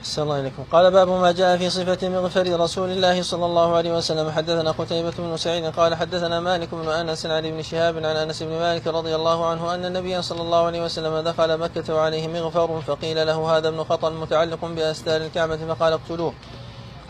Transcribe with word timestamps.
أحسن 0.00 0.22
الله 0.22 0.52
قال 0.72 0.90
باب 0.90 1.08
ما 1.08 1.32
جاء 1.32 1.56
في 1.56 1.70
صفة 1.70 2.08
مغفر 2.08 2.60
رسول 2.60 2.90
الله 2.90 3.22
صلى 3.22 3.46
الله 3.46 3.76
عليه 3.76 3.96
وسلم. 3.96 4.30
حدثنا 4.30 4.70
قتيبة 4.70 5.12
بن 5.18 5.36
سعيد 5.36 5.64
قال 5.66 5.94
حدثنا 5.94 6.40
مالك 6.40 6.68
بن 6.74 6.88
أنس 6.88 7.26
عن 7.26 7.46
ابن 7.46 7.62
شهاب 7.62 7.96
عن 7.96 8.16
أنس 8.16 8.42
بن 8.42 8.50
مالك 8.50 8.86
رضي 8.86 9.14
الله 9.14 9.46
عنه 9.46 9.74
أن 9.74 9.84
النبي 9.84 10.22
صلى 10.22 10.42
الله 10.42 10.66
عليه 10.66 10.84
وسلم 10.84 11.18
دخل 11.18 11.58
مكة 11.58 11.94
وعليه 11.94 12.28
مغفر 12.28 12.80
فقيل 12.80 13.26
له 13.26 13.56
هذا 13.56 13.68
ابن 13.68 13.84
خطل 13.84 14.12
متعلق 14.12 14.64
بأستار 14.64 15.20
الكعبة 15.20 15.74
فقال 15.74 15.92
اقتلوه. 15.92 16.32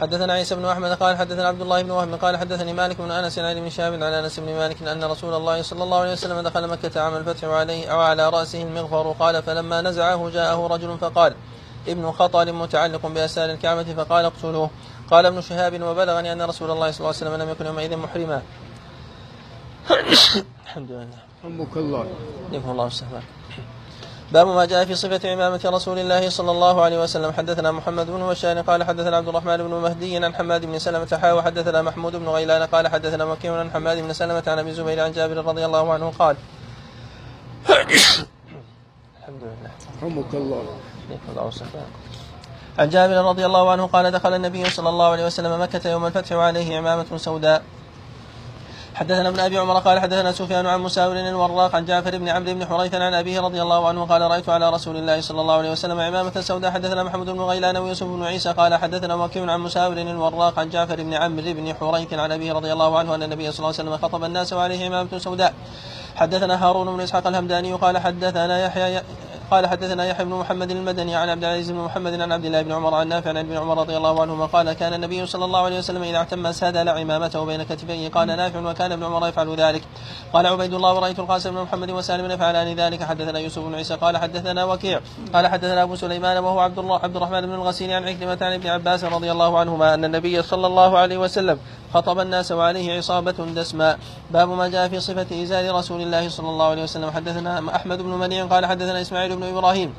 حدثنا 0.01 0.33
عيسى 0.33 0.55
بن 0.55 0.65
أحمد 0.65 0.91
قال 0.91 1.17
حدثنا 1.17 1.49
عبد 1.49 1.61
الله 1.61 1.83
بن 1.83 1.91
وهب 1.91 2.15
قال 2.15 2.37
حدثني 2.37 2.73
مالك 2.73 2.97
بن 3.01 3.11
أنس 3.11 3.39
عن 3.39 3.57
ابن 3.57 3.71
شهاب 3.71 3.93
عن 3.93 4.03
أنس 4.03 4.41
بن 4.41 4.53
مالك 4.53 4.83
أن 4.83 5.05
رسول 5.05 5.35
الله 5.35 5.63
صلى 5.63 5.83
الله 5.85 5.99
عليه 5.99 6.13
وسلم 6.13 6.41
دخل 6.41 6.67
مكة 6.67 7.01
عام 7.01 7.17
الفتح 7.17 7.49
وعليه 7.49 7.95
وعلى 7.95 8.29
رأسه 8.29 8.63
المغفر. 8.63 9.15
قال 9.19 9.43
فلما 9.43 9.81
نزعه 9.81 10.31
جاءه 10.31 10.67
رجل 10.67 10.99
فقال 10.99 11.35
ابن 11.89 12.13
خطل 12.13 12.53
متعلق 12.53 13.07
بأسال 13.07 13.51
الكعبة 13.51 13.95
فقال 13.95 14.25
اقتلوه. 14.25 14.71
قال 15.11 15.27
ابن 15.27 15.41
شهاب 15.41 15.83
وبلغني 15.83 16.33
أن 16.33 16.43
رسول 16.43 16.71
الله 16.71 16.91
صلى 16.91 17.01
الله 17.01 17.17
عليه 17.17 17.31
وسلم 17.31 17.43
لم 17.43 17.49
يكن 17.49 17.67
يومئذ 17.67 17.97
محرما. 17.97 18.43
الحمد 20.67 20.91
لله. 20.91 21.19
رحمك 21.45 21.77
الله. 21.77 22.07
يفهم 22.53 22.71
الله 22.71 22.87
السهل 22.87 23.23
باب 24.33 24.47
ما 24.47 24.65
جاء 24.65 24.85
في 24.85 24.95
صفة 24.95 25.31
عمامة 25.31 25.61
رسول 25.65 25.99
الله 25.99 26.29
صلى 26.29 26.51
الله 26.51 26.83
عليه 26.83 27.03
وسلم. 27.03 27.33
حدثنا 27.33 27.71
محمد 27.73 28.07
بن 28.07 28.27
بشار 28.27 28.61
قال 28.61 28.85
حدثنا 28.85 29.17
عبد 29.17 29.29
الرحمن 29.29 29.57
بن 29.57 29.75
مهدي 29.75 30.17
عن 30.17 30.35
حماد 30.35 30.67
بن 30.67 30.79
سلمة 30.79 31.19
حا 31.23 31.33
وحدثنا 31.33 31.83
محمود 31.83 32.17
بن 32.17 32.29
غيلان 32.29 32.63
قال 32.63 32.89
حدثنا 32.89 33.25
مكي 33.25 33.49
عن 33.49 33.71
حماد 33.71 33.99
بن 33.99 34.13
سلمة 34.13 34.43
عن 34.47 34.59
أبي 34.59 34.73
زبير 34.73 35.01
عن 35.01 35.13
جابر 35.13 35.37
رضي 35.37 35.65
الله 35.67 35.93
عنه 35.93 36.13
قال. 36.19 36.37
الحمد 39.19 39.43
لله. 39.43 39.71
رحمك 40.03 40.35
الله. 40.35 40.63
عن 42.79 42.89
جابر 42.89 43.15
رضي 43.15 43.47
الله 43.47 43.71
عنه 43.71 43.87
قال 43.87 44.11
دخل 44.11 44.35
النبي 44.35 44.71
صلى 44.71 44.89
الله 44.89 45.09
عليه 45.09 45.27
وسلم 45.27 45.63
مكة 45.63 45.91
يوم 45.91 46.07
الفتح 46.07 46.33
وعليه 46.33 46.79
عمامة 46.79 47.17
سوداء. 47.17 47.63
حدثنا 48.95 49.29
ابن 49.29 49.41
أبي 49.41 49.59
عمر 49.59 49.79
قال 49.79 50.01
حدثنا 50.01 50.33
سفيان 50.33 50.67
عن 50.67 50.81
مساور 50.81 51.17
الوراق 51.17 51.77
عن 51.77 51.85
جعفر 51.85 52.19
بن 52.19 52.29
عمرو 52.29 52.55
بن 52.55 52.67
حريث 52.67 52.95
عن 52.95 53.15
أبيه 53.15 53.41
رضي 53.41 53.63
الله 53.63 53.89
عنه 53.89 54.05
قال 54.05 54.23
رأيت 54.23 54.49
على 54.49 54.71
رسول 54.71 54.97
الله 54.97 55.21
صلى 55.21 55.41
الله 55.41 55.55
عليه 55.55 55.71
وسلم 55.71 56.01
عمامة 56.01 56.41
سوداء. 56.41 56.71
حدثنا 56.71 57.03
محمود 57.03 57.31
بن 57.31 57.41
غيلان 57.41 57.77
ويوسف 57.77 58.07
بن 58.07 58.25
عيسى 58.25 58.53
قال 58.53 58.75
حدثنا 58.75 59.15
وكيع 59.15 59.53
عن 59.53 59.61
مساور 59.61 59.93
الوراق 59.93 60.59
عن 60.59 60.69
جعفر 60.69 61.03
بن 61.03 61.15
عمرو 61.15 61.53
بن 61.53 61.75
حريث 61.75 62.15
عن 62.15 62.33
أبيه 62.33 62.53
رضي 62.53 62.73
الله 62.73 62.99
عنه 62.99 63.15
أن 63.15 63.23
النبي 63.23 63.53
صلى 63.53 63.59
الله 63.59 63.75
عليه 63.79 63.91
وسلم 63.91 64.09
خطب 64.09 64.25
الناس 64.25 64.53
وعليه 64.53 64.87
عمامة 64.87 65.19
سوداء. 65.19 65.55
حدثنا 66.17 66.67
هارون 66.67 66.97
بن 66.97 67.01
إسحاق 67.01 67.27
الهمداني 67.27 67.73
قال 67.73 67.99
حدثنا 67.99 68.65
يحيى 68.65 69.03
قال 69.51 69.67
حدثنا 69.67 70.07
يحيى 70.07 70.25
بن 70.25 70.35
محمد 70.35 70.71
المدني 70.71 71.15
عن 71.15 71.29
عبد 71.29 71.45
العزيز 71.45 71.71
بن 71.71 71.79
محمد 71.79 72.21
عن 72.21 72.33
عبد 72.33 72.45
الله 72.45 72.63
بن 72.63 72.73
عمر 72.73 72.95
عن 72.95 73.09
نافع 73.09 73.31
عن 73.31 73.37
ابن 73.37 73.57
عمر 73.57 73.79
رضي 73.79 73.97
الله 73.97 74.21
عنهما 74.23 74.47
قال 74.47 74.73
كان 74.73 74.95
النبي 74.95 75.27
صلى 75.27 75.45
الله 75.45 75.65
عليه 75.65 75.79
وسلم 75.79 76.03
إذا 76.03 76.17
اعتم 76.17 76.53
سادل 76.53 76.89
عمامته 76.89 77.45
بين 77.45 77.63
كتفيه 77.63 78.09
قال 78.09 78.29
نافع 78.29 78.71
وكان 78.71 78.93
ابن 78.93 79.05
عمر 79.05 79.29
يفعل 79.29 79.55
ذلك. 79.57 79.83
قال 80.33 80.47
عبيد 80.47 80.75
الله 80.75 80.95
ورأيت 80.95 81.19
القاسم 81.19 81.51
بن 81.51 81.63
محمد 81.63 81.91
وسالم 81.91 82.31
يفعلان 82.31 82.77
ذلك. 82.77 83.03
حدثنا 83.03 83.39
يوسف 83.39 83.63
بن 83.63 83.75
عيسى 83.75 83.95
قال 83.95 84.17
حدثنا 84.17 84.65
وكيع 84.65 85.01
قال 85.35 85.47
حدثنا 85.47 85.83
أبو 85.83 85.97
سليمان 85.97 86.45
وهو 86.45 86.61
عبد 86.61 86.79
الله 86.79 86.99
عبد 86.99 87.17
الرحمن 87.17 87.41
بن 87.41 87.55
الغسيل 87.55 87.93
عن 87.93 88.09
عكرمة 88.09 88.39
عن 88.43 88.53
ابن 88.53 88.67
عباس 88.67 89.05
رضي 89.05 89.33
الله 89.33 89.59
عنهما 89.59 89.95
أن 89.95 90.05
النبي 90.05 90.43
صلى 90.43 90.67
الله 90.67 90.99
عليه 90.99 91.19
وسلم 91.19 91.59
خطب 91.95 92.19
الناس 92.19 92.53
وعليه 92.53 92.99
عصابة 92.99 93.33
دسماء. 93.33 93.99
باب 94.31 94.49
ما 94.49 94.69
جاء 94.69 94.89
في 94.89 95.01
صفة 95.01 95.43
إزار 95.43 95.75
رسول 95.75 96.01
الله 96.01 96.29
صلى 96.29 96.49
الله 96.49 96.67
عليه 96.67 96.83
وسلم. 96.83 97.11
حدثنا 97.11 97.77
أحمد 97.77 97.99
بن 98.03 98.11
منيع 98.11 98.47
قال 98.47 98.67
حدثنا 98.67 99.01
إسماعيل 99.01 99.37
بن 99.37 99.43
إبراهيم 99.43 99.95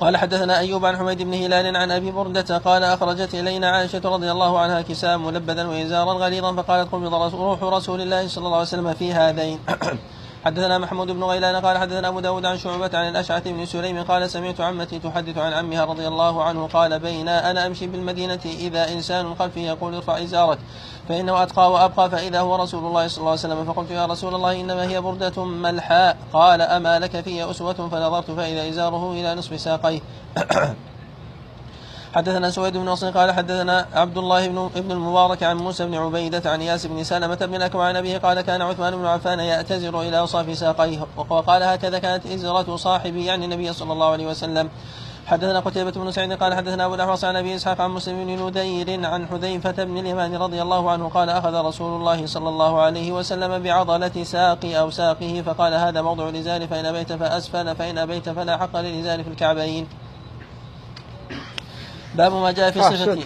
قال 0.00 0.16
حدثنا 0.16 0.58
أيوب 0.58 0.84
عن 0.86 0.96
حميد 0.96 1.22
بن 1.22 1.34
هلال 1.34 1.76
عن 1.76 1.90
أبي 1.90 2.10
بردة 2.10 2.58
قال 2.58 2.82
أخرجت 2.84 3.34
إلينا 3.34 3.70
عائشة 3.70 4.00
رضي 4.04 4.30
الله 4.30 4.58
عنها 4.58 4.80
كساء 4.82 5.18
ملبدا 5.18 5.68
وإزارا 5.68 6.12
غليظا 6.12 6.52
فقالت 6.54 6.92
قبض 6.92 7.34
روح 7.34 7.62
رسول 7.62 8.00
الله 8.00 8.28
صلى 8.28 8.46
الله 8.46 8.56
عليه 8.56 8.66
وسلم 8.66 8.94
في 8.94 9.12
هذين. 9.12 9.58
حدثنا 10.44 10.78
محمود 10.78 11.10
بن 11.10 11.24
غيلان 11.24 11.56
قال 11.56 11.78
حدثنا 11.78 12.08
أبو 12.08 12.20
داود 12.20 12.44
عن 12.44 12.58
شعبة 12.58 12.90
عن 12.98 13.08
الأشعث 13.08 13.48
بن 13.48 13.66
سليم 13.66 14.02
قال 14.02 14.30
سمعت 14.30 14.60
عمتي 14.60 14.98
تحدث 14.98 15.38
عن 15.38 15.52
عمها 15.52 15.84
رضي 15.84 16.08
الله 16.08 16.44
عنه 16.44 16.66
قال 16.66 16.98
بين 16.98 17.28
أنا 17.28 17.66
أمشي 17.66 17.86
بالمدينة 17.86 18.40
إذا 18.44 18.92
إنسان 18.92 19.34
خلفي 19.34 19.60
يقول 19.60 19.94
ارفع 19.94 20.22
إزارك 20.22 20.58
فإنه 21.08 21.42
أتقى 21.42 21.72
وأبقى 21.72 22.10
فإذا 22.10 22.40
هو 22.40 22.56
رسول 22.56 22.84
الله 22.84 23.08
صلى 23.08 23.18
الله 23.18 23.30
عليه 23.30 23.40
وسلم 23.40 23.64
فقلت 23.64 23.90
يا 23.90 24.06
رسول 24.06 24.34
الله 24.34 24.60
إنما 24.60 24.88
هي 24.88 25.00
بردة 25.00 25.44
ملحاء 25.44 26.16
قال 26.32 26.62
أما 26.62 26.98
لك 26.98 27.20
في 27.20 27.50
أسوة 27.50 27.74
فنظرت 27.74 28.30
فإذا 28.30 28.68
إزاره 28.68 29.12
إلى 29.12 29.34
نصف 29.34 29.60
ساقيه 29.60 30.00
حدثنا 32.18 32.50
سويد 32.50 32.76
بن 32.76 32.84
نصر 32.84 33.10
قال 33.10 33.32
حدثنا 33.32 33.86
عبد 33.94 34.18
الله 34.18 34.48
بن 34.48 34.70
ابن 34.76 34.92
المبارك 34.92 35.42
عن 35.42 35.56
موسى 35.56 35.86
بن 35.86 35.94
عبيدة 35.94 36.50
عن 36.50 36.62
ياس 36.62 36.86
بن 36.86 37.04
سلمة 37.04 37.34
بن 37.34 37.54
الأكوع 37.54 37.86
عن 37.86 37.96
أبيه 37.96 38.18
قال 38.18 38.40
كان 38.40 38.62
عثمان 38.62 38.96
بن 38.96 39.06
عفان 39.06 39.40
يأتزر 39.40 40.00
إلى 40.00 40.16
أصاف 40.16 40.58
ساقيه 40.58 41.06
وقال 41.16 41.62
هكذا 41.62 41.98
كانت 41.98 42.26
إزرة 42.26 42.76
صاحبي 42.76 43.24
يعني 43.24 43.44
النبي 43.44 43.72
صلى 43.72 43.92
الله 43.92 44.10
عليه 44.10 44.26
وسلم. 44.26 44.68
حدثنا 45.26 45.60
قتيبة 45.60 45.90
بن 45.90 46.10
سعيد 46.10 46.32
قال 46.32 46.54
حدثنا 46.54 46.86
أبو 46.86 46.94
الأحوص 46.94 47.24
عن 47.24 47.36
أبي 47.36 47.54
إسحاق 47.54 47.80
عن 47.80 47.90
مسلم 47.90 48.24
بن 48.24 48.46
ندير 48.46 49.06
عن 49.06 49.26
حذيفة 49.26 49.84
بن 49.84 49.98
اليمان 49.98 50.36
رضي 50.36 50.62
الله 50.62 50.90
عنه 50.90 51.08
قال 51.08 51.30
أخذ 51.30 51.54
رسول 51.54 52.00
الله 52.00 52.26
صلى 52.26 52.48
الله 52.48 52.80
عليه 52.80 53.12
وسلم 53.12 53.62
بعضلة 53.62 54.24
ساقي 54.24 54.78
أو 54.80 54.90
ساقه 54.90 55.42
فقال 55.46 55.74
هذا 55.74 56.02
موضع 56.02 56.28
الإزار 56.28 56.66
فإن 56.66 56.86
أبيت 56.86 57.12
فأسفل 57.12 57.76
فإن 57.76 57.98
أبيت 57.98 58.28
فلا 58.28 58.56
حق 58.56 58.76
للإزار 58.76 59.24
في 59.24 59.30
الكعبين. 59.30 60.07
باب 62.18 62.32
ما 62.32 62.50
جاء 62.50 62.70
في 62.70 62.82
صفة. 62.82 63.18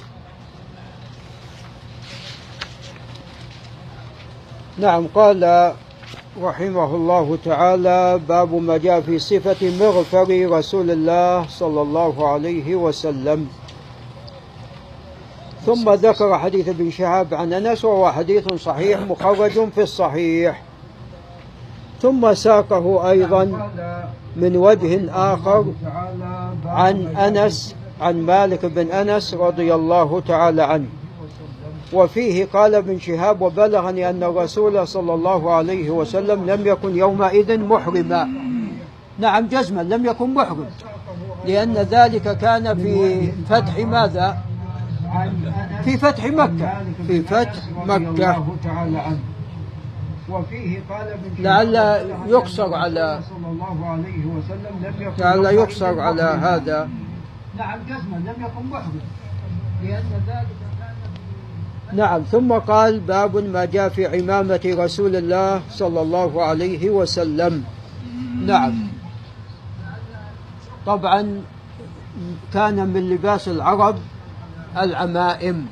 نعم 4.79 5.07
قال 5.15 5.73
رحمه 6.43 6.95
الله 6.95 7.39
تعالى 7.45 8.21
باب 8.29 8.55
ما 8.55 8.77
جاء 8.77 9.01
في 9.01 9.19
صفة 9.19 9.71
مغفر 9.81 10.49
رسول 10.51 10.91
الله 10.91 11.49
صلى 11.49 11.83
الله 11.83 12.29
عليه 12.29 12.75
وسلم. 12.75 13.49
ثم 15.67 15.91
ذكر 15.91 16.39
حديث 16.39 16.69
ابن 16.69 16.91
شهاب 16.91 17.35
عن 17.35 17.53
أنس 17.53 17.85
وهو 17.85 18.13
حديث 18.13 18.53
صحيح 18.53 19.01
مخرج 19.01 19.71
في 19.75 19.83
الصحيح. 19.83 20.63
ثم 22.03 22.35
ساقه 22.35 23.11
أيضا 23.11 23.71
من 24.37 24.57
وجه 24.57 25.11
آخر 25.35 25.65
عن 26.67 27.17
أنس 27.17 27.75
عن 28.03 28.23
مالك 28.23 28.67
بن 28.67 28.91
أنس 28.91 29.35
رضي 29.35 29.75
الله 29.75 30.21
تعالى 30.21 30.63
عنه. 30.63 30.87
وفيه 31.93 32.45
قال 32.45 32.75
ابن 32.75 32.99
شهاب 32.99 33.43
وبلغني 33.43 34.11
أن 34.11 34.23
الرسول 34.23 34.89
صلى 34.89 35.15
الله 35.15 35.53
عليه 35.53 35.91
وسلم 35.91 36.51
لم 36.51 36.67
يكن 36.67 36.97
يومئذ 36.97 37.61
محرما. 37.61 38.29
نعم 39.19 39.47
جزما 39.47 39.83
لم 39.83 40.07
يكن 40.07 40.35
محرم. 40.35 40.67
لأن 41.47 41.75
ذلك 41.75 42.39
كان 42.39 42.75
في 42.79 43.33
فتح 43.49 43.79
ماذا؟ 43.79 44.39
في 45.85 45.97
فتح 45.99 46.25
مكة. 46.25 46.73
في 47.07 47.23
فتح 47.23 47.63
مكة. 47.87 48.45
وفيه 50.31 50.83
قال 50.91 51.09
ابن 51.09 51.43
لعل 51.43 51.75
يقصر 52.27 52.75
على 52.75 53.21
لعل 55.19 55.45
يقصر 55.45 56.01
على 56.01 56.23
هذا. 56.23 56.89
نعم 57.59 57.79
جزما 57.89 58.17
لم 58.17 58.35
لأن 59.83 60.11
ذلك 60.27 60.57
كان 60.79 61.97
نعم 61.97 62.23
ثم 62.23 62.53
قال 62.53 63.01
باب 63.01 63.37
ما 63.37 63.65
جاء 63.65 63.89
في 63.89 64.07
عمامة 64.07 64.61
رسول 64.65 65.17
الله 65.17 65.63
صلى 65.71 66.01
الله 66.03 66.45
عليه 66.45 66.91
وسلم. 66.91 67.65
نعم. 68.47 68.89
طبعا 70.87 71.43
كان 72.55 72.89
من 72.89 73.11
لباس 73.11 73.49
العرب 73.49 73.97
العمائم 74.77 75.67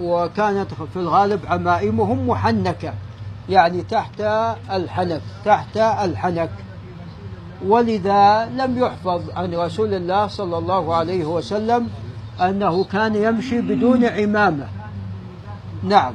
وكانت 0.00 0.74
في 0.74 0.96
الغالب 0.96 1.40
عمائمهم 1.46 2.28
محنكة 2.28 2.94
يعني 3.48 3.82
تحت 3.82 4.20
الحنك 4.70 5.22
تحت 5.44 5.76
الحنك. 5.76 6.50
ولذا 7.64 8.48
لم 8.56 8.78
يحفظ 8.78 9.22
عن 9.36 9.54
رسول 9.54 9.94
الله 9.94 10.26
صلى 10.26 10.58
الله 10.58 10.94
عليه 10.94 11.24
وسلم 11.24 11.88
أنه 12.40 12.84
كان 12.84 13.14
يمشي 13.14 13.60
بدون 13.60 14.04
عمامة. 14.04 14.66
نعم. 15.82 16.14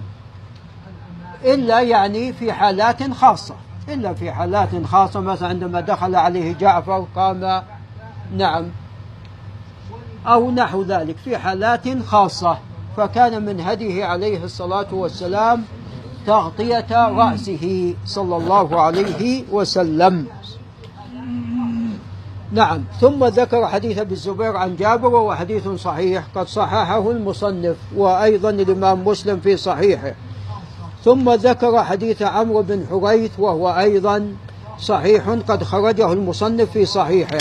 إلا 1.46 1.82
يعني 1.82 2.34
في 2.34 2.54
حالات 2.54 3.12
خاصة. 3.12 3.56
إلا 3.90 4.14
في 4.14 4.32
حالات 4.32 4.86
خاصة 4.86 5.20
مثلا 5.20 5.50
عندما 5.50 5.82
دخل 5.82 6.16
عليه 6.16 6.54
جعفر 6.54 7.06
قام 7.16 7.64
نعم 8.38 8.66
أو 10.28 10.52
نحو 10.52 10.84
ذلك 10.84 11.18
في 11.18 11.38
حالات 11.38 12.04
خاصة. 12.04 12.58
فكان 12.98 13.46
من 13.46 13.62
هديه 13.62 14.06
عليه 14.06 14.44
الصلاة 14.44 14.94
والسلام 14.94 15.64
تغطية 16.28 17.08
رأسه 17.08 17.96
صلى 18.06 18.38
الله 18.38 18.82
عليه 18.82 19.44
وسلم. 19.52 20.28
نعم. 22.52 22.84
ثم 23.02 23.26
ذكر 23.26 23.68
حديث 23.68 23.98
أبي 23.98 24.14
الزبير 24.14 24.58
عن 24.58 24.76
جابر 24.76 25.08
وهو 25.08 25.36
حديث 25.36 25.68
صحيح 25.68 26.24
قد 26.36 26.48
صححه 26.48 27.12
المصنف 27.12 27.76
وأيضا 27.96 28.50
الإمام 28.50 29.08
مسلم 29.08 29.40
في 29.40 29.58
صحيحه. 29.58 30.14
ثم 31.04 31.30
ذكر 31.30 31.84
حديث 31.84 32.22
عمرو 32.22 32.62
بن 32.62 32.86
حريث 32.90 33.32
وهو 33.40 33.70
أيضا 33.70 34.36
صحيح 34.80 35.30
قد 35.30 35.64
خرجه 35.64 36.14
المصنف 36.14 36.72
في 36.72 36.86
صحيحه. 36.86 37.38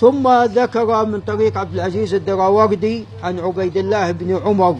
ثم 0.00 0.28
ذكر 0.44 1.06
من 1.06 1.20
طريق 1.20 1.58
عبد 1.58 1.74
العزيز 1.74 2.14
الدراوردي 2.14 3.04
عن 3.22 3.38
عبيد 3.38 3.76
الله 3.76 4.10
بن 4.10 4.36
عمر. 4.36 4.76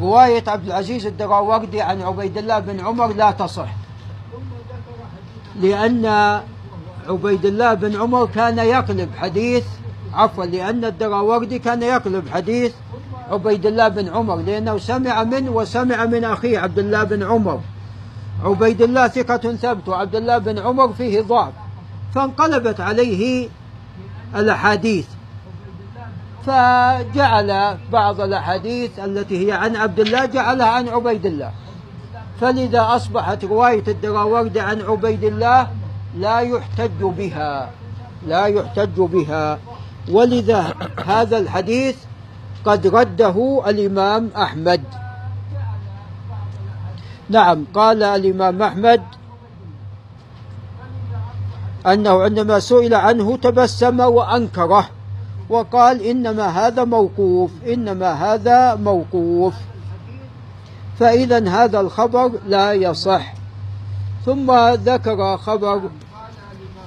رواية 0.00 0.44
عبد 0.46 0.66
العزيز 0.66 1.06
الدراوردي 1.06 1.80
عن 1.80 2.02
عبيد 2.02 2.38
الله 2.38 2.58
بن 2.58 2.80
عمر 2.80 3.12
لا 3.12 3.30
تصح 3.30 3.68
لأن 5.60 6.04
عبيد 7.08 7.46
الله 7.46 7.74
بن 7.74 8.00
عمر 8.00 8.26
كان 8.26 8.58
يقلب 8.58 9.08
حديث 9.16 9.64
عفوا 10.14 10.44
لأن 10.44 10.84
الدراوردي 10.84 11.58
كان 11.58 11.82
يقلب 11.82 12.28
حديث 12.28 12.72
عبيد 13.30 13.66
الله 13.66 13.88
بن 13.88 14.08
عمر 14.08 14.36
لأنه 14.36 14.78
سمع 14.78 15.24
منه 15.24 15.50
وسمع 15.50 16.04
من 16.04 16.24
أخيه 16.24 16.58
عبد 16.58 16.78
الله 16.78 17.04
بن 17.04 17.22
عمر. 17.22 17.60
عبيد 18.44 18.82
الله 18.82 19.08
ثقة 19.08 19.54
ثبت 19.54 19.88
وعبد 19.88 20.16
الله 20.16 20.38
بن 20.38 20.58
عمر 20.58 20.92
فيه 20.92 21.20
ضعف. 21.20 21.52
فانقلبت 22.14 22.80
عليه 22.80 23.48
الأحاديث. 24.36 25.06
فجعل 26.46 27.76
بعض 27.92 28.20
الأحاديث 28.20 28.98
التي 28.98 29.46
هي 29.46 29.52
عن 29.52 29.76
عبد 29.76 30.00
الله 30.00 30.26
جعلها 30.26 30.66
عن 30.66 30.88
عبيد 30.88 31.26
الله. 31.26 31.52
فلذا 32.40 32.86
أصبحت 32.90 33.44
رواية 33.44 33.84
الدراوردي 33.88 34.60
عن 34.60 34.80
عبيد 34.80 35.24
الله 35.24 35.68
لا 36.16 36.40
يحتج 36.40 37.00
بها 37.00 37.70
لا 38.26 38.46
يحتج 38.46 38.96
بها. 39.00 39.58
ولذا 40.10 40.74
هذا 41.06 41.38
الحديث 41.38 41.96
قد 42.64 42.86
رده 42.86 43.62
الإمام 43.66 44.30
أحمد. 44.36 44.82
نعم 47.28 47.64
قال 47.74 48.02
الإمام 48.02 48.62
أحمد 48.62 49.02
أنه 51.86 52.22
عندما 52.22 52.58
سئل 52.58 52.94
عنه 52.94 53.36
تبسم 53.36 54.00
وأنكره 54.00 54.88
وقال 55.48 56.02
إنما 56.02 56.46
هذا 56.46 56.84
موقوف 56.84 57.50
إنما 57.66 58.12
هذا 58.12 58.74
موقوف. 58.74 59.54
فإذا 60.98 61.48
هذا 61.48 61.80
الخبر 61.80 62.30
لا 62.46 62.72
يصح. 62.72 63.39
ثم 64.26 64.52
ذكر 64.74 65.36
خبر 65.36 65.80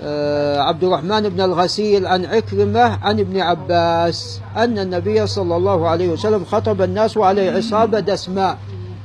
آه، 0.06 0.60
عبد 0.60 0.84
الرحمن 0.84 1.30
بن 1.30 1.42
الغسيل 1.42 2.08
عن 2.08 2.26
عكرمة 2.26 2.80
عن 2.80 3.20
ابن 3.20 3.40
عباس 3.40 4.42
أن 4.58 4.80
النبي 4.80 5.28
صلى 5.28 5.56
الله 5.56 5.88
عليه 5.90 6.10
وسلم 6.10 6.46
خطب 6.46 6.82
الناس 6.82 7.18
وعليه 7.18 7.52
عصابة 7.52 8.00
دسماء. 8.00 8.58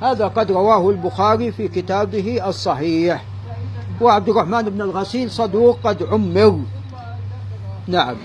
هذا 0.03 0.27
قد 0.27 0.53
رواه 0.53 0.91
البخاري 0.91 1.53
في 1.53 1.69
كتابه 1.69 2.49
الصحيح. 2.49 3.25
وعبد 4.01 4.29
الرحمن 4.29 4.63
بن 4.63 4.81
الغسيل 4.83 5.31
صدوق 5.31 5.79
قد 5.85 6.03
عمر. 6.03 6.61
نعم. 7.87 8.17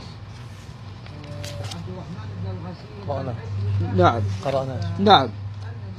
نعم. 3.96 4.22
قرأنا. 4.46 4.80
نعم. 5.00 5.30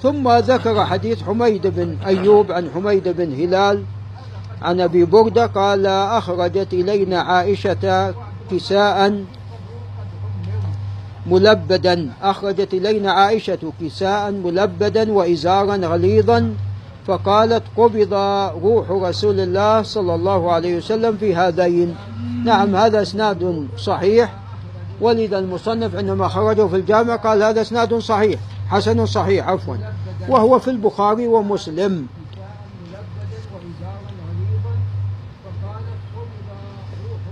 ثم 0.02 0.28
ذكر 0.28 0.84
حديث 0.84 1.22
حميد 1.22 1.66
بن 1.66 1.96
أيوب 2.06 2.52
عن 2.52 2.70
حميد 2.74 3.08
بن 3.08 3.32
هلال 3.32 3.84
عن 4.64 4.80
أبي 4.80 5.04
بردة 5.04 5.46
قال 5.46 5.86
أخرجت 5.86 6.72
إلينا 6.72 7.20
عائشة 7.20 8.14
كساء 8.50 9.24
ملبدا. 11.26 12.10
أخرجت 12.22 12.74
إلينا 12.74 13.12
عائشة 13.12 13.72
كساء 13.80 14.30
ملبدا 14.30 15.12
وإزارا 15.12 15.76
غليظا 15.76 16.54
فقالت 17.06 17.62
قبض 17.76 18.14
روح 18.64 18.90
رسول 18.90 19.40
الله 19.40 19.82
صلى 19.82 20.14
الله 20.14 20.52
عليه 20.52 20.76
وسلم 20.76 21.16
في 21.16 21.36
هذين. 21.36 21.96
نعم 22.44 22.76
هذا 22.76 23.02
إسناد 23.02 23.68
صحيح. 23.78 24.34
ولذا 25.00 25.38
المصنف 25.38 25.96
عندما 25.96 26.28
خرجه 26.28 26.66
في 26.66 26.76
الجامع 26.76 27.16
قال 27.16 27.42
هذا 27.42 27.60
إسناد 27.60 27.94
صحيح 27.94 28.40
حسن 28.68 29.06
صحيح 29.06 29.48
عفوا. 29.48 29.76
وهو 30.28 30.58
في 30.58 30.70
البخاري 30.70 31.26
ومسلم. 31.26 32.06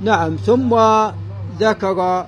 نعم 0.02 0.36
ثم 0.36 0.78
ذكر 1.60 2.26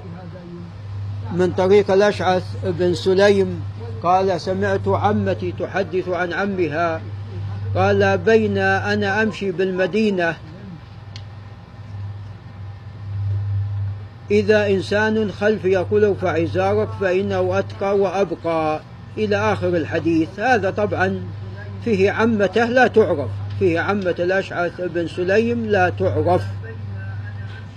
من 1.32 1.52
طريق 1.52 1.90
الأشعث 1.90 2.44
بن 2.64 2.94
سليم 2.94 3.62
قال 4.02 4.40
سمعت 4.40 4.88
عمتي 4.88 5.52
تحدث 5.52 6.08
عن 6.08 6.32
عمها. 6.32 7.00
قال 7.74 8.18
بين 8.18 8.58
أنا 8.58 9.22
أمشي 9.22 9.50
بالمدينة. 9.50 10.36
إذا 14.30 14.66
إنسان 14.66 15.32
خلفي 15.32 15.68
يقول 15.68 16.04
ارفع 16.04 16.42
إزارك 16.42 16.88
فإنه 17.00 17.58
أتقى 17.58 17.98
وأبقى. 17.98 18.80
إلى 19.18 19.36
آخر 19.36 19.68
الحديث. 19.68 20.40
هذا 20.40 20.70
طبعا 20.70 21.20
فيه 21.84 22.10
عمته 22.10 22.64
لا 22.64 22.86
تعرف. 22.86 23.28
فيه 23.58 23.80
عمة 23.80 24.14
الأشعث 24.18 24.80
بن 24.80 25.08
سليم 25.08 25.66
لا 25.66 25.88
تعرف. 25.88 26.42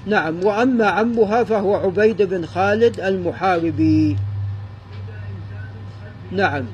نعم 0.07 0.43
وأما 0.43 0.85
عمها 0.85 1.43
فهو 1.43 1.75
عبيد 1.75 2.21
بن 2.21 2.45
خالد 2.45 2.99
المحاربي. 2.99 4.17
نعم. 6.31 6.65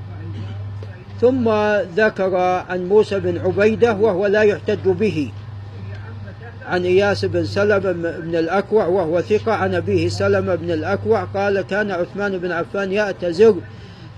ثم 1.21 1.49
ذكر 1.95 2.35
عن 2.69 2.89
موسى 2.89 3.19
بن 3.19 3.37
عبيدة 3.37 3.93
وهو 3.93 4.25
لا 4.25 4.41
يحتج 4.41 4.89
به. 4.89 5.31
عن 6.65 6.83
إياس 6.83 7.25
بن 7.25 7.45
سلمة 7.45 7.91
بن 7.91 8.35
الأكوع 8.35 8.85
وهو 8.85 9.21
ثقة. 9.21 9.51
عن 9.53 9.75
أبيه 9.75 10.09
سلمة 10.09 10.55
بن 10.55 10.71
الأكوع 10.71 11.23
قال 11.23 11.61
كان 11.61 11.91
عثمان 11.91 12.37
بن 12.37 12.51
عفان 12.51 12.91
يأتزر 12.91 13.55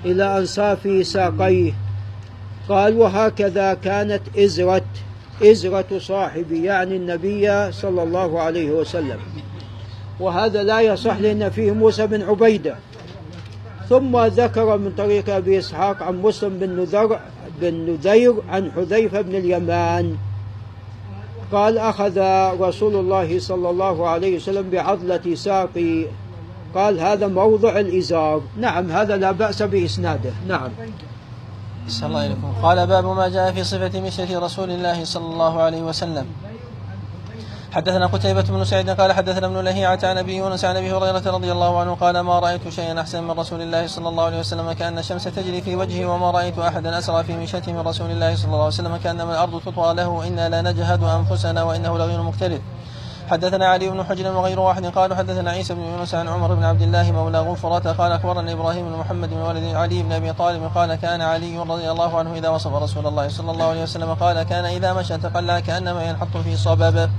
إلى 0.05 0.37
أنصاف 0.37 1.07
ساقيه. 1.07 1.73
قال 2.69 2.97
وهكذا 2.97 3.73
كانت 3.73 4.21
إزرة. 4.37 4.85
إزرة 5.43 5.97
صاحبي 5.97 6.63
يعني 6.63 6.95
النبي 6.95 7.71
صلى 7.71 8.03
الله 8.03 8.39
عليه 8.39 8.71
وسلم. 8.71 9.19
وهذا 10.19 10.63
لا 10.63 10.81
يصح 10.81 11.17
لأن 11.17 11.49
فيه 11.49 11.71
موسى 11.71 12.07
بن 12.07 12.21
عبيدة. 12.21 12.75
ثم 13.89 14.17
ذكر 14.17 14.77
من 14.77 14.91
طريق 14.97 15.29
أبي 15.29 15.59
إسحاق 15.59 16.03
عن 16.03 16.21
مسلم 16.21 16.57
بن 16.59 16.69
نذر 16.79 17.19
بن 17.61 17.73
نذير 17.73 18.33
عن 18.49 18.71
حذيفة 18.71 19.21
بن 19.21 19.35
اليمان. 19.35 20.15
قال 21.51 21.77
أخذ 21.77 22.19
رسول 22.61 22.95
الله 22.95 23.39
صلى 23.39 23.69
الله 23.69 24.07
عليه 24.07 24.35
وسلم 24.35 24.69
بعضلة 24.69 25.35
ساقي. 25.35 26.05
قال 26.75 26.99
هذا 26.99 27.27
موضع 27.27 27.79
الإزار. 27.79 28.41
نعم 28.59 28.91
هذا 28.91 29.17
لا 29.17 29.31
بأس 29.31 29.63
بإسناده. 29.63 30.31
نعم. 30.47 30.69
الله 32.03 32.19
عليكم 32.19 32.53
قال 32.63 32.87
باب 32.87 33.05
ما 33.05 33.27
جاء 33.29 33.51
في 33.51 33.63
صفة 33.63 33.99
مشية 33.99 34.39
رسول 34.39 34.69
الله 34.71 35.05
صلى 35.05 35.25
الله 35.25 35.61
عليه 35.61 35.81
وسلم. 35.81 36.25
حدثنا 37.71 38.05
قتيبة 38.05 38.41
بن 38.41 38.65
سعيد 38.65 38.89
قال 38.89 39.13
حدثنا 39.13 39.47
ابن 39.47 39.57
لهيعة 39.57 39.99
عن 40.03 40.17
أبي 40.17 40.35
يونس 40.35 40.65
عن 40.65 40.77
أبي 40.77 40.91
هريرة 40.91 41.31
رضي 41.31 41.51
الله 41.51 41.79
عنه 41.79 41.95
قال 41.95 42.19
ما 42.19 42.39
رأيت 42.39 42.69
شيئا 42.69 43.01
أحسن 43.01 43.23
من 43.23 43.31
رسول 43.31 43.61
الله 43.61 43.87
صلى 43.87 44.09
الله 44.09 44.23
عليه 44.23 44.39
وسلم 44.39 44.71
كأن 44.71 44.97
الشمس 44.97 45.23
تجري 45.23 45.61
في 45.61 45.75
وجهه 45.75 46.05
وما 46.05 46.31
رأيت 46.31 46.59
أحدا 46.59 46.97
أسرى 46.97 47.23
في 47.23 47.37
مشيته 47.37 47.73
من 47.73 47.79
رسول 47.79 48.11
الله 48.11 48.35
صلى 48.35 48.45
الله 48.45 48.57
عليه 48.57 48.67
وسلم 48.67 48.97
كأنما 48.97 49.31
الأرض 49.31 49.61
تطوى 49.61 49.93
له 49.93 50.27
إنا 50.27 50.49
لا 50.49 50.61
نجهد 50.61 51.03
أنفسنا 51.03 51.63
وإنه 51.63 51.97
لغير 51.97 52.21
مقترب 52.21 52.61
حدثنا 53.29 53.65
علي 53.65 53.89
بن 53.89 54.03
حجر 54.03 54.31
وغير 54.31 54.59
واحد 54.59 54.85
قالوا 54.85 55.15
حدثنا 55.15 55.51
عيسى 55.51 55.73
بن 55.73 55.81
يونس 55.81 56.15
عن 56.15 56.27
عمر 56.27 56.53
بن 56.53 56.63
عبد 56.63 56.81
الله 56.81 57.11
مولى 57.11 57.39
غفرة 57.39 57.91
قال 57.91 58.11
أخبرنا 58.11 58.51
إبراهيم 58.51 58.89
بن 58.89 58.97
محمد 58.97 59.29
بن 59.29 59.41
ولد 59.41 59.75
علي 59.75 60.03
بن 60.03 60.11
أبي 60.11 60.33
طالب 60.33 60.71
قال 60.75 60.95
كان 60.95 61.21
علي 61.21 61.57
رضي 61.57 61.91
الله 61.91 62.17
عنه 62.19 62.33
إذا 62.33 62.49
وصف 62.49 62.73
رسول 62.73 63.07
الله 63.07 63.29
صلى 63.29 63.51
الله 63.51 63.65
عليه 63.65 63.83
وسلم 63.83 64.13
قال 64.13 64.43
كان 64.43 64.65
إذا 64.65 64.93
مشى 64.93 65.17
تقلع 65.17 65.59
كأنما 65.59 66.03
ينحط 66.03 66.37
في 66.37 66.55
صبابه. 66.55 67.09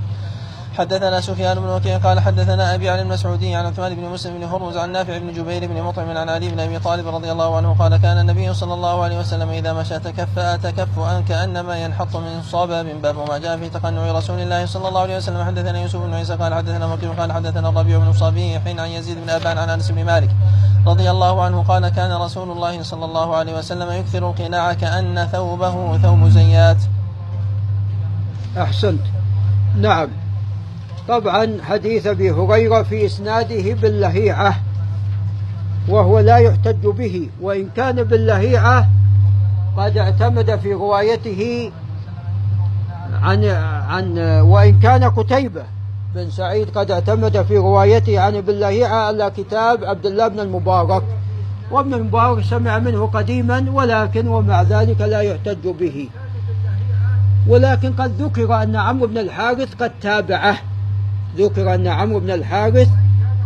حدثنا 0.78 1.20
سفيان 1.20 1.60
بن 1.60 1.68
وكيع 1.68 1.98
قال 1.98 2.20
حدثنا 2.20 2.74
أبي 2.74 2.90
عن 2.90 3.00
المسعودي 3.00 3.54
عن 3.54 3.66
عثمان 3.66 3.94
بن 3.94 4.02
مسلم 4.02 4.38
بن 4.38 4.44
هرمز 4.44 4.76
عن 4.76 4.92
نافع 4.92 5.18
بن 5.18 5.32
جبير 5.32 5.66
بن 5.66 5.82
مطعم 5.82 6.16
عن 6.16 6.28
علي 6.28 6.48
بن 6.48 6.60
أبي 6.60 6.78
طالب 6.78 7.08
رضي 7.08 7.32
الله 7.32 7.56
عنه 7.56 7.74
قال 7.78 7.96
كان 7.96 8.18
النبي 8.18 8.54
صلى 8.54 8.74
الله 8.74 9.04
عليه 9.04 9.18
وسلم 9.18 9.48
إذا 9.50 9.72
مشى 9.72 9.98
تكفأ 9.98 10.56
تكفؤا 10.56 11.20
كأنما 11.20 11.78
ينحط 11.84 12.16
من 12.16 12.42
صباب 12.42 12.86
باب 13.02 13.28
ما 13.28 13.38
جاء 13.38 13.58
في 13.58 13.68
تقنع 13.68 14.12
رسول 14.12 14.40
الله 14.40 14.66
صلى 14.66 14.88
الله 14.88 15.00
عليه 15.00 15.16
وسلم. 15.16 15.44
حدثنا 15.44 15.80
يوسف 15.80 16.02
بن 16.02 16.14
عيسى 16.14 16.36
قال 16.36 16.54
حدثنا 16.54 16.86
مكي 16.86 17.06
قال 17.06 17.32
حدثنا 17.32 17.68
الربيع 17.68 17.98
بن 17.98 18.12
صبيح 18.12 18.62
عن 18.66 18.88
يزيد 18.88 19.16
بن 19.24 19.30
أبان 19.30 19.58
عن 19.58 19.70
أنس 19.70 19.90
بن 19.90 20.04
مالك 20.04 20.30
رضي 20.86 21.10
الله 21.10 21.42
عنه 21.42 21.62
قال 21.62 21.88
كان 21.88 22.12
رسول 22.12 22.50
الله 22.50 22.82
صلى 22.82 23.04
الله 23.04 23.36
عليه 23.36 23.58
وسلم 23.58 23.90
يكثر 23.90 24.30
القناع 24.30 24.72
كأن 24.72 25.26
ثوبه 25.32 25.98
ثوب 25.98 26.28
زيات. 26.28 26.76
أحسنت. 28.56 29.00
نعم. 29.76 30.25
طبعا 31.08 31.58
حديث 31.62 32.06
أبي 32.06 32.30
هريرة 32.30 32.82
في 32.82 33.06
إسناده 33.06 33.74
باللهيعة 33.74 34.56
وهو 35.88 36.18
لا 36.18 36.36
يحتج 36.36 36.86
به 36.86 37.28
وإن 37.40 37.68
كان 37.76 38.02
باللهيعة 38.02 38.88
قد 39.76 39.98
اعتمد 39.98 40.58
في 40.58 40.72
روايته 40.72 41.72
عن 43.22 43.44
عن 43.88 44.18
وإن 44.40 44.80
كان 44.80 45.04
قتيبة 45.04 45.62
بن 46.14 46.30
سعيد 46.30 46.70
قد 46.70 46.90
اعتمد 46.90 47.42
في 47.42 47.56
روايته 47.56 48.20
عن 48.20 48.36
ابن 48.36 48.54
لهيعه 48.54 49.06
على 49.06 49.32
كتاب 49.36 49.84
عبد 49.84 50.06
الله 50.06 50.28
بن 50.28 50.40
المبارك. 50.40 51.02
وابن 51.70 51.94
المبارك 51.94 52.44
سمع 52.44 52.78
منه 52.78 53.06
قديما 53.06 53.66
ولكن 53.72 54.28
ومع 54.28 54.62
ذلك 54.62 55.00
لا 55.00 55.20
يحتج 55.20 55.68
به. 55.68 56.08
ولكن 57.48 57.92
قد 57.92 58.22
ذكر 58.22 58.62
أن 58.62 58.76
عمرو 58.76 59.06
بن 59.06 59.18
الحارث 59.18 59.74
قد 59.74 59.92
تابعه. 60.02 60.56
ذكر 61.36 61.74
أن 61.74 61.86
عمرو 61.86 62.20
بن 62.20 62.30
الحارث 62.30 62.88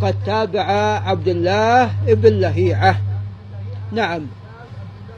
قد 0.02 0.14
تابع 0.26 0.62
عبد 1.06 1.28
الله 1.28 1.90
بن 2.06 2.32
لهيعة. 2.40 3.00
نعم. 3.92 4.26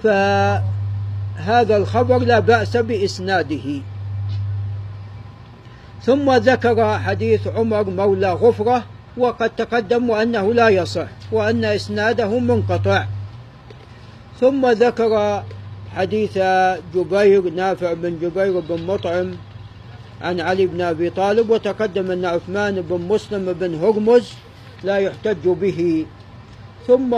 فهذا 0.03 1.77
الخبر 1.77 2.19
لا 2.19 2.39
بأس 2.39 2.77
بإسناده. 2.77 3.81
ثم 6.03 6.33
ذكر 6.33 6.99
حديث 6.99 7.47
عمر 7.47 7.91
مولى 7.91 8.33
غفرة 8.33 8.85
وقد 9.17 9.51
تقدم 9.51 10.11
أنه 10.11 10.55
لا 10.55 10.69
يصح 10.69 11.07
وأن 11.33 11.65
إسناده 11.65 12.39
منقطع. 12.39 13.07
ثم 14.41 14.71
ذكر 14.71 15.43
حديث 15.97 16.39
جبير 16.95 17.51
نافع 17.51 17.93
بن 17.93 18.19
جبير 18.19 18.61
بن 18.61 18.87
مطعم 18.87 19.35
عن 20.23 20.41
علي 20.41 20.67
بن 20.67 20.81
أبي 20.81 21.11
طالب 21.11 21.51
وتقدم 21.51 22.11
أن 22.11 22.25
عثمان 22.25 22.81
بن 22.81 23.01
مسلم 23.01 23.53
بن 23.53 23.75
هرمز 23.75 24.33
لا 24.85 24.97
يحتج 24.99 25.49
به. 25.49 26.07
ثم 26.87 27.15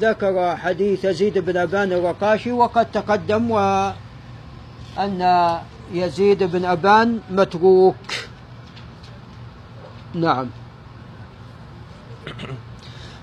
ذكر 0.00 0.56
حديث 0.56 1.04
يزيد 1.04 1.38
بن 1.38 1.56
أبان 1.56 1.92
الرقاشي 1.92 2.52
وقد 2.52 2.86
تقدم 2.90 3.50
وأن 3.50 5.20
يزيد 5.94 6.42
بن 6.42 6.64
أبان 6.64 7.20
متروك. 7.30 8.06
نعم. 10.14 10.46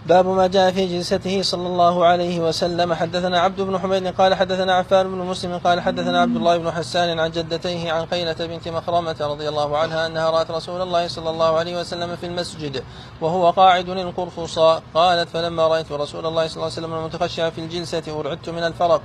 باب 0.05 0.27
ما 0.27 0.47
جاء 0.47 0.71
في 0.71 0.85
جلسته 0.87 1.41
صلى 1.41 1.67
الله 1.67 2.05
عليه 2.05 2.39
وسلم. 2.39 2.93
حدثنا 2.93 3.39
عبد 3.39 3.61
بن 3.61 3.79
حميد 3.79 4.07
قال 4.07 4.33
حدثنا 4.33 4.73
عفان 4.73 5.11
بن 5.11 5.17
مسلم 5.17 5.57
قال 5.57 5.81
حدثنا 5.81 6.21
عبد 6.21 6.35
الله 6.35 6.57
بن 6.57 6.71
حسان 6.71 7.19
عن 7.19 7.31
جدتيه 7.31 7.91
عن 7.91 8.05
قيلة 8.05 8.35
بنت 8.39 8.67
مخرمة 8.67 9.15
رضي 9.21 9.49
الله 9.49 9.77
عنها 9.77 10.07
أنها 10.07 10.29
رأت 10.29 10.51
رسول 10.51 10.81
الله 10.81 11.07
صلى 11.07 11.29
الله 11.29 11.57
عليه 11.57 11.79
وسلم 11.79 12.15
في 12.15 12.25
المسجد 12.25 12.83
وهو 13.21 13.49
قاعد 13.49 13.89
القرفصاء 13.89 14.83
قالت 14.93 15.29
فلما 15.29 15.67
رأيت 15.67 15.91
رسول 15.91 16.25
الله 16.25 16.47
صلى 16.47 16.55
الله 16.55 16.71
عليه 16.71 16.87
وسلم 16.87 16.93
المتخشع 16.93 17.49
في 17.49 17.61
الجلسة 17.61 18.19
أرعدت 18.19 18.49
من 18.49 18.63
الفرق. 18.63 19.01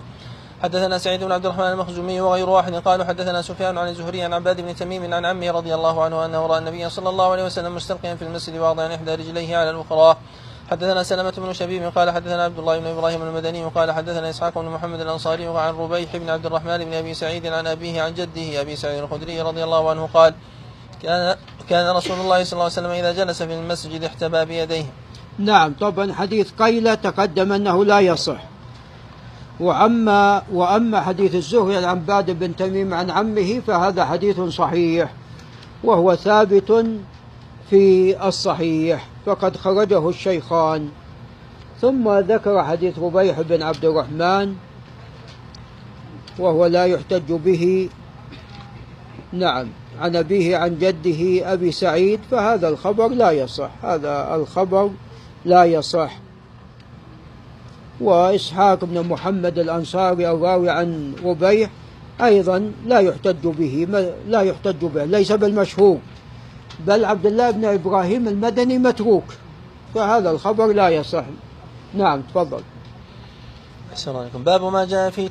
حدثنا 0.63 0.99
سعيد 0.99 1.25
بن 1.25 1.33
عبد 1.33 1.47
الرحمن 1.47 1.67
المخزومي 1.67 2.21
وغير 2.21 2.49
واحد 2.49 2.75
قالوا 2.75 3.05
حدثنا 3.05 3.43
سفيان 3.43 3.79
عن 3.79 3.89
الزهري 3.89 4.23
عن 4.23 4.33
عباد 4.33 4.61
بن 4.61 4.77
تميم 4.77 5.15
عن 5.15 5.25
عمه 5.25 5.51
رضي 5.51 5.75
الله 5.75 6.05
عنه 6.05 6.25
أنه 6.25 6.47
رأى 6.47 6.59
النبي 6.59 6.91
صلى 6.91 7.09
الله 7.09 7.33
عليه 7.33 7.45
وسلم 7.45 7.75
مستلقيا 7.75 8.15
في 8.15 8.23
المسجد 8.23 8.57
واضعا 8.57 8.95
إحدى 8.95 9.15
رجليه 9.15 9.57
على 9.57 9.71
الأخرى. 9.71 10.17
حدثنا 10.71 11.03
سلمة 11.03 11.31
بن 11.31 11.53
شبيب 11.53 11.83
قال 11.83 12.11
حدثنا 12.11 12.45
عبد 12.45 12.59
الله 12.59 12.79
بن 12.79 12.87
إبراهيم 12.87 13.23
المدني 13.23 13.65
قال 13.65 13.93
حدثنا 13.93 14.31
إسحاق 14.31 14.59
بن 14.59 14.69
محمد 14.69 15.01
الأنصاري 15.01 15.47
عن 15.47 15.75
ربيح 15.75 16.17
بن 16.17 16.31
عبد 16.31 16.47
الرحمن 16.47 16.85
بن 16.85 16.93
أبي 16.93 17.15
سعيد 17.15 17.47
عن 17.47 17.67
أبيه 17.67 18.03
عن 18.03 18.15
جده 18.15 18.61
أبي 18.61 18.77
سعيد 18.77 19.03
الخدري 19.03 19.43
رضي 19.43 19.65
الله 19.65 19.91
عنه 19.91 20.09
قال 20.15 20.35
كان 21.03 21.37
كان 21.69 21.97
رسول 21.97 22.21
الله 22.21 22.45
صلى 22.45 22.53
الله 22.53 22.65
عليه 22.65 22.73
وسلم 22.73 22.91
إذا 22.91 23.13
جلس 23.25 23.43
في 23.43 23.55
المسجد 23.55 24.05
احتبى 24.05 24.45
بيديه. 24.45 24.85
نعم 25.39 25.75
طبعا 25.81 26.13
حديث 26.13 26.51
قيلة 26.59 26.95
تقدم 26.95 27.53
أنه 27.53 27.85
لا 27.85 28.01
يصح 28.01 28.41
وأما 29.61 30.43
وأما 30.53 31.01
حديث 31.01 31.35
الزهري 31.35 31.77
عن 31.77 31.85
عباد 31.85 32.31
بن 32.31 32.57
تميم 32.57 32.95
عن 32.95 33.11
عمه 33.11 33.61
فهذا 33.67 34.05
حديث 34.05 34.41
صحيح 34.41 35.13
وهو 35.85 36.15
ثابت 36.15 36.87
في 37.71 38.17
الصحيح 38.29 39.10
فقد 39.27 39.57
خرجه 39.57 40.09
الشيخان. 40.09 40.89
ثم 41.81 42.19
ذكر 42.19 42.65
حديث 42.65 42.99
ربيح 42.99 43.41
بن 43.41 43.63
عبد 43.63 43.85
الرحمن 43.85 44.55
وهو 46.39 46.67
لا 46.67 46.85
يحتج 46.85 47.33
به. 47.33 47.89
نعم 49.33 49.67
عن 50.01 50.17
أبيه 50.17 50.57
عن 50.57 50.79
جده 50.79 51.53
أبي 51.53 51.73
سعيد 51.73 52.21
فهذا 52.31 52.69
الخبر 52.69 53.09
لا 53.09 53.31
يصح 53.31 53.71
هذا 53.83 54.35
الخبر 54.35 54.91
لا 55.45 55.65
يصح. 55.65 56.19
وإسحاق 58.01 58.85
بن 58.85 59.09
محمد 59.09 59.59
الأنصاري 59.59 60.31
الراوي 60.31 60.71
عن 60.71 61.15
ربيع 61.25 61.69
أيضا 62.21 62.73
لا 62.87 62.99
يحتج 62.99 63.47
به 63.47 63.87
لا 64.29 64.41
يحتج 64.41 64.85
به 64.85 65.05
ليس 65.05 65.33
بالمشهور. 65.33 65.99
بل 66.87 67.05
عبد 67.05 67.27
الله 67.27 67.51
بن 67.51 67.65
إبراهيم 67.65 68.29
المدني 68.29 68.79
متروك. 68.79 69.25
فهذا 69.95 70.31
الخبر 70.31 70.67
لا 70.67 70.89
يصح. 70.89 71.25
نعم 71.95 72.23
تفضل. 72.23 72.63
أحسن 73.93 74.17
عليكم. 74.17 74.45
باب 74.45 74.65
ما 74.65 74.85
جاء 74.85 75.11
في 75.11 75.29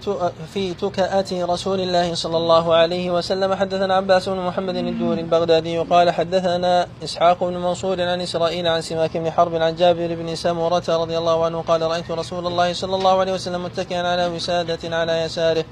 في 0.54 0.74
تكأة 0.74 1.26
رسول 1.32 1.80
الله 1.80 2.14
صلى 2.14 2.38
الله 2.38 2.74
عليه 2.74 3.12
وسلم. 3.12 3.56
حدثنا 3.56 3.94
عباس 3.96 4.30
بن 4.30 4.38
محمد 4.38 4.76
الدوري 4.76 5.22
البغدادي 5.22 5.78
قال 5.78 6.12
حدثنا 6.12 6.88
إسحاق 7.04 7.44
بن 7.44 7.58
منصور 7.58 8.02
عن 8.02 8.22
إسرائيل 8.22 8.68
عن 8.68 8.82
سماك 8.82 9.18
بن 9.18 9.32
حرب 9.32 9.56
عن 9.56 9.76
جابر 9.76 10.16
بن 10.16 10.36
سمرة 10.36 10.84
رضي 10.90 11.18
الله 11.18 11.46
عنه 11.46 11.62
قال 11.62 11.82
رأيت 11.82 12.12
رسول 12.12 12.48
الله 12.48 12.74
صلى 12.74 12.96
الله 12.96 13.20
عليه 13.20 13.34
وسلم 13.34 13.64
متكئا 13.64 14.08
على 14.08 14.28
وسادة 14.28 14.98
على 14.98 15.24
يساره. 15.24 15.66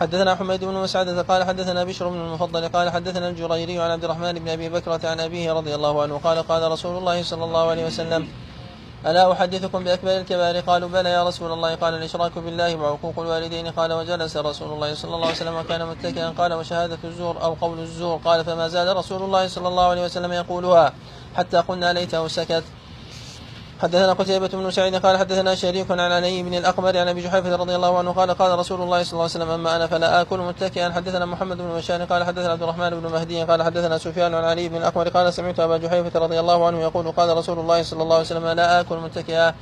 حدثنا 0.00 0.34
حميد 0.34 0.64
بن 0.64 0.74
مسعدة 0.74 1.22
قال 1.22 1.44
حدثنا 1.44 1.84
بشر 1.84 2.08
بن 2.08 2.16
المفضل 2.16 2.68
قال 2.68 2.90
حدثنا 2.90 3.28
الجريري 3.28 3.80
عن 3.80 3.90
عبد 3.90 4.04
الرحمن 4.04 4.32
بن 4.32 4.48
أبي 4.48 4.68
بكرة 4.68 5.00
عن 5.08 5.20
أبيه 5.20 5.52
رضي 5.52 5.74
الله 5.74 6.02
عنه 6.02 6.20
قال 6.24 6.38
قال 6.42 6.72
رسول 6.72 6.98
الله 6.98 7.22
صلى 7.22 7.44
الله 7.44 7.70
عليه 7.70 7.86
وسلم 7.86 8.28
ألا 9.06 9.32
أحدثكم 9.32 9.84
بأكبر 9.84 10.16
الكبائر 10.16 10.60
قالوا 10.60 10.88
بلى 10.88 11.10
يا 11.10 11.24
رسول 11.24 11.52
الله. 11.52 11.74
قال 11.74 11.94
الإشراك 11.94 12.38
بالله 12.38 12.76
وعقوق 12.76 13.18
الوالدين. 13.18 13.70
قال 13.70 13.92
وجلس 13.92 14.36
رسول 14.36 14.72
الله 14.72 14.94
صلى 14.94 15.14
الله 15.14 15.26
عليه 15.26 15.36
وسلم 15.36 15.54
وكان 15.54 15.86
متكئا. 15.86 16.28
قال 16.38 16.52
وشهادة 16.52 16.98
الزور 17.04 17.42
أو 17.42 17.54
قول 17.60 17.78
الزور. 17.78 18.20
قال 18.24 18.44
فما 18.44 18.68
زال 18.68 18.96
رسول 18.96 19.22
الله 19.22 19.48
صلى 19.48 19.68
الله 19.68 19.84
عليه 19.84 20.04
وسلم 20.04 20.32
يقولها 20.32 20.92
حتى 21.36 21.56
قلنا 21.56 21.92
ليته 21.92 22.28
سكت. 22.28 22.64
حدثنا 23.82 24.12
قتيبة 24.12 24.48
بن 24.48 24.70
سعيد 24.70 24.94
قال 24.94 25.18
حدثنا 25.18 25.54
شريك 25.54 25.90
عن 25.90 26.00
علي 26.00 26.42
بن 26.42 26.54
الأقمر 26.54 26.98
عن 26.98 27.08
أبي 27.08 27.20
جحيفة 27.22 27.56
رضي 27.56 27.76
الله 27.76 27.98
عنه 27.98 28.12
قال 28.12 28.30
قال 28.30 28.58
رسول 28.58 28.80
الله 28.80 29.02
صلى 29.02 29.12
الله 29.12 29.22
عليه 29.22 29.32
وسلم 29.36 29.50
أما 29.50 29.76
أنا 29.76 29.86
فلا 29.86 30.20
آكل 30.20 30.38
متكئا. 30.38 30.90
حدثنا 30.90 31.24
محمد 31.24 31.56
بن 31.56 31.76
بشار 31.76 32.04
قال 32.04 32.24
حدثنا 32.24 32.52
عبد 32.52 32.62
الرحمن 32.62 32.90
بن 32.90 33.12
مهدي 33.12 33.42
قال 33.42 33.62
حدثنا 33.62 33.98
سفيان 33.98 34.34
عن 34.34 34.44
علي 34.44 34.68
بن 34.68 34.76
الأقمر 34.76 35.08
قال 35.08 35.32
سمعت 35.32 35.60
أبا 35.60 35.76
جحيفة 35.76 36.20
رضي 36.20 36.40
الله 36.40 36.66
عنه 36.66 36.80
يقول 36.80 37.12
قال 37.12 37.36
رسول 37.36 37.58
الله 37.58 37.82
صلى 37.82 38.02
الله 38.02 38.14
عليه 38.14 38.24
وسلم 38.24 38.46
لا 38.48 38.80
آكل 38.80 38.96
متكئا. 38.96 39.54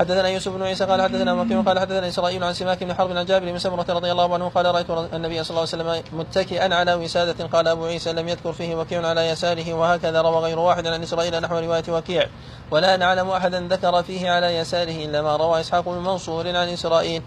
حدثنا 0.00 0.28
يوسف 0.28 0.52
بن 0.52 0.62
عيسى 0.62 0.84
قال 0.84 1.02
حدثنا 1.02 1.32
وكيع 1.32 1.60
قال 1.60 1.78
حدثنا 1.78 2.08
إسرائيل 2.08 2.44
عن 2.44 2.54
سماك 2.54 2.84
بن 2.84 2.94
حرب 2.94 3.16
عن 3.16 3.24
جابر 3.24 3.52
بن 3.52 3.58
سمرة 3.58 3.84
رضي 3.88 4.12
الله 4.12 4.34
عنه 4.34 4.48
قال 4.48 4.66
رأيت 4.66 4.90
النبي 4.90 5.44
صلى 5.44 5.50
الله 5.50 5.68
عليه 5.72 6.02
وسلم 6.02 6.18
متكئا 6.18 6.74
على 6.74 6.94
وسادة 6.94 7.46
قال 7.46 7.68
أبو 7.68 7.84
عيسى 7.84 8.12
لم 8.12 8.28
يذكر 8.28 8.52
فيه 8.52 8.74
وكيع 8.74 9.06
على 9.06 9.28
يساره 9.28 9.74
وهكذا 9.74 10.20
روى 10.20 10.36
غير 10.36 10.58
واحد 10.58 10.86
عن 10.86 11.02
إسرائيل 11.02 11.40
نحو 11.40 11.58
رواية 11.58 11.84
وكيع 11.88 12.26
ولا 12.70 12.96
نعلم 12.96 13.30
أحدا 13.30 13.68
ذكر 13.70 14.02
فيه 14.02 14.30
على 14.30 14.56
يساره 14.56 15.04
إلا 15.04 15.22
ما 15.22 15.36
روى 15.36 15.60
إسحاق 15.60 15.88
بن 15.88 15.98
منصور 15.98 16.48
عن 16.48 16.68
إسرائيل. 16.68 17.22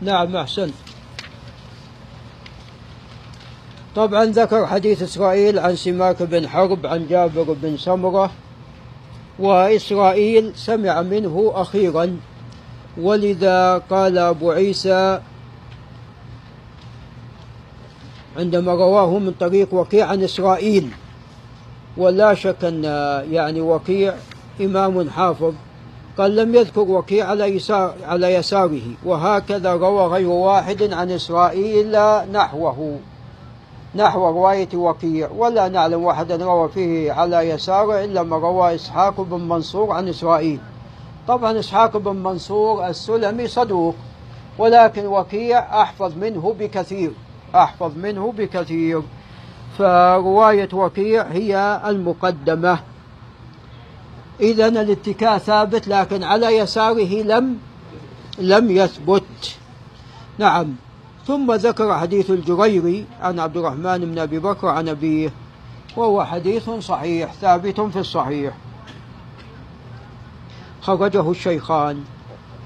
نعم 0.00 0.36
احسنت. 0.36 0.74
طبعا 3.96 4.24
ذكر 4.24 4.66
حديث 4.66 5.02
إسرائيل 5.02 5.58
عن 5.58 5.76
سماك 5.76 6.22
بن 6.22 6.48
حرب 6.48 6.86
عن 6.86 7.06
جابر 7.06 7.52
بن 7.62 7.76
سمرة 7.76 8.30
وإسرائيل 9.38 10.52
سمع 10.56 11.02
منه 11.02 11.52
أخيرا. 11.54 12.16
ولذا 13.00 13.78
قال 13.90 14.18
أبو 14.18 14.50
عيسى 14.50 15.20
عندما 18.36 18.72
رواه 18.72 19.18
من 19.18 19.34
طريق 19.40 19.74
وكيع 19.74 20.06
عن 20.06 20.22
إسرائيل 20.22 20.88
ولا 21.96 22.34
شك 22.34 22.64
أن 22.64 22.84
يعني 23.30 23.60
وكيع 23.60 24.14
إمام 24.60 25.10
حافظ 25.10 25.54
قال 26.18 26.36
لم 26.36 26.54
يذكر 26.54 26.80
وكيع 26.80 27.26
على 27.26 27.44
يسار 27.44 27.94
على 28.04 28.34
يساره. 28.34 28.82
وهكذا 29.04 29.72
روى 29.72 30.06
غير 30.06 30.28
واحد 30.28 30.92
عن 30.92 31.10
إسرائيل 31.10 31.96
نحوه. 32.32 32.98
نحو 33.96 34.28
رواية 34.28 34.68
وكيع 34.74 35.30
ولا 35.30 35.68
نعلم 35.68 36.04
واحدا 36.04 36.44
روى 36.44 36.68
فيه 36.68 37.12
على 37.12 37.36
يساره 37.50 38.04
إلا 38.04 38.22
ما 38.22 38.36
روى 38.36 38.74
إسحاق 38.74 39.20
بن 39.20 39.40
منصور 39.40 39.92
عن 39.92 40.08
إسرائيل. 40.08 40.60
طبعا 41.28 41.58
إسحاق 41.58 41.96
بن 41.96 42.16
منصور 42.16 42.86
السلمي 42.86 43.48
صدوق 43.48 43.94
ولكن 44.58 45.06
وكيع 45.06 45.82
أحفظ 45.82 46.16
منه 46.16 46.54
بكثير 46.58 47.12
أحفظ 47.54 47.92
منه 47.96 48.34
بكثير. 48.38 49.02
فرواية 49.78 50.68
وكيع 50.72 51.22
هي 51.22 51.80
المقدمة. 51.86 52.78
إذا 54.40 54.68
الاتكاء 54.68 55.38
ثابت 55.38 55.88
لكن 55.88 56.22
على 56.22 56.46
يساره 56.46 57.22
لم 57.22 57.58
لم 58.38 58.70
يثبت. 58.70 59.56
نعم. 60.38 60.76
ثم 61.26 61.52
ذكر 61.52 61.98
حديث 61.98 62.30
الجريري 62.30 63.04
عن 63.22 63.38
عبد 63.38 63.56
الرحمن 63.56 63.98
بن 63.98 64.18
أبي 64.18 64.38
بكر 64.38 64.68
عن 64.68 64.88
أبيه 64.88 65.32
وهو 65.96 66.24
حديث 66.24 66.70
صحيح 66.70 67.32
ثابت 67.32 67.80
في 67.80 67.98
الصحيح. 67.98 68.54
خرجه 70.82 71.30
الشيخان. 71.30 72.04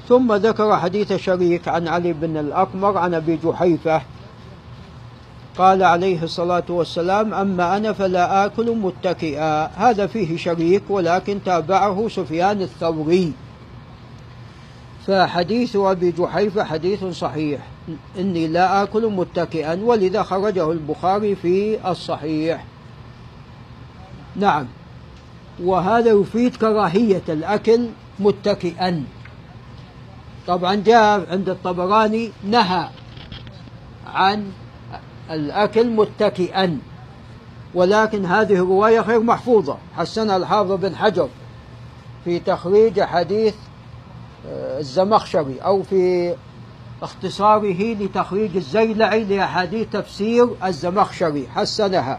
ثم 0.08 0.32
ذكر 0.32 0.76
حديث 0.76 1.12
شريك 1.12 1.68
عن 1.68 1.88
علي 1.88 2.12
بن 2.12 2.36
الأقمر 2.36 2.98
عن 2.98 3.14
أبي 3.14 3.38
جحيفة. 3.44 4.02
قال 5.58 5.82
عليه 5.82 6.22
الصلاة 6.22 6.64
والسلام 6.68 7.34
أما 7.34 7.76
أنا 7.76 7.92
فلا 7.92 8.46
آكل 8.46 8.76
متكئا. 8.76 9.66
هذا 9.66 10.06
فيه 10.06 10.36
شريك 10.36 10.82
ولكن 10.88 11.38
تابعه 11.44 12.08
سفيان 12.08 12.62
الثوري. 12.62 13.32
فحديث 15.06 15.76
أبي 15.76 16.10
جحيفة 16.10 16.64
حديث 16.64 17.04
صحيح. 17.04 17.60
إني 18.18 18.46
لا 18.46 18.82
آكل 18.82 19.06
متكئا 19.06 19.80
ولذا 19.82 20.22
خرجه 20.22 20.72
البخاري 20.72 21.34
في 21.34 21.90
الصحيح. 21.90 22.64
نعم. 24.36 24.66
وهذا 25.62 26.10
يفيد 26.10 26.56
كراهية 26.56 27.22
الأكل 27.28 27.86
متكئا. 28.18 29.04
طبعا 30.46 30.74
جاء 30.74 31.30
عند 31.30 31.48
الطبراني 31.48 32.30
نهى 32.44 32.88
عن 34.06 34.50
الأكل 35.30 35.90
متكئا. 35.90 36.78
ولكن 37.74 38.24
هذه 38.26 38.54
الرواية 38.54 39.00
غير 39.00 39.20
محفوظة. 39.20 39.76
حسنها 39.96 40.36
الحافظ 40.36 40.72
بن 40.72 40.96
حجر 40.96 41.28
في 42.24 42.38
تخريج 42.38 43.00
حديث 43.00 43.54
الزمخشري 44.48 45.58
أو 45.64 45.82
في 45.82 46.34
اختصاره 47.02 47.94
لتخريج 47.94 48.56
الزيلعي 48.56 49.24
لأحاديث 49.24 49.88
تفسير 49.92 50.48
الزمخشري 50.64 51.48
حسنها. 51.54 52.18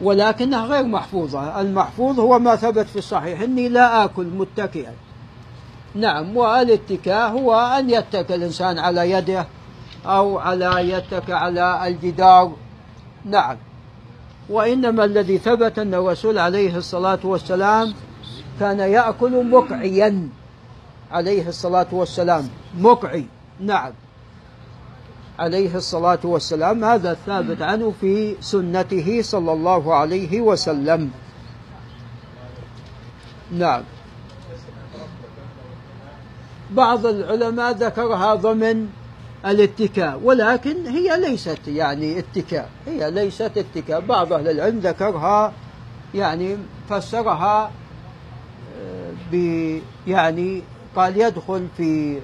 ولكنها 0.00 0.66
غير 0.66 0.84
محفوظة. 0.84 1.60
المحفوظ 1.60 2.20
هو 2.20 2.38
ما 2.38 2.56
ثبت 2.56 2.86
في 2.86 2.96
الصحيح 2.96 3.40
إني 3.40 3.68
لا 3.68 4.04
آكل 4.04 4.26
متكئا. 4.26 4.92
نعم 5.94 6.36
والاتكاء 6.36 7.30
هو 7.30 7.54
أن 7.54 7.90
يتكى 7.90 8.34
الإنسان 8.34 8.78
على 8.78 9.10
يده 9.10 9.46
أو 10.06 10.38
على 10.38 10.90
يتكى 10.90 11.32
على 11.32 11.88
الجدار. 11.88 12.52
نعم. 13.24 13.56
وإنما 14.50 15.04
الذي 15.04 15.38
ثبت 15.38 15.78
أن 15.78 15.94
الرسول 15.94 16.38
عليه 16.38 16.76
الصلاة 16.76 17.18
والسلام 17.24 17.94
كان 18.60 18.78
يأكل 18.78 19.50
مقعيا. 19.50 20.28
عليه 21.12 21.48
الصلاة 21.48 21.86
والسلام. 21.92 22.48
مقعي. 22.78 23.24
نعم. 23.60 23.92
عليه 25.38 25.76
الصلاة 25.76 26.18
والسلام. 26.24 26.84
هذا 26.84 27.16
ثابت 27.26 27.62
عنه 27.62 27.92
في 28.00 28.36
سنته 28.40 29.22
صلى 29.22 29.52
الله 29.52 29.94
عليه 29.94 30.40
وسلم. 30.40 31.10
نعم. 33.52 33.82
بعض 36.70 37.06
العلماء 37.06 37.72
ذكرها 37.72 38.34
ضمن 38.34 38.88
الاتكاء 39.46 40.20
ولكن 40.24 40.86
هي 40.86 41.20
ليست 41.20 41.68
يعني 41.68 42.18
اتكاء. 42.18 42.70
هي 42.86 43.10
ليست 43.10 43.52
اتكاء. 43.56 44.00
بعض 44.00 44.32
أهل 44.32 44.48
العلم 44.48 44.78
ذكرها 44.78 45.52
يعني 46.14 46.56
فسرها 46.90 47.70
ب 49.32 49.34
يعني 50.06 50.62
قال 50.96 51.20
يدخل 51.20 51.66
في 51.76 52.18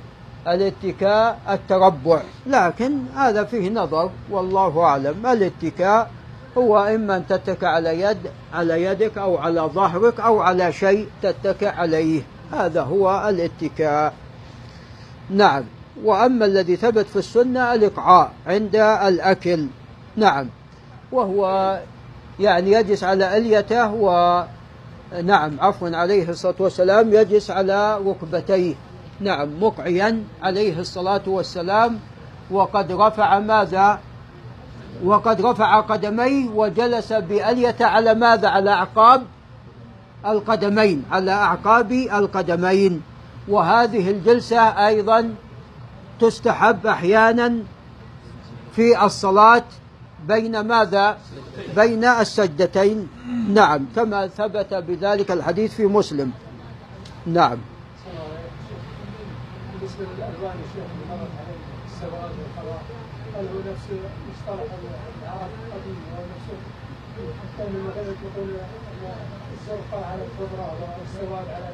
الاتكاء 0.48 1.38
التربع. 1.48 2.22
لكن 2.46 2.98
هذا 3.16 3.44
فيه 3.44 3.70
نظر 3.70 4.10
والله 4.30 4.82
أعلم. 4.82 5.26
الاتكاء 5.26 6.10
هو 6.58 6.78
إما 6.78 7.16
أن 7.16 7.26
تتكى 7.26 7.66
على 7.66 8.00
يد 8.00 8.18
على 8.54 8.82
يدك 8.82 9.18
أو 9.18 9.36
على 9.36 9.60
ظهرك 9.60 10.20
أو 10.20 10.40
على 10.40 10.72
شيء 10.72 11.08
تتكى 11.22 11.66
عليه. 11.66 12.22
هذا 12.52 12.82
هو 12.82 13.28
الاتكاء. 13.28 14.14
نعم. 15.30 15.64
وأما 16.04 16.46
الذي 16.46 16.76
ثبت 16.76 17.06
في 17.06 17.16
السنة 17.16 17.74
الإقعاء 17.74 18.32
عند 18.46 18.76
الأكل. 18.76 19.66
نعم. 20.16 20.48
وهو 21.12 21.80
يعني 22.40 22.72
يجلس 22.72 23.04
على 23.04 23.36
أليته 23.36 23.92
و 23.92 24.44
نعم 25.12 25.60
عفوا 25.60 25.96
عليه 25.96 26.28
الصلاة 26.28 26.54
والسلام 26.58 27.14
يجلس 27.14 27.50
على 27.50 27.98
ركبتيه. 28.06 28.74
نعم 29.20 29.48
مقعيا 29.60 30.24
عليه 30.42 30.80
الصلاة 30.80 31.22
والسلام. 31.26 31.98
وقد 32.50 32.92
رفع 32.92 33.38
ماذا؟ 33.38 33.98
وقد 35.04 35.40
رفع 35.40 35.80
قدميه 35.80 36.48
وجلس 36.48 37.12
بألية 37.12 37.76
على 37.80 38.14
ماذا؟ 38.14 38.48
على 38.48 38.70
أعقاب 38.70 39.22
القدمين 40.26 41.04
على 41.10 41.32
أعقاب 41.32 41.92
القدمين. 41.92 43.02
وهذه 43.48 44.10
الجلسة 44.10 44.86
أيضا 44.86 45.34
تستحب 46.20 46.86
أحيانا 46.86 47.54
في 48.72 49.04
الصلاة 49.04 49.64
بين 50.28 50.60
ماذا؟ 50.60 51.18
بين 51.76 52.04
السجدتين. 52.04 53.08
نعم 53.48 53.86
كما 53.96 54.26
ثبت 54.26 54.74
بذلك 54.74 55.30
الحديث 55.30 55.74
في 55.74 55.86
مسلم. 55.86 56.32
نعم. 57.26 57.58
بالنسبة 59.80 60.04
للالوان 60.16 60.56
الشيخ 60.64 60.88
اللي 60.94 61.06
مرت 61.10 61.34
عليه 61.40 61.60
السواد 61.86 62.32
والخضراء 62.38 62.82
هل 63.34 63.44
هو 63.44 63.72
نفس 63.72 63.86
مصطلح 64.30 64.70
العرب 65.22 65.50
القديم؟ 65.66 65.96
نفسه 66.34 66.56
حتى 67.42 67.62
الزرقاء 69.52 70.04
على 70.04 70.22
الخضراء 70.22 70.98
والسواد 71.00 71.48
على 71.48 71.68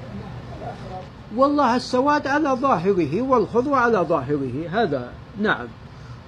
الأخضر؟ 0.61 1.03
والله 1.37 1.77
السواد 1.77 2.27
على 2.27 2.49
ظاهره 2.49 3.23
والخضر 3.23 3.75
على 3.75 3.99
ظاهره 3.99 4.69
هذا 4.71 5.13
نعم. 5.41 5.69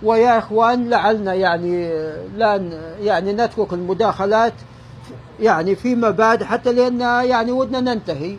ويا 0.03 0.39
إخوان 0.39 0.91
لعلنا 0.91 1.35
يعني 1.35 1.91
لا 2.37 2.57
يعني 3.01 3.33
نترك 3.33 3.73
المداخلات 3.73 4.53
يعني 5.41 5.75
فيما 5.75 6.11
بعد 6.11 6.43
حتى 6.43 6.73
لأن 6.73 7.01
يعني 7.01 7.53
ودنا 7.53 7.81
ننتهي. 7.95 8.37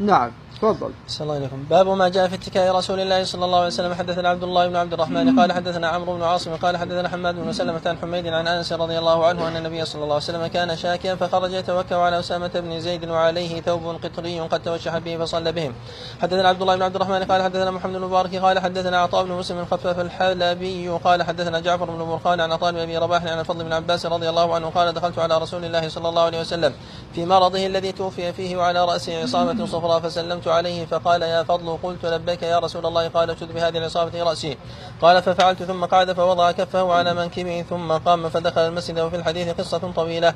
نعم. 0.00 0.30
تفضل. 0.62 0.90
الله 1.20 1.34
عليكم. 1.34 1.64
باب 1.70 1.88
ما 1.88 2.08
جاء 2.08 2.28
في 2.28 2.34
اتكاء 2.34 2.76
رسول 2.76 3.00
الله 3.00 3.24
صلى 3.24 3.44
الله 3.44 3.58
عليه 3.58 3.66
وسلم 3.66 3.94
حدثنا 3.94 4.28
عبد 4.28 4.42
الله 4.42 4.68
بن 4.68 4.76
عبد 4.76 4.92
الرحمن 4.92 5.40
قال 5.40 5.52
حدثنا 5.52 5.88
عمرو 5.88 6.16
بن 6.16 6.22
عاصم 6.22 6.56
قال 6.56 6.76
حدثنا 6.76 7.08
حماد 7.08 7.34
بن 7.34 7.52
سلمة 7.52 7.80
عن 7.86 7.98
حميد 7.98 8.26
عن 8.26 8.48
أنس 8.48 8.72
رضي 8.72 8.98
الله 8.98 9.26
عنه 9.26 9.48
أن 9.48 9.56
النبي 9.56 9.84
صلى 9.84 10.02
الله 10.02 10.14
عليه 10.14 10.24
وسلم 10.24 10.46
كان 10.46 10.76
شاكيا 10.76 11.14
فخرج 11.14 11.52
يتوكا 11.52 11.96
على 11.96 12.18
أسامة 12.18 12.50
بن 12.54 12.80
زيد 12.80 13.08
وعليه 13.08 13.60
ثوب 13.60 13.96
قطري 14.04 14.40
قد 14.40 14.62
توشح 14.62 14.98
به 14.98 15.16
فصلى 15.16 15.52
بهم. 15.52 15.74
حدثنا 16.22 16.48
عبد 16.48 16.60
الله 16.62 16.76
بن 16.76 16.82
عبد 16.82 16.96
الرحمن 16.96 17.24
قال 17.24 17.42
حدثنا 17.42 17.70
محمد 17.70 17.92
بن 17.92 18.00
مبارك 18.00 18.36
قال 18.36 18.58
حدثنا 18.58 18.98
عطاء 18.98 19.24
بن 19.24 19.32
مسلم 19.32 19.64
خفف 19.64 20.00
الحلبي 20.00 20.88
قال 20.88 21.22
حدثنا 21.22 21.60
جعفر 21.60 21.84
بن 21.84 22.04
برقان 22.04 22.40
عن 22.40 22.52
عطاء 22.52 22.72
بن 22.72 22.78
أبي 22.78 22.98
رباح 22.98 23.24
عن 23.24 23.40
الفضل 23.40 23.64
بن 23.64 23.72
عباس 23.72 24.06
رضي 24.06 24.28
الله 24.28 24.54
عنه 24.54 24.70
قال 24.70 24.92
دخلت 24.92 25.18
على 25.18 25.38
رسول 25.38 25.64
الله 25.64 25.88
صلى 25.88 26.08
الله 26.08 26.22
عليه 26.22 26.40
وسلم 26.40 26.72
في 27.14 27.26
مرضه 27.26 27.66
الذي 27.66 27.92
توفي 27.92 28.32
فيه 28.32 28.56
وعلى 28.56 28.84
رأسه 28.84 29.22
عصابة 29.22 29.66
صفراء 29.66 30.00
فسلمت 30.00 30.45
عليه 30.48 30.86
فقال 30.86 31.22
يا 31.22 31.42
فضل 31.42 31.78
قلت 31.82 32.06
لبيك 32.06 32.42
يا 32.42 32.58
رسول 32.58 32.86
الله 32.86 33.08
قال 33.08 33.36
شد 33.40 33.52
بهذه 33.52 33.78
العصابة 33.78 34.22
رأسي. 34.22 34.58
قال 35.02 35.22
ففعلت 35.22 35.62
ثم 35.62 35.84
قعد 35.84 36.12
فوضع 36.12 36.52
كفه 36.52 36.92
على 36.92 37.14
منكبه 37.14 37.64
ثم 37.70 37.92
قام 37.92 38.28
فدخل 38.28 38.60
المسجد 38.60 38.98
وفي 38.98 39.16
الحديث 39.16 39.48
قصة 39.48 39.92
طويلة. 39.96 40.34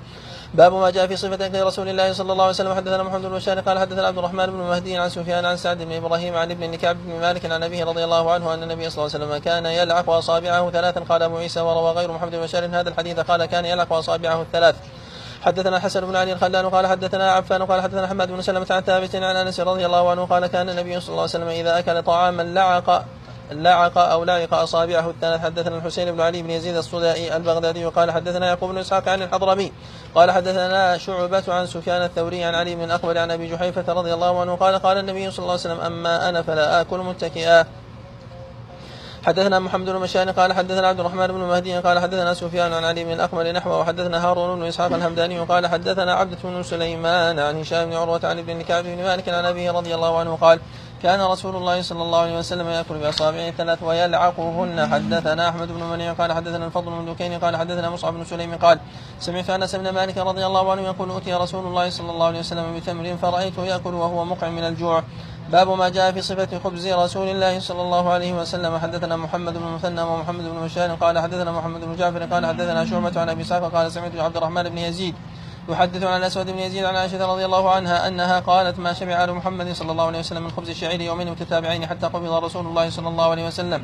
باب 0.54 0.72
ما 0.72 0.90
جاء 0.90 1.06
في 1.06 1.16
صفة 1.16 1.46
أكل 1.46 1.62
رسول 1.62 1.88
الله 1.88 2.12
صلى 2.12 2.32
الله 2.32 2.44
عليه 2.44 2.54
وسلم 2.54 2.74
حدثنا 2.74 3.02
محمد 3.02 3.22
بن 3.22 3.34
بشار 3.34 3.60
قال 3.60 3.78
حدثنا 3.78 4.06
عبد 4.06 4.18
الرحمن 4.18 4.46
بن 4.46 4.58
مهدي 4.58 4.96
عن 4.96 5.08
سفيان 5.08 5.44
عن 5.44 5.56
سعد 5.56 5.82
بن 5.82 5.92
إبراهيم 5.92 6.36
عن 6.36 6.50
ابن 6.50 6.74
كعب 6.74 6.96
بن 7.04 7.20
مالك 7.20 7.52
عن 7.52 7.62
أبيه 7.62 7.84
رضي 7.84 8.04
الله 8.04 8.32
عنه 8.32 8.54
أن 8.54 8.62
النبي 8.62 8.90
صلى 8.90 9.04
الله 9.04 9.14
عليه 9.14 9.24
وسلم 9.24 9.38
كان 9.38 9.66
يلعق 9.66 10.10
أصابعه 10.10 10.70
ثلاثا. 10.70 11.00
قال 11.00 11.22
أبو 11.22 11.36
عيسى 11.36 11.60
وروى 11.60 11.92
غير 11.92 12.12
محمد 12.12 12.34
بن 12.34 12.74
هذا 12.74 12.88
الحديث 12.88 13.20
قال 13.20 13.44
كان 13.44 13.64
يلعق 13.64 13.92
أصابعه 13.92 14.42
الثلاث. 14.42 14.76
حدثنا 15.42 15.76
الحسن 15.76 16.00
بن 16.07 16.16
علي 16.16 16.33
الخلال 16.33 16.70
قال 16.70 16.87
حدثنا 16.87 17.33
عفان 17.33 17.62
قال 17.62 17.83
حدثنا 17.83 18.07
حماد 18.07 18.29
بن 18.29 18.42
سلمة 18.42 18.66
عن 18.70 18.81
ثابت 18.81 19.16
عن 19.16 19.37
أنس 19.37 19.61
رضي 19.61 19.87
الله 19.87 20.11
عنه 20.11 20.24
قال 20.24 20.46
كان 20.46 20.68
النبي 20.68 21.00
صلى 21.00 21.09
الله 21.09 21.20
عليه 21.20 21.31
وسلم 21.31 21.48
إذا 21.48 21.79
أكل 21.79 22.03
طعاما 22.03 22.42
لعق 22.42 23.05
لعق 23.50 23.98
أو 23.98 24.24
لعق 24.24 24.55
أصابعه 24.55 25.11
الثلاث. 25.11 25.40
حدثنا 25.40 25.76
الحسين 25.76 26.12
بن 26.12 26.20
علي 26.20 26.42
بن 26.42 26.50
يزيد 26.50 26.76
الصدائي 26.76 27.37
البغدادي 27.37 27.85
قال 27.85 28.11
حدثنا 28.11 28.46
يعقوب 28.46 28.70
بن 28.70 28.79
إسحاق 28.79 29.09
عن 29.09 29.22
الحضرمي 29.22 29.72
قال 30.14 30.31
حدثنا 30.31 30.98
شعبة 30.98 31.42
عن 31.48 31.66
سفيان 31.66 32.03
الثوري 32.03 32.44
عن 32.44 32.55
علي 32.55 32.74
بن 32.74 32.85
الاخبر 32.85 33.18
عن 33.18 33.31
أبي 33.31 33.50
جحيفة 33.50 33.92
رضي 33.92 34.14
الله 34.14 34.40
عنه 34.40 34.57
قال 34.57 34.79
قال 34.79 34.98
النبي 34.98 35.31
صلى 35.31 35.38
الله 35.38 35.50
عليه 35.50 35.61
وسلم 35.61 35.81
أما 35.81 36.29
أنا 36.29 36.42
فلا 36.42 36.81
آكل 36.81 36.98
متكئا. 36.98 37.66
حدثنا 39.26 39.59
محمد 39.59 39.87
بن 39.87 39.96
مشان 39.96 40.30
قال 40.30 40.52
حدثنا 40.52 40.88
عبد 40.88 41.00
الرحمن 41.00 41.26
بن 41.26 41.35
مهدي 41.35 41.78
قال 41.78 41.98
حدثنا 41.98 42.35
سفيان 42.35 42.72
عن 42.72 42.85
علي 42.85 43.04
بن 43.04 43.12
الاقمر 43.12 43.52
نحوه 43.52 43.78
وحدثنا 43.80 44.24
هارون 44.26 44.61
بن 44.61 44.66
إسحاق 44.66 44.92
الهمداني 44.92 45.40
قال 45.40 45.66
حدثنا 45.66 46.14
عبدة 46.14 46.38
بن 46.44 46.62
سليمان 46.62 47.38
عن 47.38 47.61
هشام 47.61 47.90
بن 47.90 47.96
عروة 47.96 48.20
عن 48.24 48.38
ابن 48.38 48.62
كعب 48.62 48.85
بن 48.85 49.02
مالك 49.02 49.28
عن 49.28 49.44
أبيه 49.44 49.70
رضي 49.70 49.94
الله 49.94 50.18
عنه 50.18 50.37
قال 50.40 50.61
كان 51.02 51.20
رسول 51.20 51.56
الله 51.56 51.83
صلى 51.83 52.02
الله 52.02 52.18
عليه 52.18 52.38
وسلم 52.38 52.68
يأكل 52.68 52.94
بأصابعه 52.94 53.50
ثلاث 53.50 53.83
ويلعقهن. 53.83 54.87
حدثنا 54.92 55.48
أحمد 55.48 55.68
بن 55.68 55.83
منيع 55.83 56.12
قال 56.12 56.33
حدثنا 56.33 56.66
الفضل 56.66 56.90
بن 56.90 57.12
دكين 57.12 57.38
قال 57.38 57.56
حدثنا 57.56 57.90
مصعب 57.90 58.14
بن 58.14 58.24
سليم 58.24 58.56
قال 58.56 58.80
سمعت 59.20 59.50
أنس 59.50 59.74
بن 59.74 59.88
مالك 59.88 60.18
رضي 60.18 60.46
الله 60.46 60.72
عنه 60.72 60.83
يقول 60.83 61.16
أتي 61.16 61.35
رسول 61.35 61.66
الله 61.66 61.90
صلى 61.90 62.11
الله 62.11 62.26
عليه 62.26 62.38
وسلم 62.38 62.76
بتمر 62.76 63.16
فرايته 63.16 63.64
يأكل 63.64 63.94
وهو 63.94 64.24
مقع 64.24 64.48
من 64.48 64.64
الجوع. 64.64 65.02
باب 65.52 65.68
ما 65.68 65.88
جاء 65.88 66.12
في 66.12 66.22
صفة 66.22 66.58
خبز 66.58 66.86
رسول 66.86 67.28
الله 67.28 67.60
صلى 67.60 67.82
الله 67.82 68.10
عليه 68.10 68.32
وسلم. 68.32 68.78
حدثنا 68.78 69.16
محمد 69.16 69.54
بن 69.54 69.66
مثنى 69.66 70.02
ومحمد 70.02 70.44
بن 70.44 70.58
بشار 70.64 70.94
قال 70.94 71.18
حدثنا 71.18 71.52
محمد 71.52 71.80
بن 71.80 71.96
جعفر. 71.96 72.22
قال 72.22 72.46
حدثنا 72.46 72.84
شعبة 72.86 73.20
عن 73.20 73.28
أبي 73.28 73.42
اسحاق 73.42 73.72
قال 73.74 73.92
سمعت 73.92 74.16
عبد 74.16 74.36
الرحمن 74.36 74.62
بن 74.62 74.78
يزيد 74.78 75.14
يحدث 75.68 76.02
عن 76.04 76.20
الأسود 76.20 76.46
بن 76.50 76.58
يزيد 76.58 76.84
عن 76.84 76.96
عائشة 76.96 77.26
رضي 77.32 77.44
الله 77.44 77.70
عنها 77.70 78.08
أنها 78.08 78.40
قالت 78.40 78.78
ما 78.78 78.92
شبع 78.92 79.24
ال 79.24 79.34
محمد 79.34 79.72
صلى 79.72 79.92
الله 79.92 80.06
عليه 80.06 80.18
وسلم 80.18 80.42
من 80.42 80.50
خبز 80.50 80.70
الشعير 80.70 81.00
يومين 81.00 81.30
متتابعين 81.30 81.86
حتى 81.86 82.06
قبض 82.06 82.44
رسول 82.44 82.66
الله 82.66 82.90
صلى 82.90 83.08
الله 83.08 83.30
عليه 83.30 83.46
وسلم. 83.46 83.82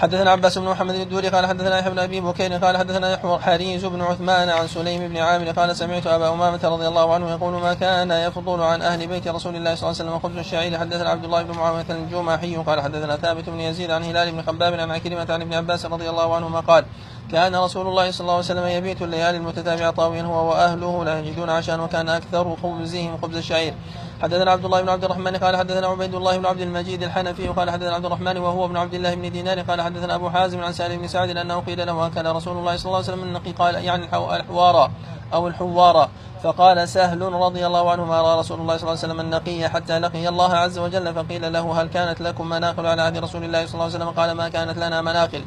حدثنا 0.00 0.30
عباس 0.30 0.58
بن 0.58 0.64
محمد 0.64 0.94
الدوري 0.94 1.28
قال 1.28 1.46
حدثنا 1.46 1.78
يحيى 1.78 1.90
بن 1.90 1.98
أبي 1.98 2.20
بكير 2.20 2.52
قال 2.52 2.76
حدثنا 2.76 3.38
حريز 3.38 3.84
بن 3.84 4.02
عثمان 4.02 4.48
عن 4.48 4.68
سليم 4.68 5.08
بن 5.08 5.16
عامر 5.16 5.50
قال 5.50 5.76
سمعت 5.76 6.06
أبا 6.06 6.32
أمامة 6.32 6.60
رضي 6.64 6.88
الله 6.88 7.14
عنه 7.14 7.30
يقول 7.30 7.52
ما 7.52 7.74
كان 7.74 8.10
يفضل 8.10 8.62
عن 8.62 8.82
أهل 8.82 9.06
بيت 9.06 9.28
رسول 9.28 9.56
الله 9.56 9.74
صلى 9.74 9.90
الله 9.90 10.00
عليه 10.00 10.10
وسلم 10.10 10.18
خبز 10.18 10.38
الشعير؟ 10.38 10.78
حدثنا 10.78 11.10
عبد 11.10 11.24
الله 11.24 11.42
بن 11.42 11.54
معاوية 11.54 11.84
الجماحي 11.90 12.56
قال 12.56 12.80
حدثنا 12.80 13.16
ثابت 13.16 13.48
بن 13.48 13.60
يزيد 13.60 13.90
عن 13.90 14.04
هلال 14.04 14.32
بن 14.32 14.42
خباب 14.42 14.74
عن 14.74 14.90
عكرمة 14.90 15.26
عن 15.30 15.42
ابن 15.42 15.54
عباس 15.54 15.86
رضي 15.86 16.10
الله 16.10 16.34
عنهما 16.34 16.60
قال 16.60 16.84
كان 17.32 17.56
رسول 17.56 17.86
الله 17.86 18.10
صلى 18.10 18.20
الله 18.20 18.34
عليه 18.34 18.44
وسلم 18.44 18.66
يبيت 18.66 19.02
الليالي 19.02 19.38
المتتابعة 19.38 19.90
طاويا 19.90 20.22
هو 20.22 20.50
وأهله 20.50 21.04
لا 21.04 21.20
يجدون 21.20 21.50
عشاء 21.50 21.80
وكان 21.80 22.08
أكثر 22.08 22.56
خبزهم 22.62 23.18
خبز 23.22 23.36
الشعير. 23.36 23.74
حدثنا 24.22 24.50
عبد 24.50 24.64
الله 24.64 24.82
بن 24.82 24.88
عبد 24.88 25.04
الرحمن 25.04 25.36
قال 25.36 25.56
حدثنا 25.56 25.86
عبيد 25.86 26.14
الله 26.14 26.36
بن 26.36 26.46
عبد 26.46 26.60
المجيد 26.60 27.02
الحنفي 27.02 27.48
قال 27.48 27.70
حدثنا 27.70 27.94
عبد 27.94 28.04
الرحمن 28.04 28.38
وهو 28.38 28.64
ابن 28.64 28.76
عبد 28.76 28.94
الله 28.94 29.14
بن 29.14 29.32
دينار 29.32 29.60
قال 29.60 29.82
حدثنا 29.82 30.14
أبو 30.14 30.30
حازم 30.30 30.60
عن 30.60 30.72
سالم 30.72 31.00
بن 31.00 31.08
سعد 31.08 31.36
أنه 31.36 31.60
قيل 31.60 31.86
له 31.86 32.06
أكل 32.06 32.26
رسول 32.26 32.56
الله 32.56 32.76
صلى 32.76 32.86
الله 32.86 32.96
عليه 32.96 33.08
وسلم 33.08 33.22
النقي 33.22 33.52
قال 33.52 33.74
يعني 33.74 34.04
الحوارى 34.04 34.90
أو 35.32 35.48
الحوارى 35.48 36.08
فقال 36.42 36.88
سهل 36.88 37.22
رضي 37.22 37.66
الله 37.66 37.90
عنه 37.90 38.04
ما 38.04 38.22
رأى 38.22 38.38
رسول 38.38 38.60
الله 38.60 38.76
صلى 38.76 38.88
الله 38.88 39.02
عليه 39.02 39.12
وسلم 39.12 39.20
النقي 39.20 39.68
حتى 39.68 39.98
لقي 39.98 40.28
الله 40.28 40.52
عز 40.54 40.78
وجل 40.78 41.14
فقيل 41.14 41.52
له 41.52 41.82
هل 41.82 41.88
كانت 41.88 42.20
لكم 42.20 42.48
مناقل 42.48 42.86
على 42.86 43.02
عهد 43.02 43.18
رسول 43.18 43.44
الله 43.44 43.66
صلى 43.66 43.74
الله 43.74 43.84
عليه 43.84 43.94
وسلم؟ 43.94 44.10
قال 44.10 44.32
ما 44.32 44.48
كانت 44.48 44.78
لنا 44.78 45.02
مناقل. 45.02 45.44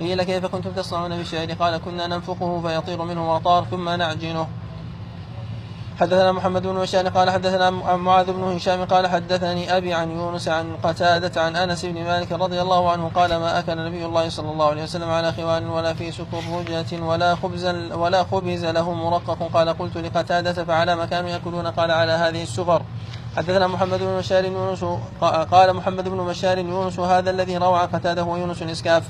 قيل 0.00 0.22
كيف 0.22 0.46
كنتم 0.46 0.70
تصنعون 0.70 1.16
بالشعير 1.16 1.52
قال 1.52 1.76
كنا 1.76 2.06
ننفقه 2.06 2.60
فيطير 2.60 3.02
منه 3.02 3.34
مطار 3.34 3.64
ثم 3.70 3.88
نعجنه. 3.88 4.48
حدثنا 6.02 6.32
محمد 6.32 6.62
بن 6.62 6.74
بشار 6.74 7.08
قال 7.08 7.30
حدثنا 7.30 7.70
معاذ 7.96 8.32
بن 8.32 8.42
هشام 8.42 8.84
قال 8.84 9.06
حدثني 9.06 9.76
أبي 9.76 9.94
عن 9.94 10.10
يونس 10.10 10.48
عن 10.48 10.76
قتادة 10.82 11.42
عن 11.42 11.56
أنس 11.56 11.84
بن 11.84 12.04
مالك 12.04 12.32
رضي 12.32 12.62
الله 12.62 12.90
عنه 12.90 13.10
قال 13.14 13.36
ما 13.36 13.58
أكل 13.58 13.86
نبي 13.86 14.06
الله 14.06 14.28
صلى 14.28 14.50
الله 14.50 14.66
عليه 14.66 14.82
وسلم 14.82 15.10
على 15.10 15.32
خوان 15.32 15.68
ولا 15.68 15.94
في 15.94 16.12
سكرجة 16.12 17.02
ولا 17.02 17.34
خبز 17.34 17.66
ولا 17.92 18.24
خبز 18.24 18.64
له 18.64 18.92
مرقق. 18.92 19.50
قال 19.54 19.68
قلت 19.78 19.96
لقتادة 19.96 20.64
فعلى 20.64 20.96
ما 20.96 21.06
كانوا 21.06 21.30
يأكلون؟ 21.30 21.66
قال 21.66 21.90
على 21.90 22.12
هذه 22.12 22.42
السفر 22.42 22.82
حدثنا 23.36 23.66
محمد 23.66 23.98
بن 23.98 24.18
بشار 24.18 24.44
يونس 24.44 24.84
قال 25.50 25.72
محمد 25.72 26.08
بن 26.08 26.26
بشار 26.26 26.58
يونس 26.58 26.98
هذا 26.98 27.30
الذي 27.30 27.56
روى 27.56 27.78
قتادة 27.78 28.24
ويونس 28.24 28.62
الإسكاف. 28.62 29.02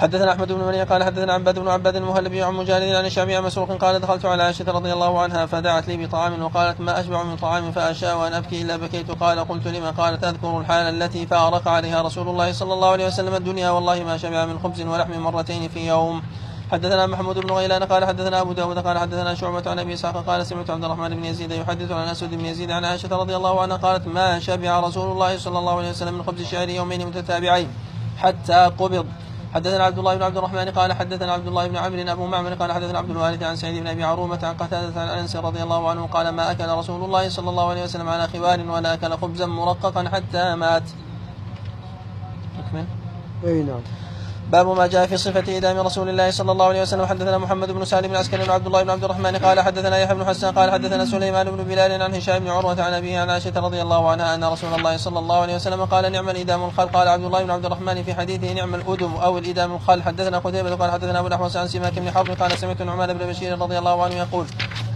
حدثنا 0.00 0.32
أحمد 0.32 0.52
بن 0.52 0.60
مريم 0.64 0.84
قال 0.84 1.04
حدثنا 1.04 1.32
عباد 1.32 1.58
بن 1.58 1.68
عباد 1.68 1.96
المهلبي 1.96 2.42
عن 2.42 2.54
مجالد 2.54 2.94
عن 2.94 3.06
الشعبي 3.06 3.36
عن 3.36 3.42
مسروق 3.42 3.72
قال 3.72 4.00
دخلت 4.00 4.24
على 4.24 4.42
عائشة 4.42 4.72
رضي 4.72 4.92
الله 4.92 5.20
عنها 5.20 5.46
فدعت 5.46 5.88
لي 5.88 6.06
بطعام 6.06 6.42
وقالت 6.42 6.80
ما 6.80 7.00
أشبع 7.00 7.22
من 7.22 7.36
طعام 7.36 7.72
فأشاء 7.72 8.26
ان 8.26 8.32
أبكي 8.32 8.62
إلا 8.62 8.76
بكيت. 8.76 9.10
قال 9.10 9.48
قلت 9.48 9.68
لما 9.68 9.90
قالت 9.90 10.24
أذكر 10.24 10.60
الحال 10.60 11.02
التي 11.02 11.26
فأرق 11.26 11.68
عليها 11.68 12.02
رسول 12.02 12.28
الله 12.28 12.52
صلى 12.52 12.74
الله 12.74 12.88
عليه 12.88 13.06
وسلم 13.06 13.34
الدنيا 13.34 13.70
والله 13.70 14.04
ما 14.04 14.16
شبع 14.16 14.44
من 14.44 14.58
خبز 14.58 14.80
ولحم 14.80 15.12
مرتين 15.20 15.68
في 15.68 15.86
يوم. 15.88 16.22
حدثنا 16.72 17.06
محمود 17.06 17.38
بن 17.38 17.50
غيلان 17.50 17.84
قال 17.84 18.04
حدثنا 18.04 18.40
أبو 18.40 18.52
داود 18.52 18.78
قال 18.78 18.98
حدثنا 18.98 19.34
شعبة 19.34 19.70
عن 19.70 19.78
أبي 19.78 19.94
إسحاق 19.94 20.24
قال 20.26 20.46
سمعت 20.46 20.70
عبد 20.70 20.84
الرحمن 20.84 21.08
بن 21.08 21.24
يزيد 21.24 21.52
يحدث 21.52 21.90
عن 21.92 22.08
أسود 22.08 22.30
بن 22.30 22.44
يزيد 22.44 22.70
عن 22.70 22.84
عائشة 22.84 23.16
رضي 23.16 23.36
الله 23.36 23.60
عنها 23.60 23.76
قالت 23.76 24.06
ما 24.06 24.38
شبع 24.38 24.80
رسول 24.80 25.12
الله 25.12 25.38
صلى 25.38 25.58
الله 25.58 25.78
عليه 25.78 25.90
وسلم 25.90 26.14
من 26.14 26.22
خبز 26.22 26.40
الشعير 26.40 26.68
يومين 26.68 27.06
متتابعين 27.06 27.68
حتى 28.18 28.70
قبض. 28.78 29.06
حدثنا 29.54 29.84
عبد 29.84 29.98
الله 29.98 30.14
بن 30.16 30.22
عبد 30.22 30.36
الرحمن 30.36 30.68
قال 30.70 30.92
حدثنا 30.92 31.32
عبد 31.32 31.46
الله 31.46 31.66
بن 31.68 31.76
عمرو 31.76 32.12
أبو 32.12 32.26
معمر 32.26 32.54
قال 32.54 32.72
حدثنا 32.72 32.98
عبد 32.98 33.10
الوارث 33.10 33.42
عن 33.42 33.56
سعيد 33.56 33.82
بن 33.82 33.86
أبي 33.86 34.04
عرومه 34.04 34.38
عن 34.42 34.54
قتادة 34.54 35.00
عن 35.00 35.08
أنس 35.08 35.36
رضي 35.36 35.62
الله 35.62 35.90
عنه 35.90 36.06
قال 36.06 36.28
ما 36.28 36.50
أكل 36.50 36.68
رسول 36.68 37.04
الله 37.04 37.28
صلى 37.28 37.50
الله 37.50 37.70
عليه 37.70 37.84
وسلم 37.84 38.08
على 38.08 38.28
خوار 38.28 38.60
ولا 38.60 38.94
أكل 38.94 39.10
خبزا 39.10 39.46
مرققا 39.46 40.08
حتى 40.08 40.54
مات. 40.54 40.82
نكمل. 42.58 42.86
أي 43.44 43.62
نعم. 43.62 44.09
باب 44.50 44.68
ما 44.68 44.86
جاء 44.86 45.06
في 45.06 45.16
صفة 45.16 45.56
إدام 45.56 45.78
رسول 45.78 46.08
الله 46.08 46.30
صلى 46.30 46.52
الله 46.52 46.66
عليه 46.66 46.82
وسلم. 46.82 47.06
حدثنا 47.06 47.38
محمد 47.38 47.70
بن 47.70 47.84
سالم 47.84 48.08
بن 48.08 48.16
عسكري 48.16 48.44
بن 48.44 48.50
عبد 48.50 48.66
الله 48.66 48.82
بن 48.82 48.90
عبد 48.90 49.04
الرحمن 49.04 49.36
قال 49.36 49.60
حدثنا 49.60 49.98
يحيى 49.98 50.14
بن 50.14 50.24
حسان 50.24 50.54
قال 50.54 50.70
حدثنا 50.70 51.04
سليمان 51.04 51.50
بن 51.50 51.64
بلال 51.64 52.02
عن 52.02 52.14
هشام 52.14 52.38
بن 52.38 52.50
عروة 52.50 52.82
عن 52.82 52.92
أبيه 52.94 53.18
عن 53.18 53.30
عائشة 53.30 53.52
رضي 53.56 53.82
الله 53.82 54.10
عنها 54.10 54.34
أن 54.34 54.44
رسول 54.44 54.74
الله 54.74 54.96
صلى 54.96 55.18
الله 55.18 55.36
عليه 55.36 55.54
وسلم 55.54 55.84
قال 55.84 56.12
نعم 56.12 56.28
الإدام 56.28 56.64
الخل. 56.64 56.88
قال 56.88 57.08
عبد 57.08 57.24
الله 57.24 57.42
بن 57.42 57.50
عبد 57.50 57.64
الرحمن 57.64 58.02
في 58.02 58.14
حديثه 58.14 58.52
نعم 58.52 58.74
الأدم 58.74 59.14
أو 59.14 59.38
الإدام 59.38 59.74
الخل. 59.74 60.02
حدثنا 60.02 60.38
قتيبة 60.38 60.74
قال 60.74 60.90
حدثنا 60.90 61.18
أبو 61.18 61.26
الأحوص 61.26 61.56
عن 61.56 61.68
سماك 61.68 61.98
بن 61.98 62.10
حرب 62.10 62.30
قال 62.30 62.58
سمعت 62.58 62.82
نعمان 62.82 63.14
بن 63.14 63.26
بشير 63.26 63.58
رضي 63.58 63.78
الله 63.78 64.04
عنه 64.04 64.14
يقول 64.14 64.46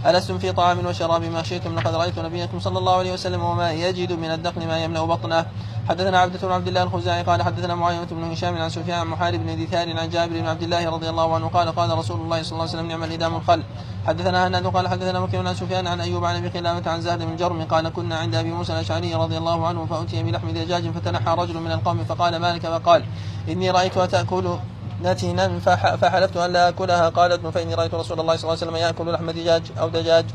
ألستم 0.05 0.37
في 0.37 0.51
طعام 0.51 0.85
وشراب 0.85 1.23
ما 1.23 1.43
شئتم؟ 1.43 1.75
لقد 1.75 1.95
رأيت 1.95 2.19
نبيكم 2.19 2.59
صلى 2.59 2.77
الله 2.79 2.95
عليه 2.97 3.13
وسلم 3.13 3.43
وما 3.43 3.71
يجد 3.71 4.11
من 4.13 4.31
الدقن 4.31 4.67
ما 4.67 4.83
يملأ 4.83 5.05
بطنه. 5.05 5.45
حدثنا 5.89 6.19
عبدة 6.19 6.39
بن 6.47 6.51
عبد 6.51 6.67
الله 6.67 6.83
الخزاعي 6.83 7.23
قال 7.23 7.43
حدثنا 7.43 7.75
معاوية 7.75 8.07
بن 8.11 8.23
هشام 8.31 8.57
عن 8.57 8.69
سفيان 8.69 8.99
عن 8.99 9.07
محارب 9.07 9.39
بن 9.45 9.65
دثار 9.65 9.99
عن 9.99 10.09
جابر 10.09 10.39
بن 10.39 10.47
عبد 10.47 10.63
الله 10.63 10.89
رضي 10.89 11.09
الله 11.09 11.35
عنه 11.35 11.47
قال 11.47 11.75
قال 11.75 11.97
رسول 11.97 12.21
الله 12.21 12.43
صلى 12.43 12.51
الله 12.51 12.61
عليه 12.61 12.71
وسلم 12.71 12.87
نعم 12.87 13.03
الإدام 13.03 13.35
الخل 13.35 13.63
حدثنا 14.07 14.47
هناد 14.47 14.67
قال 14.67 14.87
حدثنا 14.87 15.19
مكي 15.19 15.37
عن 15.37 15.55
سفيان 15.55 15.87
عن 15.87 16.01
أيوب 16.01 16.25
عن 16.25 16.35
أبي 16.35 16.49
خلافة 16.49 16.91
عن 16.91 17.01
زهد 17.01 17.19
بن 17.23 17.35
جرم 17.35 17.63
قال 17.63 17.89
كنا 17.89 18.15
عند 18.17 18.35
أبي 18.35 18.51
موسى 18.51 18.73
الأشعري 18.73 19.15
رضي 19.15 19.37
الله 19.37 19.67
عنه 19.67 19.85
فأتي 19.85 20.23
بلحم 20.23 20.49
دجاج 20.49 20.89
فتنحى 20.89 21.35
رجل 21.37 21.59
من 21.59 21.71
القوم 21.71 22.03
فقال 22.03 22.35
مالك 22.35 22.61
فقال 22.61 23.05
إني 23.49 23.71
رأيتها 23.71 24.05
تأكل 24.05 24.57
نتنا 25.03 25.59
فحلفت 25.97 26.37
أن 26.37 26.53
لا 26.53 26.69
آكلها. 26.69 27.09
قالت 27.09 27.47
فإني 27.47 27.73
رأيت 27.73 27.93
رسول 27.93 28.19
الله 28.19 28.35
صلى 28.35 28.43
الله 28.43 28.57
عليه 28.61 28.71
وسلم 28.71 28.75
يأكل 28.75 29.13
لحم 29.13 29.31
دجاج 29.31 29.63
أو 29.79 29.89
دجاج. 29.89 30.25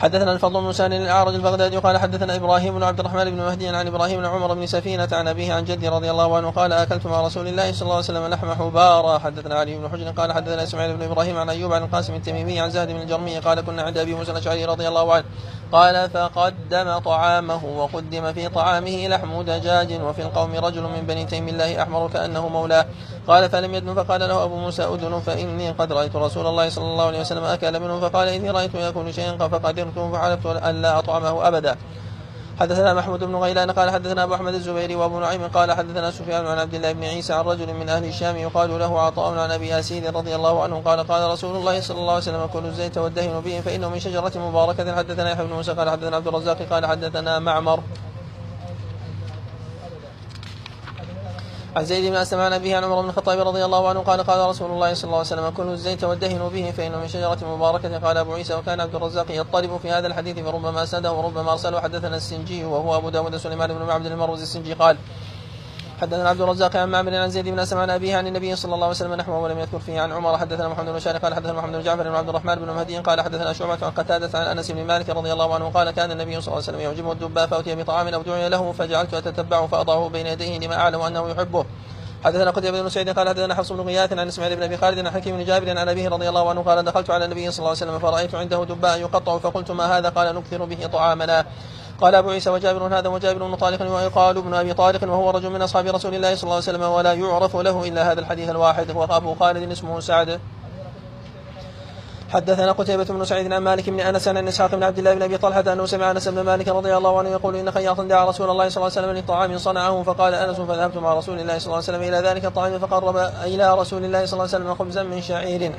حدثنا 0.00 0.32
الفضل 0.32 0.60
بن 0.60 0.72
سالم 0.72 1.02
الأعرج 1.02 1.34
البغدادي 1.34 1.76
قال 1.76 1.98
حدثنا 1.98 2.36
إبراهيم 2.36 2.74
بن 2.74 2.82
عبد 2.82 3.00
الرحمن 3.00 3.30
بن 3.30 3.36
مهدي 3.36 3.68
عن 3.68 3.86
إبراهيم 3.86 4.20
بن 4.20 4.26
عمر 4.26 4.54
بن 4.54 4.66
سفينة 4.66 5.08
عن 5.12 5.28
أبيه 5.28 5.52
عن 5.54 5.64
جدي 5.64 5.88
رضي 5.88 6.10
الله 6.10 6.36
عنه 6.36 6.50
قال 6.50 6.72
أكلت 6.72 7.06
مع 7.06 7.20
رسول 7.20 7.48
الله 7.48 7.72
صلى 7.72 7.82
الله 7.82 7.94
عليه 7.94 8.04
وسلم 8.04 8.26
لحم 8.26 8.54
حبارا 8.54 9.18
حدثنا 9.18 9.54
علي 9.54 9.78
بن 9.78 9.88
حجر 9.88 10.10
قال 10.10 10.32
حدثنا 10.32 10.62
إسماعيل 10.62 10.96
بن 10.96 11.02
إبراهيم 11.02 11.38
عن 11.38 11.48
أيوب 11.48 11.72
عن 11.72 11.82
القاسم 11.82 12.14
التميمي 12.14 12.60
عن 12.60 12.70
زهد 12.70 12.88
بن 12.88 13.00
الجرمي 13.00 13.38
قال 13.38 13.60
كنا 13.60 13.82
عند 13.82 13.98
أبي 13.98 14.14
موسى 14.14 14.32
الأشعري 14.32 14.64
رضي 14.64 14.88
الله 14.88 15.14
عنه. 15.14 15.24
قال 15.72 16.10
فقدم 16.10 16.98
طعامه 16.98 17.64
وقدم 17.64 18.32
في 18.32 18.48
طعامه 18.48 19.08
لحم 19.08 19.42
دجاج 19.42 19.92
وفي 20.02 20.22
القوم 20.22 20.54
رجل 20.54 20.82
من 20.82 21.06
بني 21.08 21.24
تيم 21.24 21.48
الله 21.48 21.82
أحمر 21.82 22.08
كأنه 22.08 22.48
مولاه. 22.48 22.86
قال 23.28 23.50
فلم 23.50 23.74
يدن 23.74 23.94
فقال 23.94 24.20
له 24.20 24.44
أبو 24.44 24.56
موسى 24.56 24.84
ادن 24.84 25.20
فإني 25.20 25.70
قد 25.70 25.92
رأيت 25.92 26.16
رسول 26.16 26.46
الله 26.46 26.68
صلى 26.68 26.84
الله 26.84 27.06
عليه 27.06 27.20
وسلم 27.20 27.44
أكل 27.44 27.80
منه 27.80 28.00
فقال 28.00 28.28
إني 28.28 28.50
رأيت 28.50 28.74
يأكل 28.74 29.14
شيئا 29.14 29.36
فقدرته 29.36 30.12
فحلفت 30.12 30.46
الا 30.46 30.98
أطعمه 30.98 31.48
ابدا. 31.48 31.76
حدثنا 32.60 32.94
محمود 32.94 33.24
بن 33.24 33.36
غيلان 33.36 33.70
قال 33.70 33.90
حدثنا 33.90 34.24
أبو 34.24 34.34
أحمد 34.34 34.54
الزبيري 34.54 34.94
وأبو 34.94 35.20
نعيم 35.20 35.48
قال 35.48 35.72
حدثنا 35.72 36.10
سفيان 36.10 36.46
عن 36.46 36.58
عبد 36.58 36.74
الله 36.74 36.92
بن 36.92 37.04
عيسى 37.04 37.32
عن 37.32 37.44
رجل 37.44 37.74
من 37.74 37.88
أهل 37.88 38.04
الشام 38.04 38.36
يقال 38.36 38.78
له 38.78 39.00
عطاء 39.00 39.38
عن 39.38 39.50
أبي 39.50 39.78
أسيد 39.78 40.06
رضي 40.06 40.34
الله 40.34 40.62
عنه 40.62 40.82
قال 40.84 41.06
قال 41.06 41.30
رسول 41.30 41.56
الله 41.56 41.80
صلى 41.80 41.98
الله 41.98 42.12
عليه 42.12 42.22
وسلم 42.22 42.46
كلوا 42.46 42.68
الزيت 42.68 42.98
والدهن 42.98 43.40
به 43.40 43.60
فإنه 43.60 43.88
من 43.88 44.00
شجرة 44.00 44.32
مباركة. 44.36 44.96
حدثنا 44.96 45.30
يحيى 45.30 45.46
بن 45.46 45.52
موسى 45.52 45.72
قال 45.72 45.90
حدثنا 45.90 46.16
عبد 46.16 46.28
الرزاق 46.28 46.62
قال 46.70 46.86
حدثنا 46.86 47.38
معمر 47.38 47.80
عن 51.76 51.84
زيد 51.84 52.10
بن 52.10 52.16
أسلم 52.16 52.40
عن 52.40 52.52
أبيه 52.52 52.76
عن 52.76 52.84
عمر 52.84 53.02
بن 53.02 53.08
الخطاب 53.08 53.38
رضي 53.38 53.64
الله 53.64 53.88
عنه 53.88 54.00
قال 54.00 54.22
قال 54.22 54.48
رسول 54.48 54.70
الله 54.70 54.94
صلى 54.94 55.04
الله 55.04 55.16
عليه 55.16 55.26
وسلم 55.26 55.50
كلوا 55.50 55.72
الزيت 55.72 56.04
والدهن 56.04 56.48
به 56.48 56.70
فإنه 56.76 56.98
من 56.98 57.08
شجرة 57.08 57.38
مباركة. 57.42 57.98
قال 57.98 58.16
أبو 58.16 58.34
عيسى 58.34 58.54
وكان 58.54 58.80
عبد 58.80 58.94
الرزاق 58.94 59.30
يضطرب 59.30 59.78
في 59.82 59.90
هذا 59.90 60.06
الحديث 60.06 60.38
فربما 60.38 60.82
اسنده 60.82 61.12
وربما 61.12 61.52
أرسله. 61.52 61.80
حدثنا 61.80 62.16
السنجي 62.16 62.64
وهو 62.64 62.96
أبو 62.96 63.08
داود 63.08 63.36
سليمان 63.36 63.78
بن 63.78 63.90
عبد 63.90 64.06
المروزي 64.06 64.42
السنجي 64.42 64.72
قال 64.74 64.96
حدثنا 66.00 66.28
عبد 66.28 66.40
الرزاق 66.40 66.76
عن 66.76 66.88
معمر 66.88 67.16
عن 67.16 67.30
زيد 67.30 67.48
بن 67.48 67.58
أسلم 67.58 67.78
عن 67.78 67.90
أبيه 67.90 68.16
عن 68.16 68.26
النبي 68.26 68.56
صلى 68.56 68.74
الله 68.74 68.86
عليه 68.86 68.96
وسلم 68.96 69.14
نحوه 69.14 69.38
ولم 69.38 69.58
يذكر 69.58 69.78
فيه 69.78 70.00
عن 70.00 70.12
عمر. 70.12 70.38
حدثنا 70.38 70.68
محمد 70.68 70.86
بن 70.86 70.92
بشار 70.92 71.16
قال 71.16 71.34
حدثنا 71.34 71.52
محمد 71.52 71.72
بن 71.72 71.82
جعفر 71.82 72.02
بن 72.02 72.14
عبد 72.14 72.28
الرحمن 72.28 72.54
بن 72.54 72.66
مهدي 72.66 72.98
قال 72.98 73.20
حدثنا 73.20 73.52
شعبة 73.52 73.86
عن 73.86 73.90
قتادة 73.90 74.38
عن 74.38 74.46
أنس 74.46 74.70
بن 74.70 74.84
مالك 74.84 75.10
رضي 75.10 75.32
الله 75.32 75.54
عنه 75.54 75.70
قال 75.70 75.90
كان 75.90 76.10
النبي 76.10 76.40
صلى 76.40 76.52
الله 76.52 76.52
عليه 76.52 76.78
وسلم 76.78 76.80
يعجبه 76.80 77.12
الدباء 77.12 77.46
فأتي 77.46 77.74
بطعام 77.74 78.08
أو 78.08 78.22
دعي 78.22 78.48
له 78.48 78.72
فجعلت 78.72 79.14
أتتبعه 79.14 79.66
فأضعه 79.66 80.08
بين 80.08 80.26
يديه 80.26 80.58
لما 80.58 80.74
أعلم 80.74 81.00
أنه 81.00 81.28
يحبه. 81.28 81.64
حدثنا 82.24 82.50
قتيبة 82.50 82.82
بن 82.82 82.88
سعيد 82.88 83.10
قال 83.10 83.28
حدثنا 83.28 83.54
حفص 83.54 83.72
بن 83.72 83.80
غياث 83.80 84.12
عن 84.12 84.28
إسماعيل 84.28 84.56
بن 84.56 84.62
أبي 84.62 84.76
خالد 84.76 84.98
عن 84.98 85.10
حكيم 85.10 85.36
بن 85.36 85.44
جابر 85.44 85.78
عن 85.78 85.88
أبيه 85.88 86.08
رضي 86.08 86.28
الله 86.28 86.50
عنه 86.50 86.62
قال 86.62 86.84
دخلت 86.84 87.10
على 87.10 87.24
النبي 87.24 87.50
صلى 87.50 87.58
الله 87.58 87.68
عليه 87.68 87.78
وسلم 87.78 87.98
فرأيت 87.98 88.34
عنده 88.34 88.64
دباء 88.64 89.00
يقطع 89.00 89.38
فقلت 89.38 89.70
ما 89.70 89.98
هذا؟ 89.98 90.08
قال 90.08 90.34
نكثر 90.34 90.64
به 90.64 90.86
طعامنا. 90.86 91.46
قال 92.00 92.14
أبو 92.14 92.30
عيسى 92.30 92.50
وجابر 92.50 92.98
هذا 92.98 93.08
وجابر 93.08 93.46
بن 93.46 93.54
طارق 93.54 93.82
ويقال 93.82 94.36
ابن 94.36 94.54
أبي 94.54 94.74
طارق 94.74 95.02
وهو 95.02 95.30
رجل 95.30 95.50
من 95.50 95.62
أصحاب 95.62 95.86
رسول 95.86 96.14
الله 96.14 96.34
صلى 96.34 96.42
الله 96.42 96.54
عليه 96.54 96.64
وسلم 96.64 96.82
ولا 96.82 97.12
يعرف 97.12 97.56
له 97.56 97.88
إلا 97.88 98.12
هذا 98.12 98.20
الحديث 98.20 98.48
الواحد 98.48 98.90
وأبو 98.90 99.34
خالد 99.34 99.70
اسمه 99.70 100.00
سعد. 100.00 100.40
حدثنا 102.30 102.72
قتيبة 102.72 103.04
بن 103.04 103.24
سعيد 103.24 103.52
عن 103.52 103.62
مالك 103.62 103.90
بن 103.90 104.00
أنس 104.00 104.28
عن 104.28 104.48
إسحاق 104.48 104.74
بن 104.74 104.82
عبد 104.82 104.98
الله 104.98 105.14
بن 105.14 105.22
أبي 105.22 105.38
طلحة 105.38 105.72
انه 105.72 105.86
سمع 105.86 106.10
أنس 106.10 106.28
بن 106.28 106.40
مالك 106.40 106.68
رضي 106.68 106.96
الله 106.96 107.18
عنه 107.18 107.28
يقول 107.28 107.56
إن 107.56 107.70
خياطا 107.70 108.04
دعا 108.04 108.24
رسول 108.24 108.50
الله 108.50 108.68
صلى 108.68 108.86
الله 108.86 108.96
عليه 108.96 109.08
وسلم 109.08 109.18
لطعام 109.18 109.58
صنعه 109.58 110.02
فقال 110.02 110.34
أنس 110.34 110.60
فذهبت 110.60 110.96
مع 110.96 111.14
رسول 111.14 111.40
الله 111.40 111.58
صلى 111.58 111.66
الله 111.66 111.76
عليه 111.76 111.98
وسلم 111.98 112.02
إلى 112.02 112.28
ذلك 112.28 112.44
الطعام 112.44 112.78
فقرب 112.78 113.16
إلى 113.44 113.74
رسول 113.74 114.04
الله 114.04 114.26
صلى 114.26 114.32
الله 114.32 114.54
عليه 114.54 114.64
وسلم 114.64 114.74
خبزا 114.74 115.02
من 115.02 115.22
شعير 115.22 115.72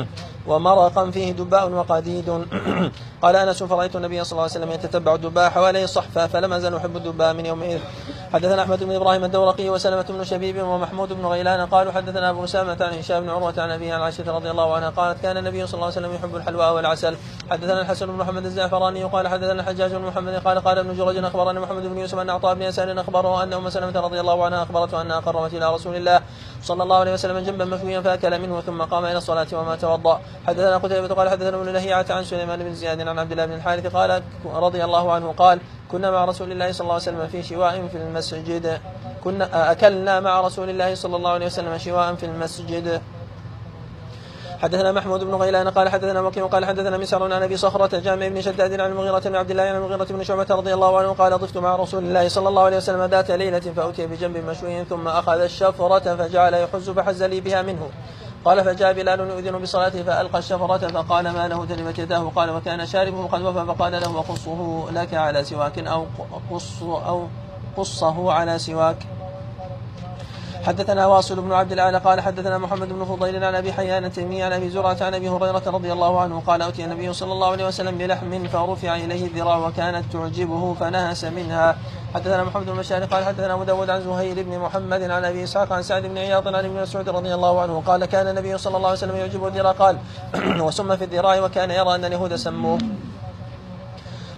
ومرقا 0.48 1.10
فيه 1.10 1.32
دباء 1.32 1.70
وقديد. 1.70 2.44
قال 3.22 3.36
أنس 3.36 3.62
فرأيت 3.62 3.96
النبي 3.96 4.24
صلى 4.24 4.32
الله 4.32 4.42
عليه 4.42 4.52
وسلم 4.52 4.70
يتتبع 4.70 5.14
الدباء 5.14 5.50
حوالي 5.50 5.84
الصحفة 5.84 6.26
فلم 6.26 6.52
أزل 6.52 6.74
أحب 6.74 6.96
الدباء 6.96 7.34
من 7.34 7.46
يومئذ 7.46 7.78
حدثنا 8.32 8.62
أحمد 8.62 8.84
بن 8.84 8.94
إبراهيم 8.94 9.24
الدورقي 9.24 9.68
وسلمة 9.68 10.02
بن 10.08 10.24
شبيب 10.24 10.62
ومحمود 10.62 11.12
بن 11.12 11.26
غيلان 11.26 11.66
قالوا 11.66 11.92
حدثنا 11.92 12.30
أبو 12.30 12.44
أسامة 12.44 12.76
عن 12.80 12.98
هشام 12.98 13.22
بن 13.22 13.30
عروة 13.30 13.54
عن 13.58 13.70
ابي 13.70 13.92
عن 13.92 14.00
عائشة 14.00 14.36
رضي 14.36 14.50
الله 14.50 14.74
عنها 14.74 14.90
قالت 14.90 15.22
كان 15.22 15.36
النبي 15.36 15.66
صلى 15.66 15.74
الله 15.74 15.84
عليه 15.84 15.96
وسلم 15.96 15.97
يحب 16.04 16.36
الحلوى 16.36 16.70
والعسل. 16.70 17.16
حدثنا 17.50 17.80
الحسن 17.80 18.06
بن 18.06 18.12
محمد 18.12 18.44
الزعفراني 18.44 19.04
قال 19.04 19.28
حدثنا 19.28 19.52
الحجاج 19.52 19.94
بن 19.94 20.04
محمد 20.04 20.34
قال 20.34 20.60
قال 20.60 20.78
ابن 20.78 20.96
جريج 20.96 21.24
اخبرني 21.24 21.60
محمد 21.60 21.82
بن 21.82 21.98
يوسف 21.98 22.18
أن 22.18 22.30
عطاء 22.30 22.54
بن 22.54 22.62
يسار 22.62 23.00
أخبره 23.00 23.42
أن 23.42 23.52
أم 23.52 23.70
سلمة 23.70 24.00
رضي 24.00 24.20
الله 24.20 24.44
عنها 24.44 24.62
أخبرته 24.62 25.02
أنها 25.02 25.20
قربت 25.20 25.54
إلى 25.54 25.74
رسول 25.74 25.96
الله 25.96 26.20
صلى 26.62 26.82
الله 26.82 26.96
عليه 26.96 27.12
وسلم 27.12 27.38
جنبا 27.38 27.64
مكويا 27.64 28.00
فأكل 28.00 28.38
منه 28.38 28.60
ثم 28.60 28.82
قام 28.82 29.04
إلى 29.04 29.16
الصلاة 29.18 29.46
وما 29.52 29.76
توضأ. 29.76 30.20
حدثنا 30.46 30.78
قتيبة 30.78 31.14
قال 31.14 31.28
حدثنا 31.28 31.56
ابن 31.56 31.68
لهيعة 31.68 32.06
عن 32.10 32.24
سليمان 32.24 32.58
بن 32.64 32.74
زياد 32.74 33.00
عن 33.00 33.18
عبد 33.18 33.32
الله 33.32 33.46
بن 33.46 33.52
الحارث 33.52 33.86
قال 33.86 34.22
رضي 34.44 34.84
الله 34.84 35.12
عنه 35.12 35.32
قال 35.32 35.60
كنا 35.92 36.10
مع 36.10 36.24
رسول 36.24 36.52
الله 36.52 36.72
صلى 36.72 36.80
الله 36.80 36.94
عليه 36.94 37.02
وسلم 37.02 37.26
في 37.26 37.42
شواء 37.42 37.86
في 37.88 37.96
المسجد. 37.96 38.80
كنا 39.24 39.72
أكلنا 39.72 40.20
مع 40.20 40.40
رسول 40.40 40.70
الله 40.70 40.94
صلى 40.94 41.16
الله 41.16 41.30
عليه 41.30 41.46
وسلم 41.46 41.78
شواء 41.78 42.14
في 42.14 42.26
المسجد. 42.26 43.02
حدثنا 44.62 44.92
محمود 44.92 45.24
بن 45.24 45.34
غيلان 45.34 45.68
قال 45.68 45.88
حدثنا 45.88 46.20
وكيع 46.20 46.46
قال 46.46 46.64
حدثنا 46.64 46.96
مسعر 46.96 47.22
عن 47.22 47.42
أبي 47.42 47.56
صخرة 47.56 47.98
جامع 47.98 48.28
بن 48.28 48.40
شداد 48.40 48.80
عن 48.80 48.90
المغيرة 48.90 49.18
بن 49.18 49.36
عبد 49.36 49.50
الله 49.50 49.62
عن 49.62 49.76
المغيرة 49.76 50.04
بن 50.04 50.24
شعبة 50.24 50.46
رضي 50.50 50.74
الله 50.74 50.98
عنه 50.98 51.12
قال 51.12 51.38
ضفت 51.38 51.56
مع 51.56 51.76
رسول 51.76 52.04
الله 52.04 52.28
صلى 52.28 52.48
الله 52.48 52.62
عليه 52.62 52.76
وسلم 52.76 53.04
ذات 53.04 53.30
ليلة 53.30 53.60
فأتي 53.60 54.06
بجنب 54.06 54.36
مشوي 54.36 54.84
ثم 54.84 55.08
أخذ 55.08 55.40
الشفرة 55.40 56.16
فجعل 56.16 56.54
يحز 56.54 56.90
فحز 56.90 57.22
لي 57.22 57.40
بها 57.40 57.62
منه. 57.62 57.90
قال 58.44 58.64
فجاء 58.64 58.92
بلال 58.92 59.20
يؤذن 59.20 59.58
بصلاته 59.58 60.02
فألقى 60.02 60.38
الشفرة 60.38 60.88
فقال 60.88 61.30
ما 61.30 61.48
له 61.48 61.64
تلمت 61.64 61.98
يداه 61.98 62.32
قال 62.36 62.50
وكان 62.50 62.86
شاربه 62.86 63.26
قد 63.26 63.42
وفى 63.42 63.66
فقال 63.66 63.92
له 63.92 64.10
وقصه 64.10 64.90
لك 64.92 65.14
على 65.14 65.44
سواك 65.44 65.78
أو 65.78 66.06
قص 66.50 66.82
أو 66.82 67.26
قصه 67.76 68.32
على 68.32 68.58
سواك. 68.58 68.96
حدثنا 70.68 71.06
واصل 71.06 71.40
بن 71.40 71.52
عبد 71.52 71.72
الأعلى 71.72 71.98
قال 71.98 72.20
حدثنا 72.20 72.58
محمد 72.58 72.88
بن 72.88 73.04
فضيل 73.04 73.44
عن 73.44 73.54
أبي 73.54 73.72
حيان 73.72 74.04
التيمي 74.04 74.42
عن 74.42 74.52
أبي 74.52 74.70
زرعة 74.70 74.96
عن 75.00 75.14
أبي 75.14 75.28
هريرة 75.28 75.62
رضي 75.66 75.92
الله 75.92 76.20
عنه 76.20 76.42
قال 76.46 76.62
اتي 76.62 76.84
النبي 76.84 77.12
صلى 77.12 77.32
الله 77.32 77.50
عليه 77.50 77.66
وسلم 77.66 77.98
بلحم 77.98 78.48
فرفع 78.48 78.96
إليه 78.96 79.26
الذراع 79.26 79.56
وكانت 79.56 80.12
تعجبه 80.12 80.74
فنهس 80.74 81.24
منها. 81.24 81.76
حدثنا 82.14 82.44
محمد 82.44 82.66
بن 82.66 82.76
بشار 82.76 83.04
قال 83.04 83.24
حدثنا 83.24 83.54
أبو 83.54 83.64
داود 83.64 83.90
عن 83.90 84.00
زهير 84.00 84.42
بن 84.42 84.58
محمد 84.58 85.02
عن 85.02 85.24
أبي 85.24 85.44
إسحاق 85.44 85.72
عن 85.72 85.82
سعد 85.82 86.02
بن 86.02 86.18
عياض 86.18 86.48
عن 86.48 86.64
ابن 86.64 86.82
مسعود 86.82 87.08
رضي 87.08 87.34
الله 87.34 87.60
عنه 87.60 87.82
قال 87.86 88.04
كان 88.04 88.28
النبي 88.28 88.58
صلى 88.58 88.76
الله 88.76 88.88
عليه 88.88 88.98
وسلم 88.98 89.16
يعجبه 89.16 89.48
الذراع 89.48 89.72
قال 89.72 89.98
وسم 90.66 90.96
في 90.96 91.04
الذراع 91.04 91.40
وكان 91.40 91.70
يرى 91.70 91.94
أن 91.94 92.04
اليهود 92.04 92.34
سموه. 92.34 92.78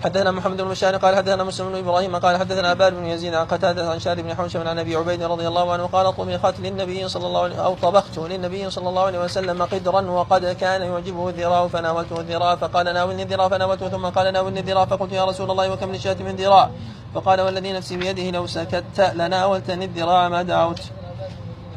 حدثنا 0.04 0.30
محمد 0.30 0.56
بن 0.56 0.68
بشار 0.68 0.96
قال 0.96 1.16
حدثنا 1.16 1.44
مسلم 1.44 1.72
بن 1.72 1.78
إبراهيم 1.78 2.16
قال 2.16 2.36
حدثنا 2.36 2.72
ابان 2.72 2.94
بن 2.94 3.06
يزيد 3.06 3.34
عن 3.34 3.46
قتادة 3.46 3.90
عن 3.90 4.00
شار 4.00 4.22
بن 4.22 4.34
حوشب 4.34 4.66
عن 4.66 4.78
أبي 4.78 4.96
عبيد 4.96 5.22
رضي 5.22 5.48
الله 5.48 5.72
عنه 5.72 5.86
قال 5.86 6.16
طبخت 6.16 6.60
للنبي 6.60 7.08
صلى 7.08 7.26
الله 7.26 7.42
عليه 7.42 7.64
أو 7.64 7.74
طبخت 7.74 8.18
للنبي 8.18 8.70
صلى 8.70 8.88
الله 8.88 9.02
عليه 9.02 9.18
وسلم 9.18 9.62
قدرا 9.62 10.00
وقد 10.00 10.46
كان 10.46 10.82
يعجبه 10.82 11.28
الذراع 11.28 11.68
فناولته 11.68 12.20
الذراع 12.20 12.56
فقال 12.56 12.94
ناولني 12.94 13.22
الذراع 13.22 13.48
فناولته 13.48 13.88
ثم 13.88 14.06
قال 14.06 14.32
ناولني 14.32 14.60
الذراع 14.60 14.84
فقلت 14.84 15.12
يا 15.12 15.24
رسول 15.24 15.50
الله 15.50 15.72
وكم 15.72 15.92
للشاة 15.92 16.16
من 16.20 16.36
ذراع 16.36 16.70
فقال 17.14 17.40
والذي 17.40 17.72
نفسي 17.72 17.96
بيده 17.96 18.30
لو 18.30 18.46
سكت 18.46 19.00
لناولتني 19.14 19.84
الذراع 19.84 20.28
ما 20.28 20.42
دعوت 20.42 20.80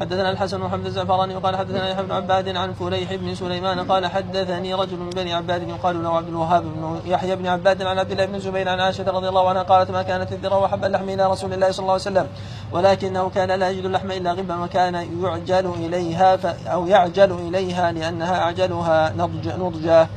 حدثنا 0.00 0.30
الحسن 0.30 0.58
بن 0.58 0.64
محمد 0.64 0.86
الزعفراني 0.86 1.36
وقال 1.36 1.56
حدثنا 1.56 1.90
يحيى 1.90 2.02
بن 2.04 2.12
عباد 2.12 2.56
عن 2.56 2.72
فليح 2.72 3.14
بن 3.14 3.34
سليمان 3.34 3.80
قال 3.80 4.06
حدثني 4.06 4.74
رجل 4.74 4.96
من 4.96 5.10
بني 5.10 5.34
عباد 5.34 5.68
يقال 5.68 6.02
له 6.02 6.16
عبد 6.16 6.28
الوهاب 6.28 6.62
بن 6.62 7.00
يحيى 7.06 7.36
بن 7.36 7.46
عباد 7.46 7.82
عن 7.82 7.98
عبد 7.98 8.10
الله 8.10 8.24
بن 8.24 8.38
زبير 8.38 8.68
عن 8.68 8.80
عائشة 8.80 9.10
رضي 9.10 9.28
الله 9.28 9.48
عنها 9.48 9.62
قالت 9.62 9.90
ما 9.90 10.02
كانت 10.02 10.32
الذرة 10.32 10.58
وحب 10.58 10.84
اللحم 10.84 11.08
إلى 11.08 11.30
رسول 11.30 11.52
الله 11.52 11.70
صلى 11.70 11.82
الله 11.82 11.92
عليه 11.92 12.02
وسلم 12.02 12.26
ولكنه 12.72 13.30
كان 13.30 13.50
لا 13.50 13.70
يجد 13.70 13.84
اللحم 13.84 14.10
إلا 14.10 14.32
غبا 14.32 14.56
وكان 14.64 14.94
يعجل 15.22 15.70
إليها 15.70 16.38
أو 16.66 16.86
يعجل 16.86 17.32
إليها 17.32 17.92
لأنها 17.92 18.38
أعجلها 18.38 19.12
نضج 19.16 19.48
نضجا 19.48 20.08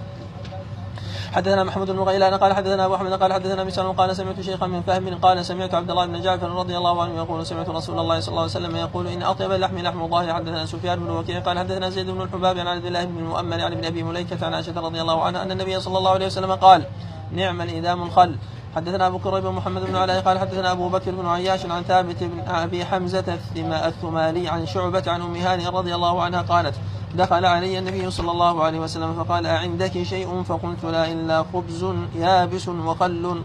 حدثنا 1.34 1.64
محمود 1.64 1.92
بن 1.92 2.00
غيلان 2.00 2.34
قال 2.34 2.54
حدثنا 2.54 2.86
أبو 2.86 2.96
أحمد 2.96 3.14
قال 3.14 3.34
حدثنا 3.34 3.64
مسلم 3.64 3.92
قال 3.92 4.16
سمعت 4.16 4.42
شيخا 4.42 4.68
من 4.68 4.82
فهم 4.82 5.18
قال 5.18 5.46
سمعت 5.46 5.74
عبد 5.74 5.90
الله 5.90 6.06
بن 6.06 6.22
جعفر 6.22 6.50
رضي 6.50 6.78
الله 6.78 7.04
عنه 7.04 7.16
يقول 7.16 7.46
سمعت 7.46 7.70
رسول 7.70 8.00
الله 8.00 8.20
صلى 8.20 8.30
الله 8.30 8.42
عليه 8.42 8.52
وسلم 8.52 8.76
يقول 8.76 9.08
إن 9.08 9.24
أطيب 9.24 9.52
اللحم 9.52 9.78
لحم 9.78 10.02
الله. 10.02 10.34
حدثنا 10.34 10.66
سفيان 10.66 11.00
بن 11.00 11.10
وكيع 11.10 11.40
قال 11.40 11.60
حدثنا 11.60 11.90
زيد 11.90 12.10
بن 12.10 12.22
الحباب 12.22 12.58
عن 12.58 12.68
عبد 12.68 12.86
الله 12.86 13.06
بن 13.06 13.18
المؤمل 13.18 13.62
عن 13.62 13.72
ابن 13.72 13.86
أبي 13.86 14.04
مليكة 14.04 14.46
عن 14.46 14.54
عائشة 14.54 14.82
رضي 14.82 15.02
الله 15.02 15.24
عنها 15.24 15.44
أن 15.44 15.52
النبي 15.52 15.80
صلى 15.80 15.98
الله 15.98 16.12
عليه 16.12 16.26
وسلم 16.26 16.52
قال 16.52 16.84
نعم 17.32 17.62
الإدام 17.62 18.04
الخل. 18.04 18.36
حدثنا 18.76 19.08
أبو 19.08 19.20
كريب 19.20 19.46
محمد 19.46 19.82
بن 19.82 19.96
علاء 19.96 20.22
قال 20.22 20.40
حدثنا 20.40 20.72
أبو 20.72 20.90
بكر 20.90 21.12
بن 21.12 21.28
عياش 21.28 21.66
عن 21.66 21.84
ثابت 21.84 22.24
بن 22.24 22.40
أبي 22.40 22.86
حمزة 22.86 23.38
الثمالي 23.58 24.48
عن 24.50 24.66
شعبة 24.66 25.04
عن 25.08 25.22
أم 25.22 25.36
هانئ 25.36 25.68
رضي 25.68 25.96
الله 25.96 26.22
عنها 26.22 26.42
قالت 26.42 26.76
دخل 27.16 27.46
علي 27.46 27.80
النبي 27.80 28.12
صلى 28.12 28.32
الله 28.32 28.64
عليه 28.64 28.80
وسلم 28.80 29.14
فقال 29.14 29.46
أعندك 29.46 30.04
شيء؟ 30.04 30.44
فقلت 30.44 30.84
لا 30.84 31.12
إلا 31.12 31.46
خبز 31.54 31.86
يابس 32.16 32.68
وخل. 32.68 33.42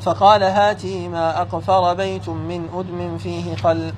فقال 0.00 0.42
هاتي 0.42 1.08
ما 1.08 1.40
أقفر 1.42 1.94
بيت 1.94 2.28
من 2.28 2.68
أدم 2.74 3.18
فيه 3.18 3.56
خل. 3.56 3.92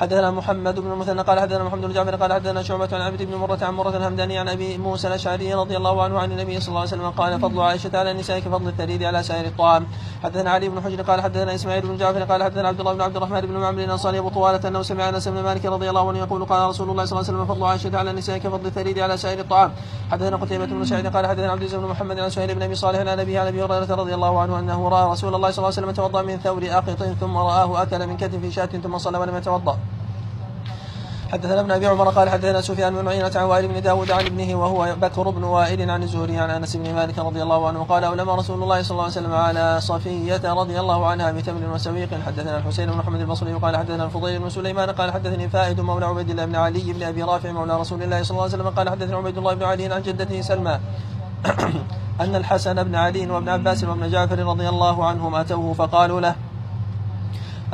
حدثنا 0.00 0.30
محمد 0.30 0.80
بن 0.80 0.92
المثنى 0.92 1.22
قال 1.22 1.40
حدثنا 1.40 1.64
محمد 1.64 1.82
بن 1.82 1.92
جعفر 1.92 2.16
قال 2.16 2.32
حدثنا 2.32 2.62
شعبة 2.62 2.88
عن 2.92 3.00
عبد 3.00 3.22
بن 3.22 3.34
مرة 3.34 3.58
عن 3.62 3.74
مرة 3.74 3.96
الهمداني 3.96 4.38
عن 4.38 4.48
أبي 4.48 4.78
موسى 4.78 5.08
الأشعري 5.08 5.54
رضي 5.54 5.76
الله 5.76 6.02
عنه 6.02 6.18
عن 6.18 6.32
النبي 6.32 6.60
صلى 6.60 6.68
الله 6.68 6.80
عليه 6.80 6.90
وسلم 6.90 7.10
قال 7.10 7.40
فضل 7.40 7.60
عائشة 7.60 7.98
على 7.98 8.10
النساء 8.10 8.38
كفضل 8.38 8.68
الثريد 8.68 9.02
على 9.02 9.22
سائر 9.22 9.46
الطعام. 9.46 9.86
حدثنا 10.22 10.50
علي 10.50 10.68
بن 10.68 10.80
حجر 10.80 11.02
قال 11.02 11.20
حدثنا 11.20 11.54
إسماعيل 11.54 11.82
بن 11.82 11.96
جعفر 11.96 12.22
قال 12.22 12.42
حدثنا 12.42 12.68
عبد 12.68 12.80
الله 12.80 12.92
بن 12.92 13.00
عبد 13.00 13.16
الرحمن 13.16 13.40
بن 13.40 13.56
معمر 13.56 13.84
الأنصاري 13.84 14.18
أبو 14.18 14.28
طوالة 14.28 14.68
أنه 14.68 14.82
سمع 14.82 15.08
أنس 15.08 15.28
بن 15.28 15.42
مالك 15.42 15.64
رضي 15.64 15.90
الله 15.90 16.08
عنه 16.08 16.18
يقول 16.18 16.44
قال 16.44 16.68
رسول 16.68 16.90
الله 16.90 17.04
صلى 17.04 17.18
الله 17.18 17.28
عليه 17.28 17.38
وسلم 17.38 17.54
فضل 17.54 17.64
عائشة 17.64 17.98
على 17.98 18.10
النساء 18.10 18.38
كفضل 18.38 18.66
الثريد 18.66 18.98
على 18.98 19.16
سائر 19.16 19.40
الطعام. 19.40 19.72
حدثنا 20.10 20.36
قتيبة 20.36 20.66
بن 20.66 20.84
سعيد 20.84 21.06
قال 21.06 21.26
حدثنا 21.26 21.52
عبد 21.52 21.62
العزيز 21.62 21.80
بن 21.80 21.88
محمد 21.88 22.20
عن 22.20 22.30
سهيل 22.30 22.54
بن 22.54 22.62
أبي 22.62 22.74
صالح 22.74 22.98
عن 22.98 23.08
عن 23.08 23.20
أبي 23.20 23.38
هريرة 23.38 23.94
رضي 23.94 24.14
الله 24.14 24.40
عنه 24.40 24.58
أنه 24.58 24.88
رأى 24.88 25.10
رسول 25.10 25.34
الله 25.34 25.50
صلى 25.50 25.58
الله 25.58 25.76
عليه 25.76 25.86
وسلم 25.86 25.90
توضأ 25.90 26.22
من 26.22 26.36
ثور 26.36 26.62
أقط 26.70 27.02
ثم 27.20 27.36
رآه 27.36 27.82
أكل 27.82 28.06
من 28.06 28.16
كتف 28.16 28.52
شاة 28.54 28.66
ثم 28.66 28.98
صلى 28.98 29.18
ولم 29.18 29.36
يتوضأ. 29.36 29.78
حدثنا 31.32 31.60
ابن 31.60 31.70
أبي 31.70 31.86
عمر 31.86 32.08
قال 32.08 32.28
حدثنا 32.28 32.60
سفيان 32.60 32.94
بن 32.94 33.08
عيينة 33.08 33.32
عن 33.34 33.42
وائل 33.42 33.68
بن 33.68 33.82
داود 33.82 34.10
عن 34.10 34.26
ابنه 34.26 34.54
وهو 34.54 34.94
بكر 35.00 35.30
بن 35.30 35.44
وائل 35.44 35.90
عن 35.90 36.02
الزهري 36.02 36.38
عن 36.38 36.50
أنس 36.50 36.76
بن 36.76 36.94
مالك 36.94 37.18
رضي 37.18 37.42
الله 37.42 37.68
عنه 37.68 37.84
قال 37.84 38.04
أولم 38.04 38.30
رسول 38.30 38.62
الله 38.62 38.82
صلى 38.82 38.90
الله 38.90 39.02
عليه 39.02 39.12
وسلم 39.12 39.34
على 39.34 39.80
صفية 39.80 40.52
رضي 40.52 40.80
الله 40.80 41.06
عنها 41.06 41.32
بتمر 41.32 41.74
وسويق. 41.74 42.08
حدثنا 42.26 42.58
الحسين 42.58 42.90
بن 42.90 42.96
محمد 42.96 43.20
البصري 43.20 43.52
قال 43.52 43.76
حدثنا 43.76 44.04
الفضيل 44.04 44.38
بن 44.38 44.50
سليمان 44.50 44.90
قال 44.90 45.12
حدثني 45.12 45.48
فائد 45.48 45.80
مولى 45.80 46.06
عبيد 46.06 46.30
الله 46.30 46.44
بن 46.44 46.56
علي 46.56 46.92
بن 46.92 47.02
أبي 47.02 47.22
رافع 47.22 47.52
مولى 47.52 47.80
رسول 47.80 48.02
الله 48.02 48.22
صلى 48.22 48.30
الله 48.30 48.42
عليه 48.42 48.54
وسلم 48.54 48.68
قال 48.68 48.88
حدثنا 48.88 49.16
عبيد 49.16 49.38
الله 49.38 49.54
بن 49.54 49.62
علي 49.62 49.94
عن 49.94 50.02
جدته 50.02 50.40
سلمى 50.40 50.80
أن 52.20 52.36
الحسن 52.36 52.82
بن 52.82 52.94
علي 52.94 53.30
وابن 53.30 53.48
عباس 53.48 53.84
وابن 53.84 54.10
جعفر 54.10 54.38
رضي 54.38 54.68
الله 54.68 55.04
عنهم 55.04 55.34
أتوه 55.34 55.74
فقالوا 55.74 56.20
له 56.20 56.34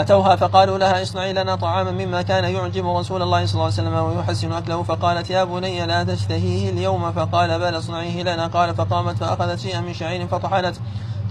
أتوها 0.00 0.37
فقالوا 0.37 0.78
لها 0.78 1.02
اصنعي 1.02 1.33
لنا 1.33 1.57
طعاما 1.57 1.90
مما 1.90 2.22
كان 2.22 2.44
يعجب 2.44 2.87
رسول 2.87 3.22
الله 3.22 3.46
صلى 3.46 3.55
الله 3.55 3.64
عليه 3.64 3.74
وسلم 3.74 3.94
ويحسن 3.94 4.52
أكله. 4.52 4.83
فقالت 4.83 5.31
يا 5.31 5.44
بني 5.44 5.87
لا 5.87 6.05
تشتهيه 6.05 6.70
اليوم. 6.70 7.12
فقال 7.12 7.59
بل 7.59 7.78
اصنعيه 7.78 8.22
لنا. 8.22 8.46
قال 8.46 8.74
فقامت 8.74 9.16
فأخذت 9.16 9.59
شيئا 9.59 9.81
من 9.81 9.94
شعير 9.94 10.26
فطحنت 10.26 10.76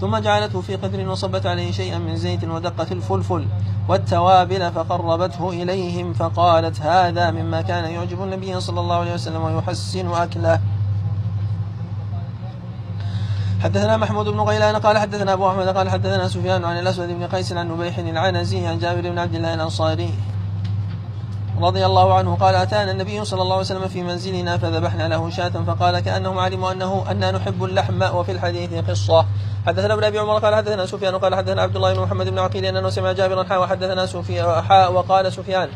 ثم 0.00 0.16
جعلته 0.16 0.60
في 0.60 0.76
قدر 0.76 1.08
وصبت 1.08 1.46
عليه 1.46 1.72
شيئا 1.72 1.98
من 1.98 2.16
زيت 2.16 2.44
ودقت 2.44 2.92
الفلفل 2.92 3.46
والتوابل 3.88 4.72
فقربته 4.72 5.50
إليهم. 5.50 6.12
فقالت 6.12 6.80
هذا 6.80 7.30
مما 7.30 7.62
كان 7.62 7.84
يعجب 7.84 8.22
النبي 8.22 8.60
صلى 8.60 8.80
الله 8.80 8.96
عليه 8.96 9.14
وسلم 9.14 9.42
ويحسن 9.42 10.12
أكله. 10.12 10.60
حدثنا 13.62 13.96
محمود 13.96 14.28
بن 14.28 14.40
غيلان 14.40 14.76
قال 14.76 14.98
حدثنا 14.98 15.32
أبو 15.32 15.48
أحمد 15.48 15.68
قال 15.68 15.90
حدثنا 15.90 16.28
سفيان 16.28 16.64
عن 16.64 16.78
الأسود 16.78 17.08
بن 17.08 17.26
قيس 17.26 17.52
عن 17.52 17.68
نبيح 17.68 17.98
العنزي 17.98 18.66
عن 18.66 18.78
جابر 18.78 19.00
بن 19.00 19.18
عبد 19.18 19.34
الله 19.34 19.54
الأنصاري 19.54 20.10
رضي 21.60 21.86
الله 21.86 22.14
عنه 22.14 22.34
قال 22.34 22.54
أتانا 22.54 22.90
النبي 22.90 23.24
صلى 23.24 23.42
الله 23.42 23.52
عليه 23.54 23.64
وسلم 23.64 23.88
في 23.88 24.02
منزلنا 24.02 24.58
فذبحنا 24.58 25.08
له 25.08 25.30
شاة 25.30 25.48
فقال 25.48 26.00
كأنهم 26.00 26.38
علموا 26.38 26.72
أنه 26.72 27.04
أننا 27.10 27.30
نحب 27.30 27.64
اللحم 27.64 28.02
وفي 28.02 28.32
الحديث 28.32 28.74
قصة. 28.90 29.26
حدثنا 29.66 29.94
ابن 29.94 30.04
أبي 30.04 30.18
عمر 30.18 30.38
قال 30.38 30.54
حدثنا 30.54 30.86
سفيان 30.86 31.18
قال 31.18 31.34
حدثنا 31.34 31.62
عبد 31.62 31.76
الله 31.76 31.94
بن 31.94 32.00
محمد 32.00 32.28
بن 32.28 32.38
عقيل 32.38 32.64
أنه 32.64 32.90
سمع 32.90 33.12
جابرا 33.12 33.44
حاء 33.44 33.62
وحدثنا 33.62 34.06
سفيان 34.06 34.62
حاء 34.62 34.92
وقال 34.92 35.32
سفيان 35.32 35.68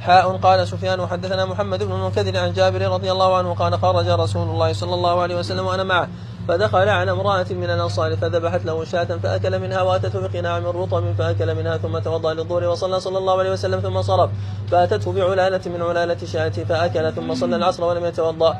حاء 0.00 0.36
قال 0.36 0.68
سفيان 0.68 1.00
وحدثنا 1.00 1.44
محمد 1.44 1.82
بن 1.82 1.92
المنكدر 1.92 2.38
عن 2.38 2.52
جابر 2.52 2.82
رضي 2.82 3.12
الله 3.12 3.36
عنه 3.36 3.54
قال 3.54 3.78
خرج 3.78 4.08
رسول 4.08 4.48
الله 4.48 4.72
صلى 4.72 4.94
الله 4.94 5.20
عليه 5.20 5.36
وسلم 5.36 5.66
وأنا 5.66 5.84
معه. 5.84 6.08
فدخل 6.48 6.88
على 6.88 7.10
امرأة 7.10 7.46
من 7.50 7.64
الأنصار 7.64 8.16
فذبحت 8.16 8.64
له 8.64 8.84
شاة 8.84 9.04
فأكل 9.04 9.58
منها 9.58 9.82
وأتته 9.82 10.28
بقناع 10.28 10.58
من 10.58 10.66
رطب 10.66 11.14
فأكل 11.18 11.54
منها 11.54 11.76
ثم 11.76 11.98
توضأ 11.98 12.34
للظهر 12.34 12.68
وصلى 12.68 13.00
صلى 13.00 13.18
الله 13.18 13.38
عليه 13.38 13.52
وسلم 13.52 13.80
ثم 13.80 14.02
صرف. 14.02 14.30
فأتته 14.70 15.12
بعلالة 15.12 15.60
من 15.66 15.82
علالة 15.82 16.26
شاة 16.26 16.48
فأكل 16.48 17.12
ثم 17.12 17.34
صلى 17.34 17.56
العصر 17.56 17.84
ولم 17.84 18.04
يتوضأ. 18.04 18.56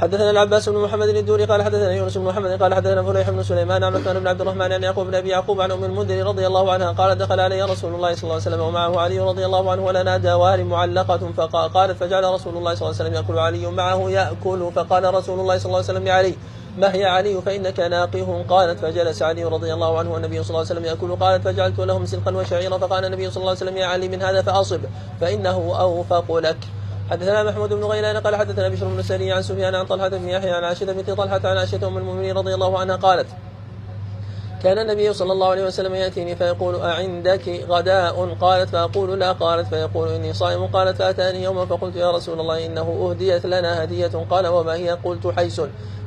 حدثنا 0.00 0.30
العباس 0.30 0.68
بن 0.68 0.78
محمد 0.78 1.08
الدوري 1.08 1.44
قال 1.44 1.62
حدثنا 1.62 1.92
يونس 1.92 2.18
بن 2.18 2.24
محمد 2.24 2.62
قال 2.62 2.74
حدثنا 2.74 3.02
فليح 3.02 3.30
بن 3.30 3.42
سليمان 3.42 3.84
عن 3.84 3.94
عثمان 3.94 4.20
بن 4.20 4.26
عبد 4.26 4.40
الرحمن 4.40 4.72
عن 4.72 4.82
يعقوب 4.82 5.06
بن 5.06 5.14
أبي 5.14 5.28
يعقوب 5.28 5.60
عن 5.60 5.70
أم 5.70 5.84
المنذر 5.84 6.26
رضي 6.26 6.46
الله 6.46 6.72
عنها 6.72 6.92
قال 6.92 7.18
دخل 7.18 7.40
علي 7.40 7.62
رسول 7.62 7.94
الله 7.94 8.14
صلى 8.14 8.22
الله 8.22 8.34
عليه 8.34 8.42
وسلم 8.42 8.60
ومعه 8.60 9.00
علي 9.00 9.20
رضي 9.20 9.46
الله 9.46 9.70
عنه 9.70 9.84
ولنا 9.84 10.16
دوار 10.16 10.64
معلقة 10.64 11.32
فقالت 11.36 11.96
فجعل 12.00 12.24
رسول 12.24 12.56
الله 12.56 12.74
صلى 12.74 12.88
الله 12.88 13.00
عليه 13.00 13.10
وسلم 13.10 13.14
يأكل 13.14 13.38
علي 13.38 13.66
معه 13.66 14.10
يأكل 14.10 14.70
فقال 14.74 15.14
رسول 15.14 15.40
الله 15.40 15.58
صلى 15.58 15.66
الله 15.66 15.76
عليه 15.76 15.86
وسلم 15.86 16.04
لعلي. 16.04 16.34
ما 16.78 16.94
هي 16.94 17.04
علي 17.04 17.42
فإنك 17.42 17.80
ناقه 17.80 18.44
قالت 18.48 18.78
فجلس 18.78 19.22
علي 19.22 19.44
رضي 19.44 19.74
الله 19.74 19.98
عنه 19.98 20.12
والنبي 20.12 20.42
صلى 20.42 20.48
الله 20.50 20.58
عليه 20.58 20.70
وسلم 20.70 20.84
يأكل 20.84 21.16
قالت 21.16 21.44
فجعلت 21.44 21.78
لهم 21.78 22.06
سلقا 22.06 22.36
وشعيرا 22.36 22.78
فقال 22.78 23.04
النبي 23.04 23.30
صلى 23.30 23.36
الله 23.36 23.50
عليه 23.50 23.60
وسلم 23.60 23.76
يا 23.76 23.86
علي 23.86 24.08
من 24.08 24.22
هذا 24.22 24.42
فأصب 24.42 24.80
فإنه 25.20 25.76
أوفق 25.80 26.36
لك. 26.36 26.56
حدثنا 27.10 27.42
محمود 27.42 27.72
بن 27.72 27.84
غيلان 27.84 28.16
قال 28.16 28.36
حدثنا 28.36 28.68
بشر 28.68 28.86
بن 28.86 29.02
سري 29.02 29.32
عن 29.32 29.42
سفيان 29.42 29.74
عن 29.74 29.86
طلحة 29.86 30.08
بن 30.08 30.28
يحيى 30.28 30.50
عن 30.50 30.64
عائشة 30.64 30.92
بنت 30.92 31.10
طلحة 31.10 31.40
عن 31.44 31.56
عائشة 31.56 31.86
أم 31.86 31.98
المؤمنين 31.98 32.36
رضي 32.36 32.54
الله 32.54 32.78
عنها 32.78 32.96
قالت 32.96 33.26
كان 34.62 34.78
النبي 34.78 35.12
صلى 35.12 35.32
الله 35.32 35.48
عليه 35.48 35.64
وسلم 35.64 35.94
يأتيني 35.94 36.36
فيقول 36.36 36.80
أعندك 36.80 37.48
غداء؟ 37.68 38.36
قالت 38.40 38.68
فأقول 38.68 39.20
لا. 39.20 39.32
قالت 39.32 39.68
فيقول 39.68 40.08
إني 40.08 40.32
صائم؟ 40.32 40.66
قالت 40.66 40.96
فأتاني 40.96 41.42
يوما؟ 41.42 41.66
فقلت 41.66 41.96
يا 41.96 42.10
رسول 42.10 42.40
الله 42.40 42.66
إنه 42.66 43.10
أهديت 43.10 43.46
لنا 43.46 43.84
هدية. 43.84 44.26
قال 44.30 44.46
وما 44.46 44.74
هي؟ 44.74 44.90
قلت 45.04 45.26
حيس. 45.26 45.60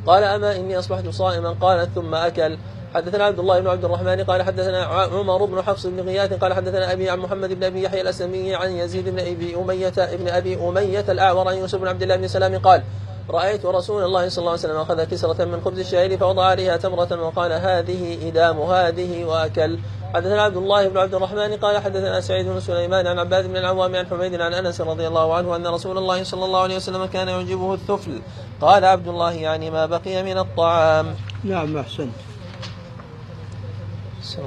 قال 0.07 0.23
أما 0.23 0.55
إني 0.55 0.79
أصبحت 0.79 1.07
صائما 1.07 1.55
قالت 1.61 1.89
ثم 1.95 2.15
أكل. 2.15 2.57
حدثنا 2.93 3.23
عبد 3.23 3.39
الله 3.39 3.59
بن 3.59 3.67
عبد 3.67 3.85
الرحمن 3.85 4.23
قال 4.23 4.43
حدثنا 4.43 4.83
عمر 4.85 5.45
بن 5.45 5.61
حفص 5.61 5.85
بن 5.85 5.99
غياث 5.99 6.33
قال 6.33 6.53
حدثنا 6.53 6.91
أبي 6.91 7.09
عن 7.09 7.19
محمد 7.19 7.53
بن 7.53 7.63
أبي 7.63 7.83
يحيى 7.83 8.01
الاسلمي 8.01 8.55
عن 8.55 8.71
يزيد 8.71 9.09
بن 9.09 9.19
أبي 9.19 9.55
أمية 9.55 9.93
ابن 9.97 10.27
أبي 10.27 10.55
أمية 10.55 11.05
الاعور 11.09 11.47
عن 11.47 11.55
يوسف 11.55 11.79
بن 11.79 11.87
عبد 11.87 12.01
الله 12.01 12.15
بن 12.15 12.27
سلام 12.27 12.57
قال 12.57 12.83
رأيت 13.29 13.65
رسول 13.65 14.03
الله 14.03 14.29
صلى 14.29 14.39
الله 14.39 14.51
عليه 14.51 14.59
وسلم 14.59 14.77
أخذ 14.77 15.03
كسرة 15.03 15.45
من 15.45 15.61
خبز 15.65 15.79
الشعير 15.79 16.17
فوضع 16.17 16.43
عليها 16.43 16.77
تمرة 16.77 17.23
وقال 17.25 17.51
هذه 17.51 18.27
إدام 18.27 18.59
هذه 18.59 19.25
وأكل. 19.25 19.79
حدثنا 20.13 20.41
عبد 20.41 20.57
الله 20.57 20.87
بن 20.87 20.97
عبد 20.97 21.15
الرحمن 21.15 21.57
قال 21.57 21.77
حدثنا 21.77 22.21
سعيد 22.21 22.47
بن 22.47 22.59
سليمان 22.59 23.07
عن 23.07 23.19
عباد 23.19 23.47
بن 23.47 23.57
العوام 23.57 23.95
عن 23.95 24.07
حميد 24.07 24.41
عن 24.41 24.53
أنس 24.53 24.81
رضي 24.81 25.07
الله 25.07 25.33
عنه 25.33 25.55
أن 25.55 25.67
رسول 25.67 25.97
الله 25.97 26.23
صلى 26.23 26.45
الله 26.45 26.59
عليه 26.59 26.75
وسلم 26.75 27.05
كان 27.05 27.27
يعجبه 27.27 27.73
الثفل. 27.73 28.21
قال 28.61 28.85
عبد 28.85 29.07
الله 29.07 29.31
يعني 29.31 29.71
ما 29.71 29.85
بقي 29.85 30.23
من 30.23 30.37
الطعام. 30.37 31.15
نعم 31.43 31.77
أحسنت. 31.77 32.13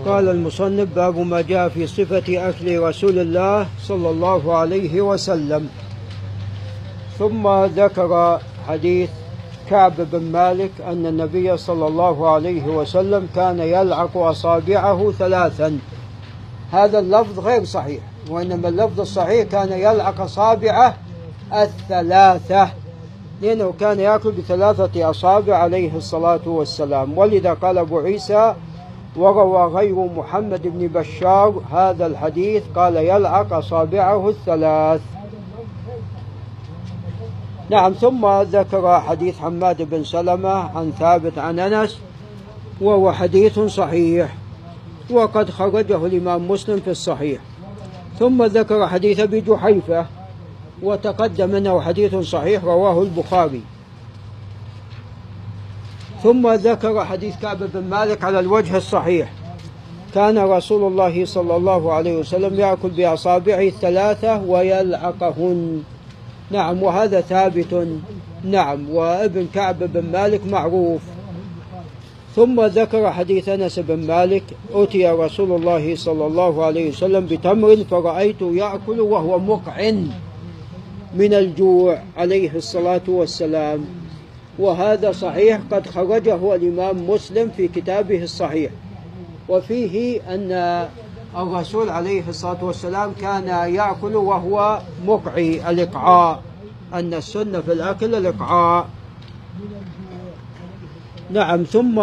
قال 0.07 0.29
المصنف 0.29 0.89
باب 0.95 1.19
ما 1.19 1.41
جاء 1.41 1.69
في 1.69 1.87
صفة 1.87 2.49
أكل 2.49 2.79
رسول 2.79 3.19
الله 3.19 3.69
صلى 3.83 4.11
الله 4.11 4.57
عليه 4.57 5.01
وسلم. 5.01 5.69
ثم 7.19 7.65
ذكر 7.65 8.41
حديث 8.71 9.11
كعب 9.71 9.93
بن 9.99 10.33
مالك 10.33 10.71
أن 10.89 11.07
النبي 11.07 11.57
صلى 11.57 11.87
الله 11.87 12.29
عليه 12.31 12.67
وسلم 12.67 13.29
كان 13.35 13.59
يلعق 13.59 14.17
أصابعه 14.17 15.13
ثلاثا. 15.13 15.79
هذا 16.73 16.99
اللفظ 16.99 17.39
غير 17.39 17.65
صحيح 17.65 18.01
وإنما 18.31 18.69
اللفظ 18.69 19.01
الصحيح 19.01 19.49
كان 19.49 19.73
يلعق 19.73 20.21
أصابعه 20.21 20.95
الثلاثة 21.53 22.69
لأنه 23.43 23.75
كان 23.81 24.01
يأكل 24.01 24.33
بثلاثة 24.33 25.11
أصابع 25.11 25.57
عليه 25.57 25.97
الصلاة 25.97 26.41
والسلام. 26.47 27.19
ولذا 27.19 27.53
قال 27.53 27.79
أبو 27.79 27.99
عيسى 27.99 28.55
وروى 29.17 29.65
غير 29.73 29.95
محمد 29.95 30.63
بن 30.65 30.87
بشار 31.01 31.63
هذا 31.73 32.07
الحديث 32.07 32.63
قال 32.77 32.97
يلعق 32.97 33.53
أصابعه 33.53 34.29
الثلاث. 34.29 35.01
نعم 37.71 37.93
ثم 37.93 38.27
ذكر 38.43 39.01
حديث 39.01 39.39
حماد 39.39 39.83
بن 39.83 40.05
سلمة 40.05 40.49
عن 40.49 40.93
ثابت 40.99 41.39
عن 41.39 41.59
أنس 41.59 41.99
وهو 42.81 43.13
حديث 43.13 43.59
صحيح 43.59 44.35
وقد 45.11 45.51
خرجه 45.51 46.07
الإمام 46.07 46.51
مسلم 46.51 46.81
في 46.81 46.91
الصحيح. 46.91 47.41
ثم 48.19 48.45
ذكر 48.45 48.89
حديث 48.89 49.21
أبي 49.21 49.41
جحيفة 49.41 50.07
وتقدم 50.83 51.55
أنه 51.55 51.81
حديث 51.81 52.15
صحيح 52.15 52.65
رواه 52.65 53.03
البخاري. 53.03 53.63
ثم 56.23 56.53
ذكر 56.53 57.05
حديث 57.05 57.37
كعب 57.43 57.59
بن 57.75 57.85
مالك 57.91 58.25
على 58.25 58.41
الوجه 58.41 58.77
الصحيح. 58.77 59.33
كان 60.15 60.39
رسول 60.39 60.93
الله 60.93 61.25
صلى 61.25 61.57
الله 61.57 61.93
عليه 61.93 62.19
وسلم 62.19 62.61
يأكل 62.61 62.89
بأصابعه 62.89 63.63
الثلاثة 63.63 64.43
ويلعقهن. 64.43 65.83
نعم 66.51 66.83
وهذا 66.83 67.21
ثابت. 67.21 67.87
نعم 68.45 68.91
وابن 68.91 69.47
كعب 69.55 69.79
بن 69.79 70.05
مالك 70.13 70.47
معروف. 70.47 71.01
ثم 72.37 72.61
ذكر 72.61 73.13
حديث 73.13 73.49
أنس 73.49 73.79
بن 73.79 74.07
مالك 74.07 74.43
اتي 74.73 75.09
رسول 75.09 75.53
الله 75.53 75.97
صلى 75.97 76.27
الله 76.27 76.65
عليه 76.65 76.89
وسلم 76.89 77.27
بتمر 77.27 77.85
فرايته 77.91 78.53
يأكل 78.55 79.01
وهو 79.01 79.39
مقعن 79.39 80.09
من 81.15 81.35
الجوع 81.35 81.99
عليه 82.17 82.57
الصلاة 82.57 83.01
والسلام. 83.09 83.85
وهذا 84.59 85.13
صحيح 85.13 85.61
قد 85.71 85.87
خرجه 85.87 86.55
الإمام 86.55 87.11
مسلم 87.11 87.51
في 87.57 87.69
كتابه 87.69 88.23
الصحيح. 88.23 88.71
وفيه 89.49 90.21
أن 90.35 90.89
الرسول 91.37 91.89
عليه 91.89 92.29
الصلاة 92.29 92.65
والسلام 92.65 93.13
كان 93.21 93.75
يأكل 93.75 94.17
وهو 94.17 94.81
مقعي 95.07 95.71
الإقعاء. 95.71 96.43
أن 96.95 97.15
السنة 97.15 97.61
في 97.61 97.73
الأكل 97.73 98.15
الإقعاء. 98.15 98.89
نعم 101.31 101.63
ثم 101.63 102.01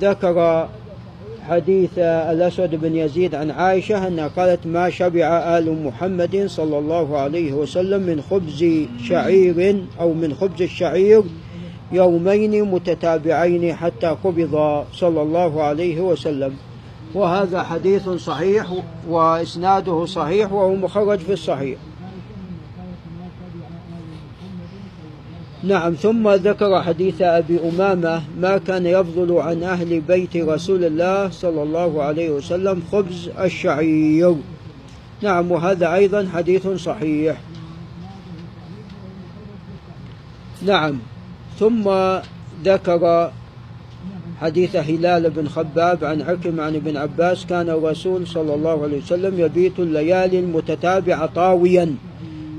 ذكر 0.00 0.68
حديث 1.48 1.98
الأسود 1.98 2.74
بن 2.74 2.96
يزيد 2.96 3.34
عن 3.34 3.50
عائشة 3.50 4.06
أنها 4.06 4.28
قالت 4.28 4.66
ما 4.66 4.90
شبع 4.90 5.58
آل 5.58 5.84
محمد 5.84 6.44
صلى 6.46 6.78
الله 6.78 7.18
عليه 7.18 7.52
وسلم 7.52 8.02
من 8.02 8.22
خبز 8.30 8.64
شعير 9.04 9.84
أو 10.00 10.12
من 10.12 10.34
خبز 10.34 10.62
الشعير 10.62 11.22
يومين 11.92 12.64
متتابعين 12.64 13.74
حتى 13.74 14.16
قبض 14.24 14.84
صلى 14.92 15.22
الله 15.22 15.62
عليه 15.62 16.00
وسلم. 16.00 16.56
وهذا 17.14 17.62
حديث 17.62 18.08
صحيح 18.08 18.66
وإسناده 19.08 20.06
صحيح 20.06 20.52
وهو 20.52 20.74
مخرج 20.74 21.18
في 21.18 21.32
الصحيح. 21.32 21.78
نعم 25.62 25.94
ثم 25.94 26.28
ذكر 26.28 26.82
حديث 26.82 27.22
أبي 27.22 27.60
أمامة 27.68 28.22
ما 28.40 28.58
كان 28.58 28.86
يفضل 28.86 29.38
عن 29.38 29.62
أهل 29.62 30.00
بيت 30.00 30.36
رسول 30.36 30.84
الله 30.84 31.30
صلى 31.30 31.62
الله 31.62 32.02
عليه 32.02 32.30
وسلم 32.30 32.82
خبز 32.92 33.30
الشعير. 33.40 34.36
نعم 35.22 35.50
وهذا 35.50 35.94
أيضا 35.94 36.28
حديث 36.34 36.68
صحيح. 36.68 37.40
نعم 40.62 40.98
ثم 41.58 41.90
ذكر 42.64 43.32
حديث 44.40 44.76
هلال 44.76 45.30
بن 45.30 45.48
خباب 45.48 46.04
عن 46.04 46.22
عكرمة 46.22 46.62
عن 46.62 46.74
ابن 46.74 46.96
عباس 46.96 47.46
كان 47.46 47.70
الرسول 47.70 48.26
صلى 48.26 48.54
الله 48.54 48.82
عليه 48.82 48.98
وسلم 48.98 49.40
يبيت 49.40 49.78
الليالي 49.78 50.38
المتتابعة 50.38 51.26
طاويا. 51.26 51.94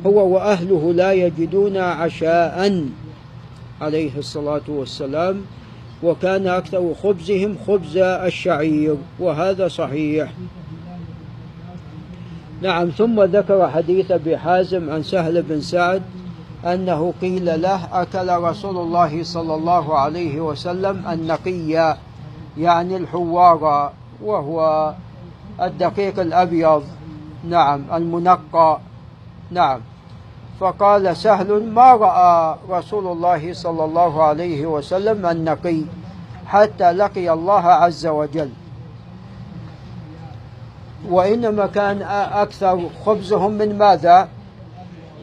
هو 0.05 0.35
وأهله 0.35 0.93
لا 0.93 1.13
يجدون 1.13 1.77
عشاء. 1.77 2.85
عليه 3.81 4.11
الصلاة 4.17 4.61
والسلام. 4.67 5.41
وكان 6.03 6.47
أكثر 6.47 6.93
خبزهم 7.03 7.55
خبز 7.67 7.97
الشعير 7.97 8.95
وهذا 9.19 9.67
صحيح. 9.67 10.31
نعم 12.61 12.89
ثم 12.89 13.23
ذكر 13.23 13.69
حديث 13.69 14.11
أبي 14.11 14.37
حازم 14.37 14.89
عن 14.89 15.03
سهل 15.03 15.41
بن 15.41 15.61
سعد 15.61 16.01
أنه 16.65 17.13
قيل 17.21 17.61
له 17.61 18.01
أكل 18.01 18.29
رسول 18.29 18.77
الله 18.77 19.23
صلى 19.23 19.55
الله 19.55 19.99
عليه 19.99 20.41
وسلم 20.41 21.07
النقي 21.07 21.97
يعني 22.57 22.97
الحوار 22.97 23.91
وهو 24.23 24.93
الدقيق 25.61 26.19
الأبيض 26.19 26.83
نعم 27.49 27.83
المنقى 27.93 28.79
نعم. 29.51 29.79
فقال 30.59 31.17
سهل 31.17 31.73
ما 31.73 31.91
رأى 31.91 32.55
رسول 32.69 33.07
الله 33.07 33.53
صلى 33.53 33.85
الله 33.85 34.23
عليه 34.23 34.65
وسلم 34.65 35.25
النقي 35.25 35.81
حتى 36.47 36.91
لقي 36.91 37.33
الله 37.33 37.61
عز 37.61 38.07
وجل. 38.07 38.49
وإنما 41.09 41.65
كان 41.65 42.01
أكثر 42.31 42.89
خبزهم 43.05 43.51
من 43.51 43.77
ماذا؟ 43.77 44.27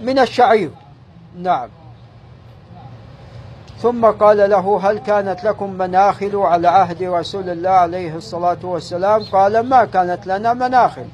من 0.03 0.19
الشعير. 0.19 0.71
نعم. 1.39 1.69
ثم 3.79 4.07
قال 4.07 4.51
له 4.51 4.91
هل 4.91 4.99
كانت 4.99 5.45
لكم 5.45 5.73
مناخل 5.73 6.37
على 6.37 6.69
عهد 6.69 7.03
رسول 7.03 7.49
الله 7.49 7.71
عليه 7.71 8.17
الصلاة 8.17 8.59
والسلام؟ 8.63 9.23
قال 9.23 9.69
ما 9.69 9.85
كانت 9.85 10.27
لنا 10.27 10.55
مناخل. 10.55 11.05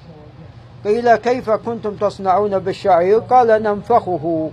قيل 0.84 1.16
كيف 1.16 1.50
كنتم 1.50 1.94
تصنعون 1.96 2.58
بالشعير؟ 2.58 3.18
قال 3.18 3.62
ننفخه 3.62 4.50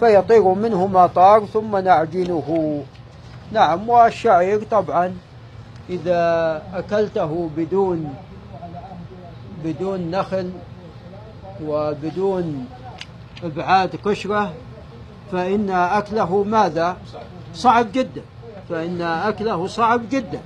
فيطير 0.00 0.44
منه 0.44 0.86
مطار 0.86 1.46
ثم 1.46 1.76
نعجنه. 1.76 2.82
نعم 3.52 3.88
والشعير 3.88 4.62
طبعا 4.70 5.16
إذا 5.90 6.62
أكلته 6.74 7.50
بدون 7.56 8.14
بدون 9.64 10.10
نخل 10.10 10.50
وبدون 11.64 12.66
إبعاد 13.44 13.96
قشرة 14.04 14.52
فإن 15.32 15.70
أكله 15.70 16.44
ماذا؟ 16.44 16.96
صعب 17.54 17.92
جدا. 17.92 18.22
فإن 18.68 19.02
أكله 19.02 19.66
صعب 19.66 20.02
جدا. 20.10 20.40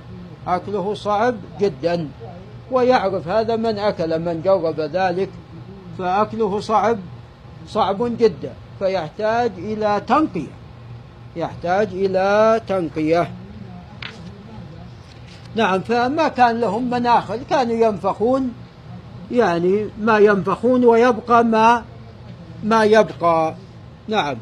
أكله 0.47 0.93
صعب 0.93 1.35
جدا. 1.59 2.09
ويعرف 2.71 3.27
هذا 3.27 3.55
من 3.55 3.79
أكل 3.79 4.19
من 4.19 4.41
جرب 4.41 4.79
ذلك 4.79 5.29
فأكله 5.97 6.59
صعب 6.59 6.97
صعب 7.67 8.17
جدا. 8.17 8.53
فيحتاج 8.79 9.51
إلى 9.57 10.01
تنقية. 10.07 10.51
يحتاج 11.35 11.87
إلى 11.91 12.61
تنقية. 12.67 13.31
نعم 15.55 15.79
فما 15.81 16.27
كان 16.27 16.59
لهم 16.59 16.89
مناخل 16.89 17.39
كانوا 17.49 17.75
ينفخون 17.75 18.53
يعني 19.31 19.89
ما 19.99 20.17
ينفخون 20.17 20.85
ويبقى 20.85 21.43
ما 21.43 21.83
ما 22.63 22.83
يبقى. 22.83 23.55
نعم. 24.07 24.37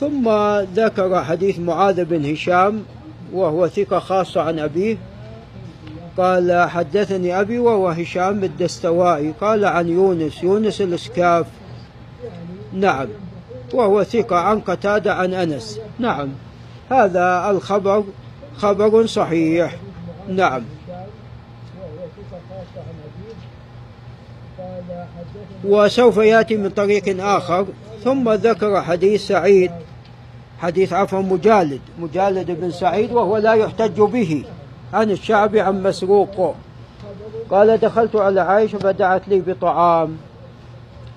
ثم 0.00 0.30
ذكر 0.74 1.24
حديث 1.24 1.58
معاذ 1.58 2.04
بن 2.04 2.32
هشام 2.32 2.82
وهو 3.32 3.68
ثقة 3.68 3.98
خاصة 3.98 4.40
عن 4.40 4.58
أبيه. 4.58 4.96
قال 6.16 6.68
حدثني 6.70 7.40
أبي 7.40 7.58
وهو 7.58 7.88
هشام 7.88 8.44
الدستوائي. 8.44 9.34
قال 9.40 9.64
عن 9.64 9.88
يونس 9.88 10.42
يونس 10.42 10.80
الإسكاف. 10.80 11.46
نعم. 12.72 13.08
وهو 13.74 14.02
ثقة 14.02 14.36
عن 14.36 14.60
قتادة 14.60 15.14
عن 15.14 15.34
أنس. 15.34 15.80
نعم. 15.98 16.28
هذا 16.90 17.50
الخبر 17.50 18.04
خبر 18.56 19.06
صحيح. 19.06 19.76
نعم. 20.28 20.62
وسوف 25.64 26.16
يأتي 26.16 26.56
من 26.56 26.70
طريق 26.70 27.24
آخر. 27.24 27.66
ثم 28.04 28.32
ذكر 28.32 28.82
حديث 28.82 29.26
سعيد. 29.26 29.70
حديث 30.58 30.92
عفوا 30.92 31.20
مجالد. 31.20 31.80
مجالد 31.98 32.50
بن 32.50 32.70
سعيد 32.70 33.12
وهو 33.12 33.36
لا 33.36 33.54
يحتج 33.54 34.00
به. 34.00 34.44
عن 34.94 35.10
الشعب 35.10 35.56
عن 35.56 35.82
مسروق. 35.82 36.54
قال 37.50 37.78
دخلت 37.80 38.16
على 38.16 38.40
عائشة 38.40 38.78
فدعت 38.78 39.28
لي 39.28 39.40
بطعام 39.40 40.16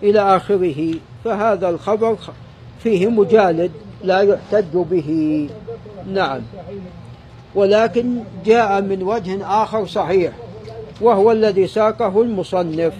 إلى 0.03 0.19
آخره. 0.19 0.93
فهذا 1.23 1.69
الخبر 1.69 2.17
فيه 2.83 3.07
مجالد 3.07 3.71
لا 4.03 4.19
يحتج 4.21 4.73
به. 4.73 5.49
نعم. 6.13 6.41
ولكن 7.55 8.19
جاء 8.45 8.81
من 8.81 9.03
وجه 9.03 9.63
آخر 9.63 9.85
صحيح 9.85 10.33
وهو 11.01 11.31
الذي 11.31 11.67
ساقه 11.67 12.21
المصنف. 12.21 12.93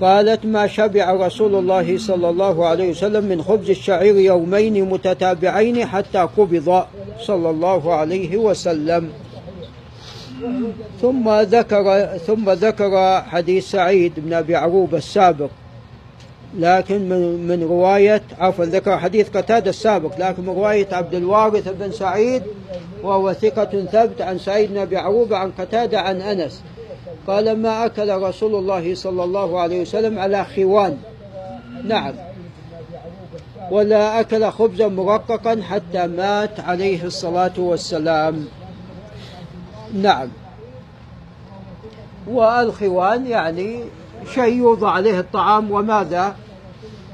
قالت 0.00 0.44
ما 0.46 0.66
شبع 0.66 1.12
رسول 1.12 1.54
الله 1.54 1.98
صلى 1.98 2.28
الله 2.28 2.66
عليه 2.66 2.90
وسلم 2.90 3.24
من 3.24 3.42
خبز 3.42 3.70
الشعير 3.70 4.16
يومين 4.16 4.84
متتابعين 4.88 5.86
حتى 5.86 6.18
قبض 6.18 6.84
صلى 7.20 7.50
الله 7.50 7.94
عليه 7.94 8.36
وسلم. 8.36 9.08
ثم 11.00 11.30
ذكر 11.40 12.06
ثم 12.26 12.50
ذكر 12.50 13.22
حديث 13.22 13.70
سعيد 13.70 14.12
بن 14.16 14.32
أبي 14.32 14.56
عروبة 14.56 14.98
السابق. 14.98 15.50
لكن 16.58 17.08
من 17.08 17.46
من 17.48 17.62
روايه 17.62 18.22
عفوا 18.38 18.64
ذكر 18.64 18.98
حديث 18.98 19.28
قتادة 19.28 19.70
السابق 19.70 20.18
لكن 20.18 20.42
من 20.42 20.48
رواية 20.48 20.88
عبد 20.92 21.14
الوارث 21.14 21.68
بن 21.68 21.92
سعيد 21.92 22.42
وهو 23.02 23.32
ثقة 23.32 23.84
ثبت 23.84 24.20
عن 24.20 24.38
سعيد 24.38 24.70
بن 24.70 24.78
أبي 24.78 24.96
عروبة 24.96 25.36
عن 25.36 25.50
قتادة 25.50 26.00
عن 26.00 26.20
أنس. 26.20 26.62
قال 27.26 27.62
ما 27.62 27.86
أكل 27.86 28.22
رسول 28.22 28.54
الله 28.54 28.94
صلى 28.94 29.24
الله 29.24 29.60
عليه 29.60 29.82
وسلم 29.82 30.18
على 30.18 30.44
خوان. 30.44 30.98
نعم. 31.84 32.14
ولا 33.70 34.20
أكل 34.20 34.50
خبزا 34.50 34.88
مرققا 34.88 35.62
حتى 35.62 36.06
مات 36.06 36.60
عليه 36.60 37.04
الصلاة 37.04 37.52
والسلام. 37.58 38.48
نعم. 39.94 40.28
والخوان 42.26 43.26
يعني 43.26 43.84
شيء 44.34 44.54
يوضع 44.54 44.90
عليه 44.90 45.20
الطعام 45.20 45.70
وماذا؟ 45.70 46.36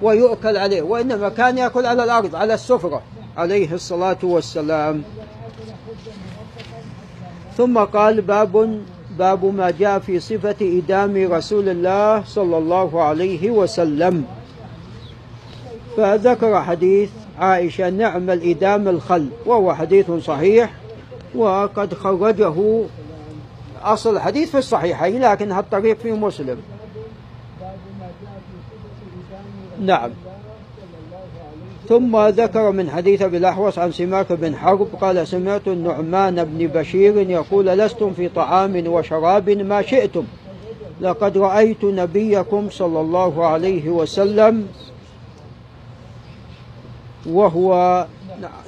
ويؤكل 0.02 0.56
عليه. 0.56 0.82
وإنما 0.82 1.28
كان 1.28 1.58
يأكل 1.58 1.86
على 1.86 2.04
الأرض 2.04 2.36
على 2.36 2.54
السفرة 2.54 3.02
عليه 3.36 3.72
الصلاة 3.72 4.18
والسلام. 4.22 5.02
ثم 7.56 7.78
قال 7.78 8.20
باب 8.20 8.82
باب 9.18 9.44
ما 9.44 9.70
جاء 9.70 9.98
في 9.98 10.20
صفة 10.20 10.56
إدام 10.60 11.32
رسول 11.32 11.68
الله 11.68 12.24
صلى 12.24 12.58
الله 12.58 13.02
عليه 13.02 13.50
وسلم. 13.50 14.24
فذكر 15.96 16.62
حديث 16.62 17.10
عائشة 17.38 17.90
نعم 17.90 18.30
الإدام 18.30 18.88
الخل. 18.88 19.28
وهو 19.46 19.74
حديث 19.74 20.10
صحيح 20.10 20.70
وقد 21.34 21.94
خرجه 21.94 22.84
أصل 23.82 24.16
الحديث 24.16 24.50
في 24.50 24.58
الصحيحين 24.58 25.22
لكن 25.22 25.52
هالطريق 25.52 25.98
في 25.98 26.12
مسلم. 26.12 26.62
نعم. 29.80 30.10
ثم 31.88 32.26
ذكر 32.28 32.70
من 32.70 32.90
حديث 32.90 33.22
أبي 33.22 33.36
الأحوص 33.36 33.78
عن 33.78 33.92
سماك 33.92 34.32
بن 34.32 34.56
حرب 34.56 34.88
قال 35.00 35.28
سمعت 35.28 35.68
النعمان 35.68 36.44
بن 36.44 36.66
بشير 36.66 37.30
يقول 37.30 37.66
لستم 37.66 38.12
في 38.12 38.28
طعام 38.28 38.86
وشراب 38.86 39.50
ما 39.50 39.82
شئتم. 39.82 40.24
لقد 41.00 41.38
رأيت 41.38 41.84
نبيكم 41.84 42.68
صلى 42.70 43.00
الله 43.00 43.46
عليه 43.46 43.88
وسلم 43.88 44.66
وهو 47.26 48.06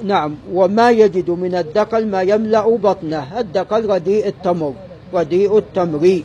نعم 0.03 0.35
وما 0.53 0.91
يجد 0.91 1.29
من 1.29 1.55
الدقل 1.55 2.07
ما 2.07 2.21
يملأ 2.21 2.75
بطنه 2.77 3.39
الدقل 3.39 3.89
رديء 3.89 4.27
التمر 4.27 4.73
رديء 5.13 5.57
التمر. 5.57 6.21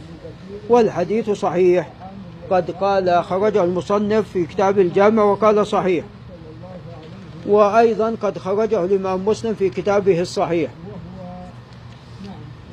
والحديث 0.68 1.30
صحيح. 1.30 1.90
قد 2.50 2.70
قال 2.70 3.24
خرج 3.24 3.56
المصنف 3.56 4.28
في 4.28 4.46
كتاب 4.46 4.78
الجامع 4.78 5.22
وقال 5.22 5.66
صحيح. 5.66 6.04
وأيضا 7.48 8.14
قد 8.22 8.38
خرجه 8.38 8.84
الإمام 8.84 9.24
مسلم 9.24 9.54
في 9.54 9.70
كتابه 9.70 10.20
الصحيح. 10.20 10.70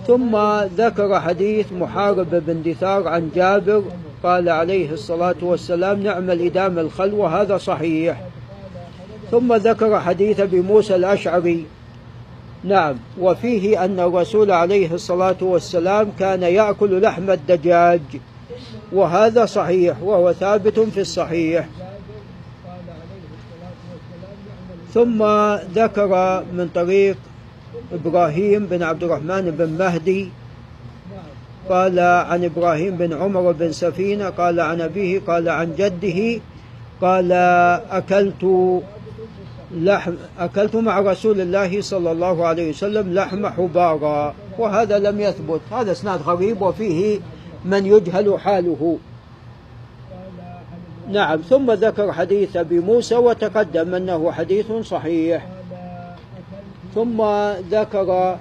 ثم 0.08 0.38
ذكر 0.78 1.20
حديث 1.20 1.72
محارب 1.72 2.30
بن 2.32 2.72
دثار 2.72 3.08
عن 3.08 3.30
جابر 3.36 3.84
قال 4.24 4.50
عليه 4.50 4.92
الصلاة 4.92 5.36
والسلام 5.42 6.04
نعم 6.04 6.32
الإدام 6.32 6.80
الخل 6.80 7.14
وهذا 7.14 7.58
صحيح. 7.58 8.22
ثم 9.32 9.54
ذكر 9.54 10.00
حديث 10.00 10.40
أبي 10.40 10.62
موسى 10.62 10.96
الأشعري. 10.96 11.66
نعم 12.64 12.96
وفيه 13.20 13.86
أن 13.86 14.00
الرسول 14.00 14.52
عليه 14.52 14.94
الصلاة 14.94 15.38
والسلام 15.42 16.12
كان 16.20 16.44
يأكل 16.44 17.02
لحم 17.02 17.30
الدجاج 17.32 18.02
وهذا 18.94 19.46
صحيح 19.46 20.02
وهو 20.04 20.34
ثابت 20.34 20.80
في 20.80 21.02
الصحيح. 21.02 21.68
ثم 24.94 25.24
ذكر 25.76 26.44
من 26.54 26.70
طريق 26.76 27.18
إبراهيم 27.94 28.66
بن 28.66 28.84
عبد 28.84 29.04
الرحمن 29.04 29.52
بن 29.52 29.70
مهدي 29.70 30.30
قال 31.70 32.00
عن 32.00 32.44
إبراهيم 32.44 32.98
بن 32.98 33.14
عمر 33.14 33.52
بن 33.52 33.72
سفينة 33.72 34.30
قال 34.30 34.60
عن 34.60 34.82
أبيه 34.82 35.20
قال 35.28 35.50
عن 35.50 35.76
جده 35.76 36.42
قال 37.02 37.32
أكلت 37.92 38.82
لحم 39.76 40.14
أكلت 40.40 40.76
مع 40.76 41.00
رسول 41.00 41.42
الله 41.42 41.82
صلى 41.82 42.12
الله 42.12 42.46
عليه 42.46 42.70
وسلم 42.70 43.14
لحم 43.14 43.48
حبارا 43.48 44.34
وهذا 44.60 45.00
لم 45.00 45.20
يثبت 45.22 45.62
هذا 45.72 45.92
إسناد 45.92 46.22
غريب 46.22 46.62
وفيه 46.62 47.20
من 47.66 47.86
يجهل 47.86 48.40
حاله. 48.40 48.98
نعم 51.10 51.38
ثم 51.38 51.72
ذكر 51.72 52.12
حديث 52.12 52.58
أبي 52.58 52.80
موسى 52.80 53.16
وتقدم 53.16 53.96
أنه 53.96 54.32
حديث 54.32 54.72
صحيح. 54.72 55.48
ثم 56.96 57.22
ذكر 57.72 58.38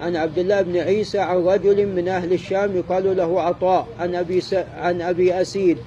عن 0.00 0.16
عبد 0.16 0.38
الله 0.38 0.62
بن 0.62 0.76
عيسى 0.76 1.18
عن 1.18 1.36
رجل 1.36 1.86
من 1.86 2.08
أهل 2.08 2.32
الشام 2.32 2.76
يقال 2.76 3.16
له 3.16 3.42
عطاء 3.42 3.86
عن 4.00 4.14
أبي, 4.14 4.40
س... 4.40 4.54
عن 4.54 5.02
أبي 5.02 5.40
أسيد. 5.40 5.78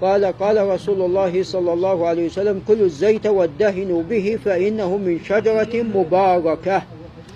قال 0.00 0.24
قال 0.24 0.66
رسول 0.66 1.02
الله 1.02 1.42
صلى 1.42 1.72
الله 1.72 2.06
عليه 2.06 2.26
وسلم 2.26 2.62
كلوا 2.68 2.86
الزيت 2.86 3.26
وادهنوا 3.26 4.02
به 4.02 4.38
فإنه 4.44 4.96
من 4.96 5.20
شجرة 5.24 5.82
مباركة. 5.82 6.82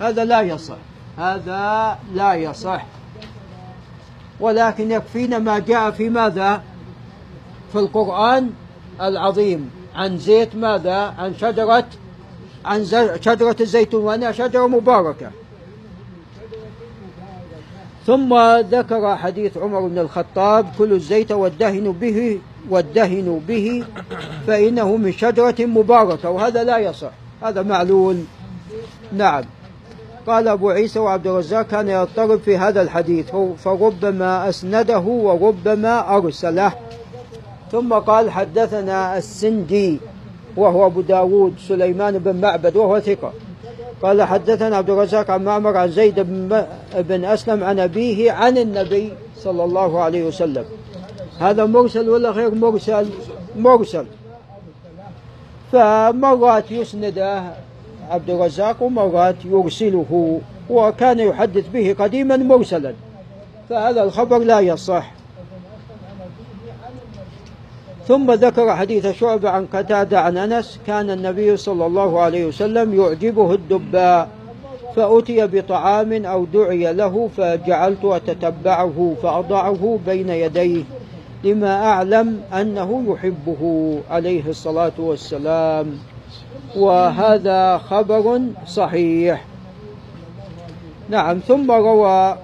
هذا 0.01 0.25
لا 0.25 0.41
يصح 0.41 0.77
هذا 1.17 1.97
لا 2.13 2.33
يصح. 2.33 2.85
ولكن 4.39 4.91
يكفينا 4.91 5.39
ما 5.39 5.59
جاء 5.59 5.91
في 5.91 6.09
ماذا؟ 6.09 6.61
في 7.75 7.81
القرآن 7.81 8.49
العظيم. 9.01 9.71
عن 9.95 10.17
زيت 10.17 10.55
ماذا؟ 10.55 10.95
عن 10.95 11.33
شجرة 11.35 11.85
عن 12.65 12.85
شجرة 13.21 13.55
الزيتون 13.61 14.03
وأنها 14.03 14.31
شجرة 14.31 14.67
مباركة. 14.67 15.29
ثم 18.07 18.37
ذكر 18.59 19.15
حديث 19.15 19.57
عمر 19.57 19.79
بن 19.79 19.99
الخطاب 19.99 20.65
كل 20.77 20.93
الزيت 20.93 21.31
وادهنوا 21.31 21.93
به 21.93 22.39
وادهنوا 22.69 23.39
به 23.47 23.83
فإنه 24.47 24.97
من 24.97 25.11
شجرة 25.11 25.55
مباركة. 25.59 26.29
وهذا 26.29 26.63
لا 26.63 26.77
يصح 26.77 27.11
هذا 27.43 27.61
معلول. 27.61 28.23
نعم. 29.13 29.43
قال 30.27 30.47
أبو 30.47 30.69
عيسى 30.69 30.99
وعبد 30.99 31.27
الرزاق 31.27 31.61
كان 31.61 31.89
يضطرب 31.89 32.39
في 32.39 32.57
هذا 32.57 32.81
الحديث 32.81 33.35
فربما 33.57 34.49
أسنده 34.49 34.99
وربما 34.99 36.17
أرسله. 36.17 36.73
ثم 37.71 37.93
قال 37.93 38.31
حدثنا 38.31 39.17
السندي 39.17 39.99
وهو 40.57 40.85
أبو 40.85 41.01
داود 41.01 41.53
سليمان 41.67 42.17
بن 42.17 42.41
معبد 42.41 42.75
وهو 42.75 42.99
ثقة. 42.99 43.33
قال 44.01 44.23
حدثنا 44.23 44.77
عبد 44.77 44.89
الرزاق 44.89 45.31
عن 45.31 45.43
معمر 45.43 45.77
عن 45.77 45.91
زيد 45.91 46.19
بن, 46.19 46.65
بن 46.95 47.25
أسلم 47.25 47.63
عن 47.63 47.79
أبيه 47.79 48.31
عن 48.31 48.57
النبي 48.57 49.13
صلى 49.37 49.63
الله 49.63 50.01
عليه 50.01 50.23
وسلم. 50.23 50.65
هذا 51.39 51.65
مرسل 51.65 52.09
ولا 52.09 52.29
غير 52.29 52.55
مرسل؟ 52.55 53.05
مرسل. 53.57 54.05
فمرات 55.71 56.71
يسنده 56.71 57.43
عبد 58.09 58.29
الرزاق 58.29 58.83
ومرات 58.83 59.35
يرسله 59.45 60.41
وكان 60.69 61.19
يحدث 61.19 61.67
به 61.73 61.95
قديما 61.99 62.37
مرسلا. 62.37 62.93
فهذا 63.69 64.03
الخبر 64.03 64.37
لا 64.37 64.59
يصح. 64.59 65.11
ثم 68.07 68.31
ذكر 68.31 68.75
حديث 68.75 69.07
شعبة 69.07 69.49
عن 69.49 69.65
قتادة 69.65 70.19
عن 70.19 70.37
أنس 70.37 70.79
كان 70.87 71.09
النبي 71.09 71.57
صلى 71.57 71.85
الله 71.85 72.21
عليه 72.21 72.45
وسلم 72.45 73.01
يعجبه 73.01 73.53
الدباء 73.53 74.29
فأتي 74.95 75.47
بطعام 75.47 76.25
أو 76.25 76.45
دعي 76.45 76.93
له 76.93 77.29
فجعلت 77.37 78.05
أتتبعه 78.05 79.15
فأضعه 79.23 79.99
بين 80.05 80.29
يديه 80.29 80.83
لما 81.43 81.85
أعلم 81.85 82.41
أنه 82.53 83.03
يحبه 83.07 83.95
عليه 84.09 84.49
الصلاة 84.49 84.91
والسلام. 84.97 85.97
وهذا 86.77 87.77
خبر 87.77 88.41
صحيح. 88.67 89.45
نعم 91.09 91.39
ثم 91.39 91.71
روى 91.71 92.37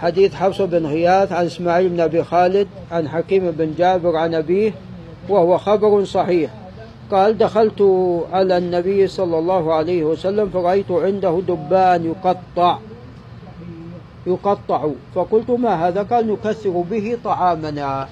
حديث 0.00 0.34
حفص 0.34 0.60
بن 0.60 0.86
غياث 0.86 1.32
عن 1.32 1.46
إسماعيل 1.46 1.88
بن 1.88 2.00
أبي 2.00 2.24
خالد 2.24 2.68
عن 2.92 3.08
حكيم 3.08 3.50
بن 3.50 3.74
جابر 3.78 4.16
عن 4.16 4.34
أبيه 4.34 4.72
وهو 5.28 5.58
خبر 5.58 6.04
صحيح. 6.04 6.50
قال 7.10 7.38
دخلت 7.38 7.82
على 8.32 8.58
النبي 8.58 9.06
صلى 9.06 9.38
الله 9.38 9.74
عليه 9.74 10.04
وسلم 10.04 10.48
فرأيت 10.48 10.90
عنده 10.90 11.42
دبان 11.48 12.06
يقطع 12.06 12.78
يقطع. 14.26 14.88
فقلت 15.14 15.50
ما 15.50 15.88
هذا؟ 15.88 16.02
قال 16.02 16.32
نكثر 16.32 16.70
به 16.90 17.18
طعامنا. 17.24 18.08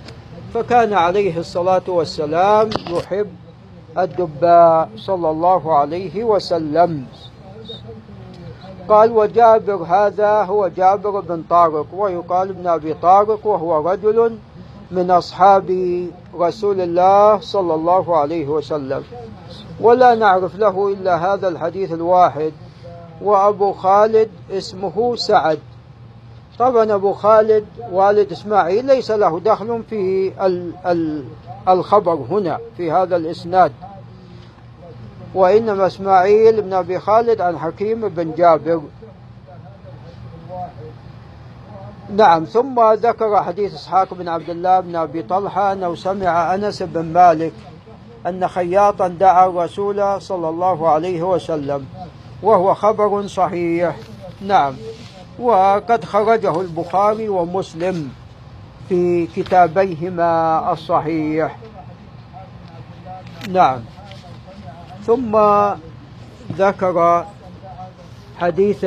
فكان 0.54 0.92
عليه 0.92 1.38
الصلاة 1.38 1.82
والسلام 1.88 2.70
يحب 2.90 3.28
الدباء 3.98 4.88
صلى 4.96 5.30
الله 5.30 5.76
عليه 5.76 6.24
وسلم. 6.24 7.04
قال 8.88 9.12
وجابر 9.12 9.74
هذا 9.74 10.42
هو 10.42 10.68
جابر 10.68 11.20
بن 11.20 11.42
طارق 11.50 11.86
ويقال 11.92 12.48
ابن 12.48 12.66
أبي 12.66 12.94
طارق 12.94 13.46
وهو 13.46 13.90
رجل 13.90 14.38
من 14.90 15.10
أصحاب 15.10 15.70
رسول 16.34 16.80
الله 16.80 17.40
صلى 17.40 17.74
الله 17.74 18.16
عليه 18.16 18.48
وسلم. 18.48 19.02
ولا 19.80 20.14
نعرف 20.14 20.56
له 20.56 20.88
إلا 20.88 21.34
هذا 21.34 21.48
الحديث 21.48 21.92
الواحد 21.92 22.52
وأبو 23.22 23.72
خالد 23.72 24.30
اسمه 24.50 25.16
سعد. 25.16 25.58
طبعا 26.58 26.94
أبو 26.94 27.12
خالد 27.12 27.66
والد 27.92 28.32
إسماعيل 28.32 28.86
ليس 28.86 29.10
له 29.10 29.40
دخل 29.40 29.82
في 29.90 30.32
الخبر 31.68 32.14
هنا 32.30 32.58
في 32.76 32.92
هذا 32.92 33.16
الإسناد. 33.16 33.72
وإنما 35.34 35.86
إسماعيل 35.86 36.62
بن 36.62 36.72
أبي 36.72 36.98
خالد 36.98 37.40
عن 37.40 37.58
حكيم 37.58 38.08
بن 38.08 38.32
جابر. 38.34 38.82
نعم 42.16 42.44
ثم 42.44 42.92
ذكر 42.92 43.42
حديث 43.42 43.74
إسحاق 43.74 44.14
بن 44.14 44.28
عبد 44.28 44.50
الله 44.50 44.80
بن 44.80 44.96
أبي 44.96 45.22
طلحة 45.22 45.72
أنه 45.72 45.94
سمع 45.94 46.54
أنس 46.54 46.82
بن 46.82 47.04
مالك 47.04 47.52
أن 48.26 48.48
خياطا 48.48 49.08
دعا 49.08 49.46
الرسول 49.46 50.22
صلى 50.22 50.48
الله 50.48 50.88
عليه 50.88 51.22
وسلم 51.22 51.86
وهو 52.42 52.74
خبر 52.74 53.26
صحيح. 53.26 53.96
نعم 54.40 54.74
وقد 55.38 56.04
خرجه 56.04 56.60
البخاري 56.60 57.28
ومسلم 57.28 58.10
في 58.88 59.26
كتابيهما 59.36 60.72
الصحيح. 60.72 61.58
نعم. 63.48 63.80
ثم 65.08 65.38
ذكر 66.58 67.26
حديث 68.38 68.84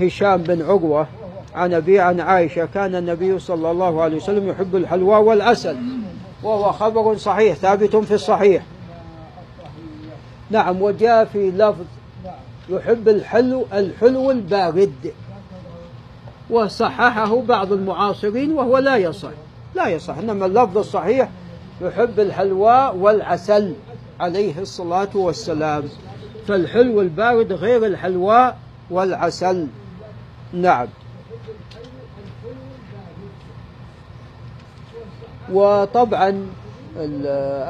هشام 0.00 0.42
بن 0.42 0.62
عروة 0.62 1.06
عن 1.54 1.74
أبي 1.74 2.00
عن 2.00 2.20
عائشة 2.20 2.68
كان 2.74 2.94
النبي 2.94 3.38
صلى 3.38 3.70
الله 3.70 4.02
عليه 4.02 4.16
وسلم 4.16 4.48
يحب 4.48 4.76
الحلوى 4.76 5.16
والعسل 5.16 5.76
وهو 6.42 6.72
خبر 6.72 7.16
صحيح 7.16 7.56
ثابت 7.56 7.96
في 7.96 8.14
الصحيح. 8.14 8.62
نعم 10.50 10.82
وجاء 10.82 11.24
في 11.24 11.50
لفظ 11.50 11.84
يحب 12.68 13.08
الحلو 13.08 13.66
الحلو 13.72 14.30
البارد 14.30 15.12
وصححه 16.50 17.40
بعض 17.40 17.72
المعاصرين 17.72 18.52
وهو 18.52 18.78
لا 18.78 18.96
يصح 18.96 19.30
لا 19.74 19.88
يصح 19.88 20.18
إنما 20.18 20.46
اللفظ 20.46 20.78
الصحيح 20.78 21.28
يحب 21.80 22.20
الحلوى 22.20 22.92
والعسل. 22.98 23.74
عليه 24.20 24.60
الصلاة 24.60 25.08
والسلام. 25.14 25.82
فالحلو 26.48 27.00
البارد 27.00 27.52
غير 27.52 27.86
الحلوى 27.86 28.54
والعسل. 28.90 29.66
نعم. 30.52 30.86
وطبعا 35.52 36.46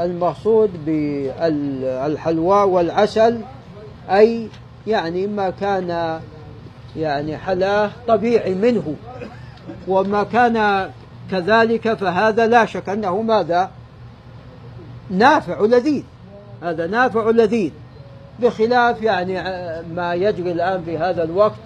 المقصود 0.06 0.70
بالحلوى 0.86 2.62
والعسل 2.62 3.40
أي 4.10 4.48
يعني 4.86 5.26
ما 5.26 5.50
كان 5.50 6.20
يعني 6.96 7.36
حلاه 7.36 7.90
طبيعي 8.08 8.54
منه. 8.54 8.94
وما 9.88 10.22
كان 10.22 10.90
كذلك 11.30 11.94
فهذا 11.94 12.46
لا 12.46 12.66
شك 12.66 12.88
أنه 12.88 13.22
ماذا؟ 13.22 13.70
نافع 15.10 15.60
لذيذ. 15.60 16.02
هذا 16.62 16.86
نافع 16.86 17.30
لذيذ 17.30 17.72
بخلاف 18.40 19.02
يعني 19.02 19.34
ما 19.94 20.14
يجري 20.14 20.52
الآن 20.52 20.82
في 20.84 20.98
هذا 20.98 21.24
الوقت 21.24 21.60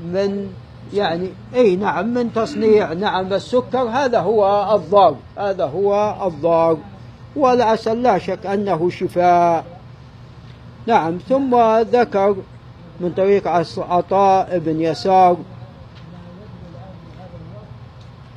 من 0.00 0.52
يعني 0.92 1.30
إي 1.54 1.76
نعم 1.76 2.14
من 2.14 2.32
تصنيع 2.32 2.92
نعم 2.92 3.32
السكر 3.32 3.78
هذا 3.78 4.20
هو 4.20 4.74
الضار 4.74 5.16
هذا 5.38 5.64
هو 5.64 6.16
الضار 6.26 6.78
والعسل 7.36 8.02
لا 8.02 8.18
شك 8.18 8.46
أنه 8.46 8.90
شفاء. 8.90 9.64
نعم 10.86 11.18
ثم 11.28 11.80
ذكر 11.80 12.36
من 13.00 13.12
طريق 13.12 13.48
عطاء 13.78 14.58
بن 14.58 14.80
يسار 14.80 15.36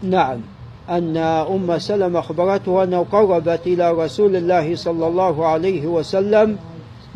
نعم. 0.03 0.41
أن 0.89 1.17
أم 1.17 1.79
سلمة 1.79 2.19
أخبرته 2.19 2.83
أنه 2.83 3.05
قربت 3.11 3.67
إلى 3.67 3.91
رسول 3.91 4.35
الله 4.35 4.75
صلى 4.75 5.07
الله 5.07 5.45
عليه 5.45 5.87
وسلم 5.87 6.57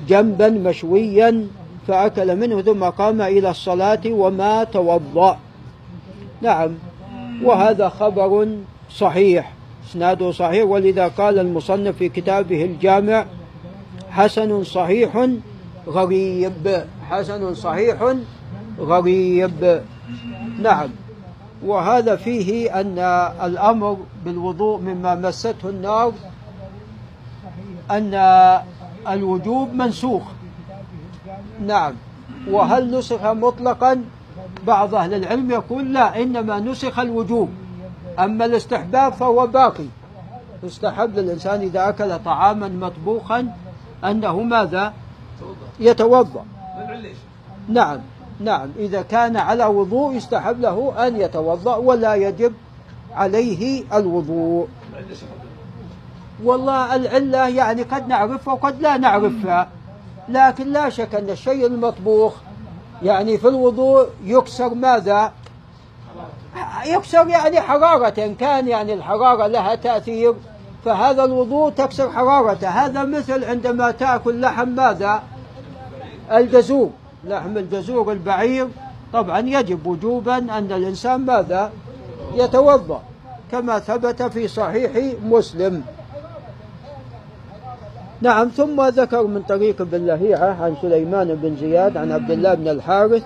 جنبا 0.08 0.50
مشويا 0.50 1.48
فأكل 1.88 2.36
منه 2.36 2.62
ثم 2.62 2.84
قام 2.84 3.22
إلى 3.22 3.50
الصلاة 3.50 4.02
وما 4.06 4.64
توضأ. 4.64 5.38
نعم 6.42 6.70
وهذا 7.44 7.90
خبر 7.90 8.48
صحيح 8.92 9.54
إسناده 9.90 10.32
صحيح 10.32 10.66
ولذا 10.66 11.08
قال 11.08 11.40
المصنف 11.40 11.98
في 11.98 12.10
كتابه 12.10 12.66
الجامع 12.66 13.26
حسن 14.10 14.64
صحيح 14.64 15.28
غريب 15.88 16.84
حسن 17.10 17.54
صحيح 17.54 18.16
غريب. 18.80 19.82
نعم. 20.62 20.90
وهذا 21.66 22.16
فيه 22.16 22.80
أن 22.82 23.00
الأمر 23.44 23.98
بالوضوء 24.26 24.80
مما 24.80 25.16
مسته 25.16 25.70
النار 25.70 26.14
أن 27.92 28.14
الوجوب 29.10 29.74
منسوخ. 29.74 30.24
نعم. 31.66 31.94
وهل 32.50 32.98
نسخ 32.98 33.26
مطلقا؟ 33.26 34.04
بعض 34.68 34.96
أهل 34.96 35.14
العلم 35.14 35.52
يقول 35.52 35.94
لا 35.94 36.22
إنما 36.22 36.60
نسخ 36.60 37.00
الوجوب. 37.00 37.50
أما 38.20 38.46
الاستحباب 38.46 39.14
فهو 39.14 39.48
باقي. 39.48 39.86
يستحب 40.64 41.20
للإنسان 41.20 41.62
إذا 41.62 41.90
أكل 41.90 42.20
طعاما 42.20 42.68
مطبوخا 42.68 43.48
أنه 44.04 44.42
ماذا؟ 44.42 44.94
يتوضأ. 45.80 46.46
نعم. 47.70 48.00
نعم 48.40 48.70
إذا 48.80 49.02
كان 49.02 49.38
على 49.38 49.66
وضوء 49.66 50.14
يستحب 50.16 50.62
له 50.62 51.08
أن 51.08 51.22
يتوضأ 51.22 51.76
ولا 51.76 52.16
يجب 52.16 52.54
عليه 53.16 53.84
الوضوء. 53.94 54.68
والله 56.44 56.96
العلة 56.96 57.48
يعني 57.48 57.84
قد 57.84 58.08
نعرفها 58.08 58.54
وقد 58.54 58.82
لا 58.82 58.98
نعرفها 58.98 59.70
لكن 60.30 60.68
لا 60.68 60.90
شك 60.90 61.16
أن 61.16 61.30
الشيء 61.30 61.66
المطبوخ 61.66 62.34
يعني 63.04 63.38
في 63.38 63.48
الوضوء 63.48 64.08
يكسر 64.24 64.74
ماذا؟ 64.74 65.32
يكسر 66.86 67.28
يعني 67.28 67.62
حرارة 67.62 68.26
إن 68.26 68.36
كان 68.36 68.68
يعني 68.68 68.94
الحرارة 68.94 69.48
لها 69.48 69.76
تأثير 69.76 70.34
فهذا 70.86 71.24
الوضوء 71.24 71.70
تكسر 71.72 72.12
حرارته. 72.12 72.70
هذا 72.70 73.04
مثل 73.04 73.44
عندما 73.44 73.92
تأكل 73.92 74.42
لحم 74.42 74.70
ماذا؟ 74.70 75.24
الجزور. 76.32 76.90
لحم 77.28 77.58
الجزور 77.58 78.12
البعير. 78.12 78.68
طبعا 79.14 79.40
يجب 79.40 79.88
وجوبا 79.88 80.38
أن 80.38 80.72
الإنسان 80.72 81.22
ماذا؟ 81.22 81.72
يتوضأ 82.36 83.02
كما 83.52 83.80
ثبت 83.80 84.24
في 84.24 84.48
صحيح 84.48 85.16
مسلم. 85.26 85.84
نعم 88.22 88.48
ثم 88.48 88.82
ذكر 88.88 89.28
من 89.28 89.42
طريق 89.42 89.82
بن 89.82 90.06
لهيعة 90.06 90.64
عن 90.64 90.76
سليمان 90.82 91.36
بن 91.36 91.56
زياد 91.56 91.98
عن 91.98 92.12
عبد 92.12 92.32
الله 92.32 92.54
بن 92.54 92.68
الحارث 92.68 93.24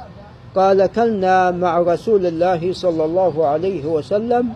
قال 0.56 0.86
كلنا 0.86 1.52
مع 1.52 1.80
رسول 1.80 2.26
الله 2.26 2.74
صلى 2.74 3.06
الله 3.06 3.48
عليه 3.48 3.86
وسلم 3.86 4.50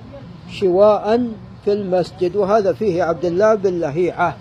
شواء 0.51 1.27
في 1.65 1.73
المسجد 1.73 2.35
وهذا 2.35 2.73
فيه 2.73 3.03
عبد 3.03 3.25
الله 3.25 3.55
بن 3.55 3.79
لهيعة 3.79 4.35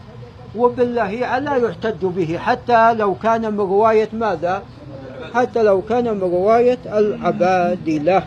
وبن 0.56 0.94
لهيعة 0.94 1.38
لا 1.38 1.56
يحتج 1.56 2.04
به 2.06 2.38
حتى 2.38 2.94
لو 2.94 3.14
كان 3.14 3.52
من 3.52 3.60
رواية 3.60 4.08
ماذا؟ 4.12 4.62
حتى 5.34 5.62
لو 5.62 5.82
كان 5.82 6.14
من 6.14 6.20
رواية 6.20 6.78
العبادلة. 6.86 8.24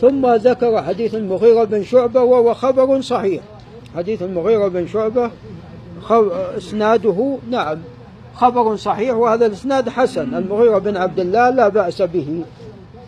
ثم 0.00 0.26
ذكر 0.26 0.82
حديث 0.82 1.14
المغيرة 1.14 1.64
بن 1.64 1.84
شعبة 1.84 2.22
وهو 2.22 2.54
خبر 2.54 3.00
صحيح. 3.00 3.42
حديث 3.96 4.22
المغيرة 4.22 4.68
بن 4.68 4.86
شعبة 4.86 5.30
إسناده 6.56 7.38
نعم 7.50 7.78
خبر 8.34 8.76
صحيح 8.76 9.14
وهذا 9.14 9.46
الإسناد 9.46 9.88
حسن. 9.88 10.34
المغيرة 10.34 10.78
بن 10.78 10.96
عبد 10.96 11.20
الله 11.20 11.50
لا 11.50 11.68
بأس 11.68 12.02
به. 12.02 12.44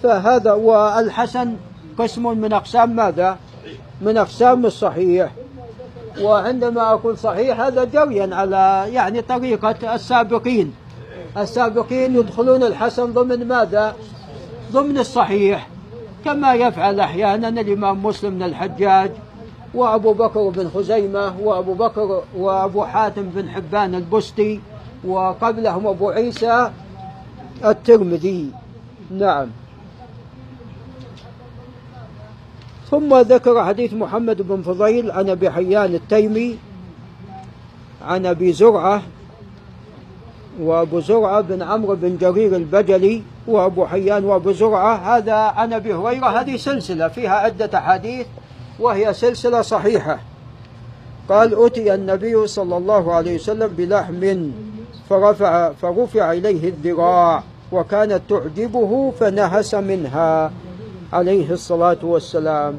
فهذا 0.03 0.53
والحسن 0.53 1.57
قسم 1.99 2.39
من 2.39 2.53
أقسام 2.53 2.97
ماذا؟ 2.97 3.37
من 4.01 4.17
أقسام 4.17 4.67
الصحيح. 4.67 5.31
وعندما 6.23 6.93
أقول 6.93 7.19
صحيح 7.19 7.61
هذا 7.61 7.85
جريا 7.85 8.35
على 8.35 8.85
يعني 8.93 9.23
طريقة 9.23 9.95
السابقين. 9.95 10.75
السابقين 11.37 12.17
يدخلون 12.17 12.63
الحسن 12.63 13.13
ضمن 13.13 13.49
ماذا؟ 13.49 13.97
ضمن 14.73 14.99
الصحيح. 14.99 15.69
كما 16.25 16.55
يفعل 16.55 17.01
أحيانا 17.01 17.49
الإمام 17.49 18.03
مسلم 18.07 18.31
بن 18.31 18.43
الحجاج 18.43 19.11
وأبو 19.75 20.13
بكر 20.13 20.49
بن 20.49 20.69
خزيمة 20.69 21.41
وأبو 21.41 21.75
بكر 21.75 22.23
وأبو 22.37 22.85
حاتم 22.85 23.23
بن 23.23 23.49
حبان 23.49 23.95
البستي 23.95 24.61
وقبلهم 25.05 25.87
أبو 25.87 26.11
عيسى 26.11 26.71
الترمذي. 27.65 28.51
نعم. 29.11 29.47
ثم 32.91 33.21
ذكر 33.21 33.65
حديث 33.65 33.95
محمد 33.95 34.43
بن 34.43 34.63
فضيل 34.63 35.11
عن 35.11 35.31
ابي 35.31 35.51
حيان 35.51 35.95
التيمي 35.95 36.59
عن 38.03 38.27
ابي 38.27 38.53
زرعه 38.53 39.03
وأبو 40.61 41.01
زرعة 41.01 41.41
بن 41.41 41.63
عمرو 41.63 41.95
بن 41.95 42.17
جرير 42.17 42.57
البجلي 42.57 43.23
وأبو 43.47 43.87
حيان 43.87 44.25
وأبو 44.25 44.53
زرعة. 44.53 44.95
هذا 45.17 45.35
عن 45.35 45.73
ابي 45.73 45.95
هريره 45.95 46.27
هذه 46.27 46.57
سلسلة 46.57 47.09
فيها 47.09 47.31
عدة 47.31 47.79
أحاديث 47.79 48.27
وهي 48.81 49.15
سلسلة 49.15 49.63
صحيحة. 49.63 50.19
قال 51.29 51.65
اتي 51.67 51.95
النبي 51.95 52.47
صلى 52.47 52.77
الله 52.77 53.15
عليه 53.15 53.35
وسلم 53.35 53.69
بلحم 53.77 54.51
فرفع 55.11 55.73
فرفع 55.73 56.33
إليه 56.33 56.69
الذراع 56.69 57.43
وكانت 57.73 58.21
تعجبه 58.29 59.13
فنهس 59.21 59.75
منها. 59.75 60.51
عليه 61.13 61.53
الصلاة 61.53 61.99
والسلام. 62.03 62.79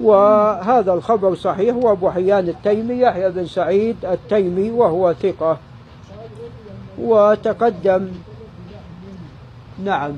وهذا 0.00 0.92
الخبر 0.92 1.34
صحيح 1.34 1.76
وأبو 1.76 2.10
حيان 2.10 2.48
التيمي 2.48 3.00
يحيى 3.00 3.30
بن 3.30 3.46
سعيد 3.46 3.96
التيمي 4.04 4.70
وهو 4.70 5.12
ثقة. 5.12 5.58
وتقدم. 6.98 8.08
نعم. 9.84 10.12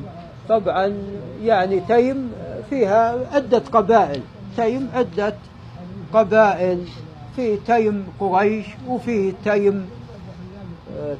طبعا 0.49 0.95
يعني 1.43 1.81
تيم 1.81 2.33
فيها 2.71 3.19
عدة 3.33 3.63
قبائل. 3.73 4.21
تيم 4.57 4.91
عدة 4.95 5.35
قبائل. 6.15 6.85
في 7.37 7.57
تيم 7.57 8.07
قريش 8.21 8.67
وفي 8.89 9.33
تيم 9.45 9.91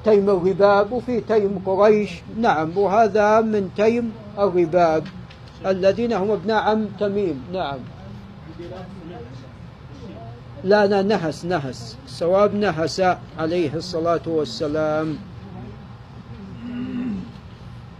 تيم 0.05 0.31
الرباب 0.31 0.93
وفي 0.93 1.21
تيم 1.21 1.63
قريش. 1.67 2.11
نعم 2.41 2.79
وهذا 2.79 3.41
من 3.41 3.71
تيم 3.77 4.13
الرباب. 4.39 5.05
الذين 5.67 6.13
هم 6.13 6.31
ابناء 6.31 6.63
عم 6.63 6.87
تميم. 7.01 7.45
نعم. 7.53 7.79
لا 10.65 10.87
لا 10.87 11.03
نهس 11.03 11.45
نهس 11.45 11.97
الصواب 12.07 12.55
نهس 12.55 13.03
عليه 13.39 13.75
الصلاة 13.75 14.27
والسلام. 14.27 15.19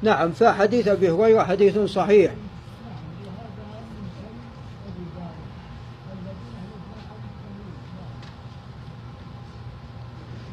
نعم 0.03 0.31
فحديث 0.31 0.89
أبي 0.89 1.11
هريرة 1.11 1.43
حديث 1.43 1.79
صحيح. 1.79 2.33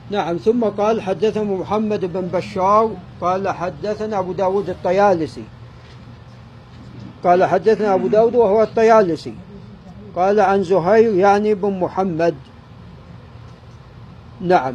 نعم 0.10 0.38
ثم 0.38 0.64
قال 0.64 1.02
حدثنا 1.02 1.44
محمد 1.44 2.06
بن 2.06 2.22
بشار 2.22 2.98
قال 3.22 3.50
حدثنا 3.50 4.20
أبو 4.20 4.32
داود 4.34 4.70
الطيالسي. 4.70 5.44
قال 7.26 7.44
حدثنا 7.44 7.94
أبو 7.94 8.08
داود 8.08 8.36
وهو 8.36 8.64
الطيالسي. 8.64 9.34
قال 10.16 10.40
عن 10.40 10.64
زهير 10.64 11.14
يعني 11.16 11.54
بن 11.54 11.80
محمد. 11.80 12.36
نعم. 14.42 14.74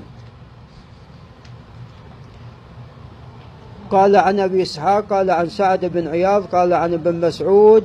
قال 3.91 4.17
عن 4.17 4.41
أبي 4.41 4.63
إسحاق 4.63 5.05
قال 5.11 5.31
عن 5.31 5.49
سعد 5.49 5.85
بن 5.85 6.09
عياض 6.09 6.45
قال 6.45 6.73
عن 6.73 6.95
ابن 6.95 7.21
مسعود. 7.21 7.85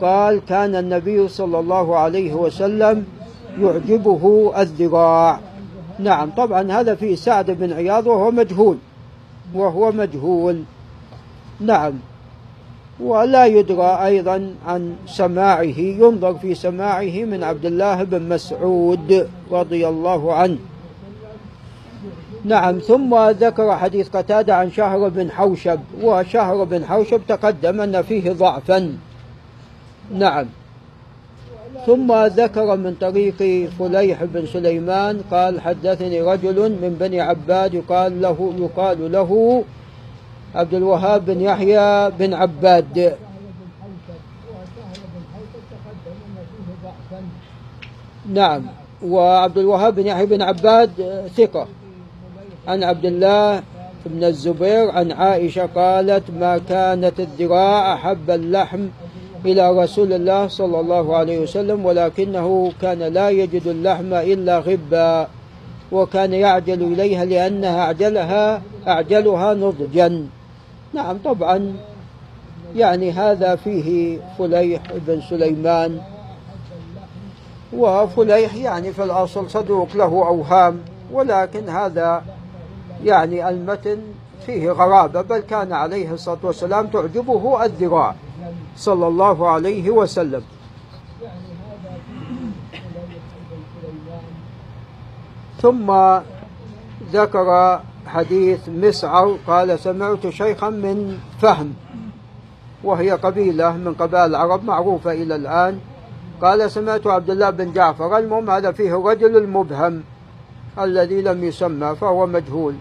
قال 0.00 0.40
كان 0.48 0.76
النبي 0.76 1.28
صلى 1.28 1.58
الله 1.58 1.96
عليه 1.96 2.34
وسلم 2.34 3.06
يعجبه 3.60 4.52
الذراع. 4.58 5.40
نعم 5.98 6.30
طبعا 6.30 6.72
هذا 6.72 6.94
في 6.94 7.16
سعد 7.16 7.50
بن 7.50 7.72
عياض 7.72 8.06
وهو 8.06 8.30
مجهول. 8.30 8.78
وهو 9.54 9.92
مجهول. 9.92 10.62
نعم. 11.60 11.92
ولا 13.00 13.46
يدرى 13.46 13.98
أيضا 14.04 14.54
عن 14.66 14.96
سماعه 15.06 15.78
ينظر 15.78 16.34
في 16.34 16.54
سماعه 16.54 17.24
من 17.24 17.44
عبد 17.44 17.64
الله 17.66 18.02
بن 18.02 18.28
مسعود 18.28 19.28
رضي 19.52 19.88
الله 19.88 20.34
عنه. 20.34 20.58
نعم 22.44 22.78
ثم 22.78 23.30
ذكر 23.30 23.76
حديث 23.76 24.08
قتادة 24.08 24.56
عن 24.56 24.70
شهر 24.70 25.08
بن 25.08 25.30
حوشب 25.30 25.80
وشهر 26.02 26.64
بن 26.64 26.84
حوشب 26.84 27.20
تقدم 27.28 27.80
أن 27.80 28.02
فيه 28.02 28.32
ضعفا. 28.32 28.96
نعم. 30.14 30.46
ثم 31.86 32.12
ذكر 32.12 32.76
من 32.76 32.94
طريق 33.00 33.70
فليح 33.78 34.24
بن 34.24 34.46
سليمان 34.46 35.20
قال 35.30 35.60
حدثني 35.60 36.22
رجل 36.22 36.70
من 36.70 36.96
بني 37.00 37.20
عباد 37.20 37.74
يقال 37.74 38.22
له 38.22 38.52
يقال 38.58 39.12
له 39.12 39.62
عبد 40.54 40.74
الوهاب 40.74 41.24
بن 41.24 41.40
يحيى 41.40 42.10
بن 42.10 42.34
عباد. 42.34 43.16
نعم. 48.32 48.62
وعبد 49.04 49.58
الوهاب 49.58 49.94
بن 49.94 50.06
يحيى 50.06 50.26
بن 50.26 50.42
عباد 50.42 50.90
ثقة. 51.36 51.66
عن 52.68 52.84
عبد 52.84 53.04
الله 53.04 53.62
بن 54.06 54.24
الزبير 54.24 54.90
عن 54.90 55.12
عائشة 55.12 55.66
قالت 55.66 56.30
ما 56.30 56.58
كانت 56.58 57.20
الذراع 57.20 57.94
أحب 57.94 58.30
اللحم 58.30 58.88
إلى 59.44 59.82
رسول 59.82 60.12
الله 60.12 60.48
صلى 60.48 60.80
الله 60.80 61.16
عليه 61.16 61.38
وسلم 61.38 61.86
ولكنه 61.86 62.72
كان 62.82 62.98
لا 62.98 63.30
يجد 63.30 63.66
اللحم 63.66 64.14
إلا 64.14 64.58
غبا 64.58 65.28
وكان 65.92 66.34
يعجل 66.34 66.82
إليها 66.82 67.24
لأنها 67.24 67.80
أعجلها 67.80 68.62
أعجلها 68.88 69.54
نضجا. 69.54 70.26
نعم 70.92 71.18
طبعا. 71.24 71.76
يعني 72.76 73.12
هذا 73.12 73.56
فيه 73.56 74.18
فليح 74.38 74.82
بن 75.06 75.20
سليمان. 75.20 76.00
وفليح 77.72 78.54
يعني 78.54 78.92
في 78.92 79.04
الأصل 79.04 79.50
صدوق 79.50 79.96
له 79.96 80.04
أوهام 80.04 80.80
ولكن 81.12 81.68
هذا 81.68 82.22
يعني 83.04 83.48
المتن 83.48 83.98
فيه 84.46 84.70
غرابة 84.70 85.22
بل 85.22 85.38
كان 85.38 85.72
عليه 85.72 86.12
الصلاة 86.12 86.38
والسلام 86.42 86.86
تعجبه 86.86 87.64
الذراع 87.64 88.14
صلى 88.76 89.08
الله 89.08 89.48
عليه 89.48 89.90
وسلم. 89.90 90.42
ثم 95.62 96.18
ذكر 97.12 97.80
حديث 98.06 98.68
مسعر 98.68 99.38
قال 99.46 99.78
سمعت 99.78 100.28
شيخا 100.28 100.70
من 100.70 101.18
فهم 101.40 101.74
وهي 102.84 103.10
قبيلة 103.10 103.76
من 103.76 103.94
قبائل 103.94 104.30
العرب 104.30 104.64
معروفة 104.64 105.12
إلى 105.12 105.36
الآن. 105.36 105.78
قال 106.42 106.70
سمعت 106.70 107.06
عبد 107.06 107.30
الله 107.30 107.50
بن 107.50 107.72
جعفر 107.72 108.18
المهم 108.18 108.50
هذا 108.50 108.72
فيه 108.72 108.96
الرجل 108.96 109.36
المبهم 109.36 110.02
الذي 110.78 111.22
لم 111.22 111.44
يسمى 111.44 111.96
فهو 112.00 112.26
مجهول. 112.26 112.74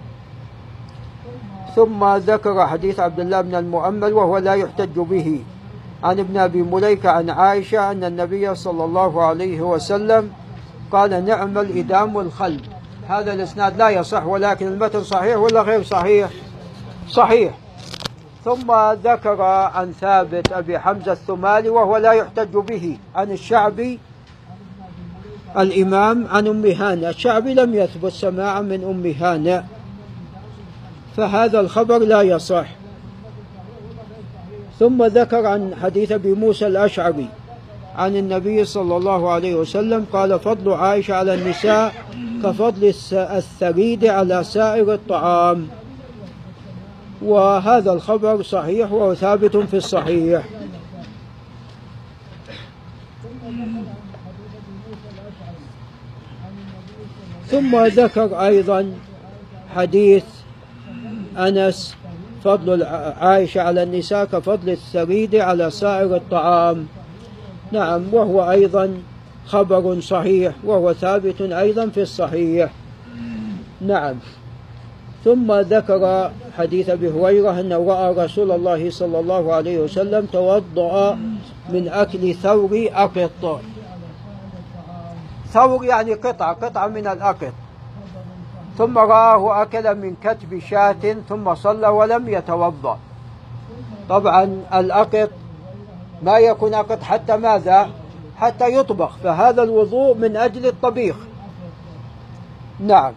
ثم 1.75 2.15
ذكر 2.15 2.67
حديث 2.67 2.99
عبد 2.99 3.19
الله 3.19 3.41
بن 3.41 3.55
المؤمل 3.55 4.13
وهو 4.13 4.37
لا 4.37 4.53
يحتج 4.53 4.99
به. 4.99 5.43
عن 6.03 6.19
ابن 6.19 6.37
أبي 6.37 6.61
مليكة 6.61 7.09
عن 7.09 7.29
عائشة 7.29 7.91
أن 7.91 8.03
النبي 8.03 8.55
صلى 8.55 8.83
الله 8.85 9.23
عليه 9.23 9.61
وسلم 9.61 10.31
قال 10.91 11.25
نعم 11.25 11.57
الإدام 11.57 12.19
الخل 12.19 12.61
هذا 13.07 13.33
الإسناد 13.33 13.77
لا 13.77 13.89
يصح 13.89 14.25
ولكن 14.25 14.67
المتن 14.67 15.03
صحيح 15.03 15.37
ولا 15.37 15.61
غير 15.61 15.83
صحيح؟ 15.83 16.29
صحيح. 17.09 17.53
ثم 18.45 18.73
ذكر 19.03 19.41
عن 19.41 19.91
ثابت 19.91 20.51
أبي 20.51 20.79
حمزة 20.79 21.11
الثمالي 21.11 21.69
وهو 21.69 21.97
لا 21.97 22.11
يحتج 22.11 22.57
به 22.57 22.97
عن 23.15 23.31
الشعبي 23.31 23.99
الإمام 25.57 26.27
عن 26.27 26.47
أم 26.47 26.65
هانه، 26.65 27.09
الشعبي 27.09 27.53
لم 27.53 27.73
يثبت 27.73 28.11
سماعا 28.11 28.61
من 28.61 28.83
أم 28.83 29.25
هانه 29.25 29.65
فهذا 31.17 31.59
الخبر 31.59 31.97
لا 31.97 32.21
يصح. 32.21 32.65
ثم 34.79 35.03
ذكر 35.03 35.45
عن 35.45 35.75
حديث 35.81 36.11
أبي 36.11 36.33
موسى 36.33 36.67
الأشعري 36.67 37.29
عن 37.97 38.15
النبي 38.15 38.65
صلى 38.65 38.97
الله 38.97 39.31
عليه 39.31 39.55
وسلم 39.55 40.05
قال 40.13 40.39
فضل 40.39 40.73
عائشة 40.73 41.13
على 41.13 41.33
النساء 41.33 41.93
كفضل 42.43 42.93
الثريد 43.13 44.05
على 44.05 44.43
سائر 44.43 44.93
الطعام. 44.93 45.67
وهذا 47.21 47.93
الخبر 47.93 48.43
صحيح 48.43 48.91
وهو 48.91 49.13
ثابت 49.13 49.57
في 49.57 49.77
الصحيح. 49.77 50.43
ثم 57.47 57.85
ذكر 57.85 58.45
أيضا 58.45 58.93
حديث 59.75 60.23
أنس 61.37 61.95
فضل 62.43 62.83
عائشة 63.19 63.61
على 63.61 63.83
النساء 63.83 64.25
كفضل 64.25 64.69
الثريد 64.69 65.35
على 65.35 65.71
سائر 65.71 66.15
الطعام. 66.15 66.87
نعم 67.71 68.13
وهو 68.13 68.51
أيضا 68.51 68.93
خبر 69.45 69.99
صحيح 69.99 70.53
وهو 70.63 70.93
ثابت 70.93 71.41
أيضا 71.41 71.89
في 71.89 72.01
الصحيح. 72.01 72.71
نعم. 73.81 74.15
ثم 75.23 75.51
ذكر 75.51 76.31
حديث 76.57 76.89
أبي 76.89 77.09
هريرة 77.09 77.59
انه 77.59 77.85
رأى 77.87 78.25
رسول 78.25 78.51
الله 78.51 78.89
صلى 78.89 79.19
الله 79.19 79.53
عليه 79.53 79.77
وسلم 79.79 80.25
توضأ 80.25 81.17
من 81.69 81.87
أكل 81.87 82.33
ثور 82.33 82.89
أقط. 82.93 83.61
ثور 85.53 85.85
يعني 85.85 86.13
قطعه 86.13 86.53
قطعه 86.53 86.87
من 86.87 87.07
الأقط. 87.07 87.53
ثم 88.77 88.97
رآه 88.97 89.61
أكل 89.61 89.95
من 89.95 90.15
كتب 90.23 90.59
شاة 90.59 91.15
ثم 91.29 91.55
صلى 91.55 91.87
ولم 91.87 92.29
يتوضأ. 92.29 92.99
طبعا 94.09 94.61
الأقط 94.73 95.29
ما 96.25 96.37
يكون 96.37 96.73
أقط 96.73 97.03
حتى 97.03 97.37
ماذا؟ 97.37 97.89
حتى 98.37 98.77
يطبخ. 98.77 99.17
فهذا 99.23 99.63
الوضوء 99.63 100.15
من 100.15 100.37
أجل 100.37 100.65
الطبيخ. 100.65 101.15
نعم. 102.79 103.13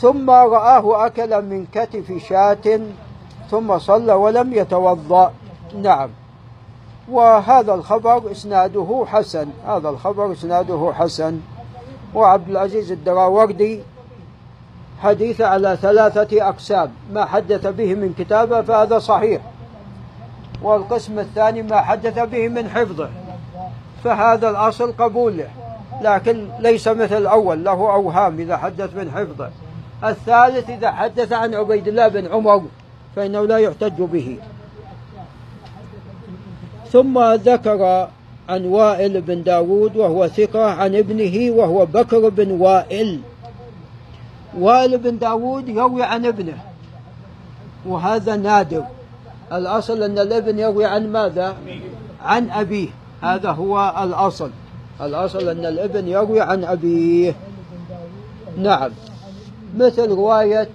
ثم 0.00 0.30
رآه 0.30 1.06
أكل 1.06 1.42
من 1.42 1.66
كتف 1.72 2.26
شاة 2.28 2.80
ثم 3.50 3.78
صلى 3.78 4.12
ولم 4.12 4.52
يتوضأ. 4.52 5.32
نعم. 5.82 6.08
وهذا 7.10 7.74
الخبر 7.74 8.30
إسناده 8.30 9.04
حسن. 9.06 9.48
هذا 9.66 9.88
الخبر 9.88 10.32
إسناده 10.32 10.92
حسن. 10.94 11.40
وعبد 12.14 12.48
العزيز 12.48 12.92
الدراوردي 12.92 13.80
حديث 15.02 15.40
على 15.40 15.78
ثلاثة 15.82 16.48
أقسام. 16.48 16.90
ما 17.12 17.24
حدث 17.24 17.66
به 17.66 17.94
من 17.94 18.14
كتابة 18.18 18.62
فهذا 18.62 18.98
صحيح. 18.98 19.42
والقسم 20.66 21.18
الثاني 21.18 21.62
ما 21.62 21.80
حدث 21.80 22.18
به 22.18 22.48
من 22.48 22.68
حفظه 22.68 23.08
فهذا 24.04 24.50
الأصل 24.50 24.92
قبوله 24.92 25.48
لكن 26.02 26.48
ليس 26.58 26.88
مثل 26.88 27.16
الأول 27.16 27.64
له 27.64 27.72
أوهام 27.72 28.40
إذا 28.40 28.56
حدث 28.56 28.94
من 28.94 29.10
حفظه. 29.10 29.50
الثالث 30.04 30.70
إذا 30.70 30.90
حدث 30.90 31.32
عن 31.32 31.54
عبيد 31.54 31.88
الله 31.88 32.08
بن 32.08 32.26
عمر 32.26 32.62
فإنه 33.16 33.46
لا 33.46 33.58
يحتج 33.58 34.02
به. 34.02 34.38
ثم 36.92 37.34
ذكر 37.34 38.08
عن 38.48 38.64
وائل 38.64 39.20
بن 39.20 39.42
داود 39.42 39.96
وهو 39.96 40.28
ثقة 40.28 40.64
عن 40.64 40.96
ابنه 40.96 41.56
وهو 41.56 41.86
بكر 41.86 42.28
بن 42.28 42.50
وائل. 42.60 43.20
وائل 44.58 44.98
بن 44.98 45.18
داود 45.18 45.68
يروي 45.68 46.02
عن 46.02 46.26
ابنه 46.26 46.58
وهذا 47.86 48.36
نادر. 48.36 48.84
الأصل 49.52 50.02
أن 50.02 50.18
الابن 50.18 50.58
يروي 50.58 50.84
عن 50.84 51.12
ماذا؟ 51.12 51.56
عن 52.24 52.50
أبيه. 52.50 52.88
هذا 53.22 53.50
هو 53.50 53.94
الأصل. 54.02 54.50
الأصل 55.00 55.48
أن 55.48 55.66
الابن 55.66 56.08
يروي 56.08 56.40
عن 56.40 56.64
أبيه. 56.64 57.34
نعم. 58.58 58.90
مثل 59.76 60.08
رواية 60.08 60.68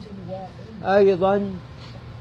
أيضا 0.84 1.52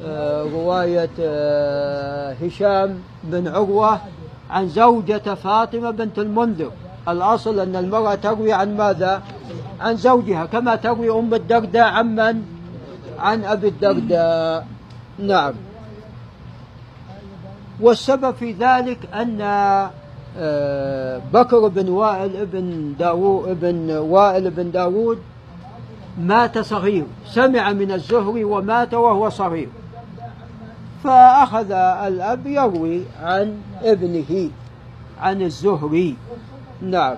آه، 0.04 0.42
رواية 0.42 1.10
آه، 1.20 2.32
هشام 2.32 2.98
بن 3.24 3.48
عروة 3.48 4.00
عن 4.50 4.68
زوجة 4.68 5.34
فاطمة 5.34 5.90
بنت 5.90 6.18
المنذر. 6.18 6.70
الأصل 7.08 7.60
أن 7.60 7.76
المرأة 7.76 8.14
تروي 8.14 8.52
عن 8.52 8.76
ماذا؟ 8.76 9.22
عن 9.80 9.96
زوجها 9.96 10.46
كما 10.46 10.76
تروي 10.76 11.10
أم 11.10 11.34
الدرداء 11.34 11.82
عن 11.82 12.14
من 12.14 12.42
عن 13.18 13.44
أبي 13.44 13.68
الدرداء. 13.68 14.66
نعم. 15.18 15.54
والسبب 17.80 18.34
في 18.34 18.52
ذلك 18.52 18.98
أن 19.14 19.40
آه، 20.38 21.20
بكر 21.32 21.68
بن 21.68 21.88
وائل 21.88 22.46
بن 22.46 22.94
داوود 22.98 23.48
ابن 23.48 23.90
وائل 23.90 24.50
بن 24.50 24.70
داوود 24.70 25.18
مات 26.18 26.58
صغير 26.58 27.04
سمع 27.26 27.72
من 27.72 27.92
الزهري 27.92 28.44
ومات 28.44 28.94
وهو 28.94 29.28
صغير. 29.28 29.68
فأخذ 31.04 31.72
الأب 31.72 32.46
يروي 32.46 33.02
عن 33.22 33.56
ابنه 33.82 34.50
عن 35.20 35.42
الزهري 35.42 36.16
نعم. 36.82 37.16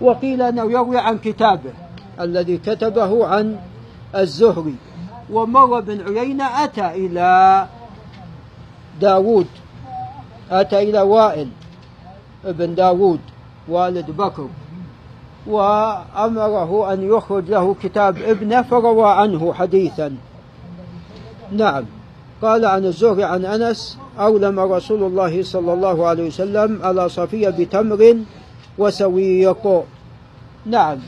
وقيل 0.00 0.42
أنه 0.42 0.72
يروي 0.72 0.98
عن 0.98 1.18
كتابه 1.18 1.72
الذي 2.20 2.58
كتبه 2.58 3.26
عن 3.26 3.56
الزهري 4.16 4.74
ومر 5.30 5.80
بن 5.80 6.16
عيينة 6.16 6.64
أتى 6.64 6.86
إلى 6.86 7.66
داود 9.00 9.46
أتى 10.50 10.82
إلى 10.82 11.00
وائل 11.00 11.48
ابن 12.44 12.74
داود 12.74 13.20
والد 13.68 14.10
بكر 14.10 14.48
وأمره 15.46 16.92
أن 16.92 17.08
يخرج 17.08 17.50
له 17.50 17.74
كتاب 17.82 18.18
ابنه 18.18 18.62
فروى 18.62 19.10
عنه 19.10 19.52
حديثا. 19.52 20.16
نعم. 21.52 21.84
قال 22.42 22.64
عن 22.64 22.84
الزهري 22.84 23.24
عن 23.24 23.44
أنس 23.44 23.98
أولم 24.18 24.60
رسول 24.60 25.02
الله 25.02 25.42
صلى 25.42 25.72
الله 25.72 26.06
عليه 26.06 26.26
وسلم 26.26 26.80
على 26.82 27.08
صفية 27.08 27.48
بتمر 27.48 28.16
وسويق. 28.78 29.84
نعم. 30.66 30.98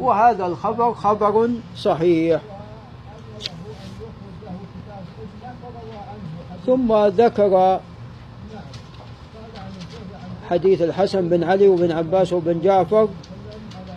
وهذا 0.00 0.46
الخبر 0.46 0.94
خبر 0.94 1.50
صحيح. 1.76 2.40
ثم 6.66 7.06
ذكر 7.06 7.80
حديث 10.50 10.82
الحسن 10.82 11.28
بن 11.28 11.44
علي 11.44 11.68
وبن 11.68 11.92
عباس 11.92 12.32
وبن 12.32 12.60
جعفر 12.60 13.08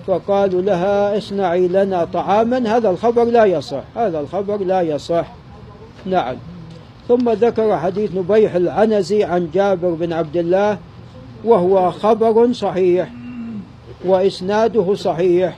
فقالوا 0.07 0.61
لها 0.61 1.17
اصنعي 1.17 1.67
لنا 1.67 2.05
طعاما 2.05 2.77
هذا 2.77 2.89
الخبر 2.89 3.23
لا 3.23 3.45
يصح 3.45 3.83
هذا 3.95 4.19
الخبر 4.19 4.57
لا 4.57 4.81
يصح. 4.81 5.25
نعم. 6.05 6.35
ثم 7.07 7.29
ذكر 7.29 7.77
حديث 7.77 8.15
نبيح 8.15 8.55
العنزي 8.55 9.23
عن 9.23 9.49
جابر 9.53 9.89
بن 9.89 10.13
عبد 10.13 10.37
الله 10.37 10.77
وهو 11.45 11.91
خبر 11.91 12.53
صحيح 12.53 13.09
وإسناده 14.05 14.95
صحيح. 14.95 15.57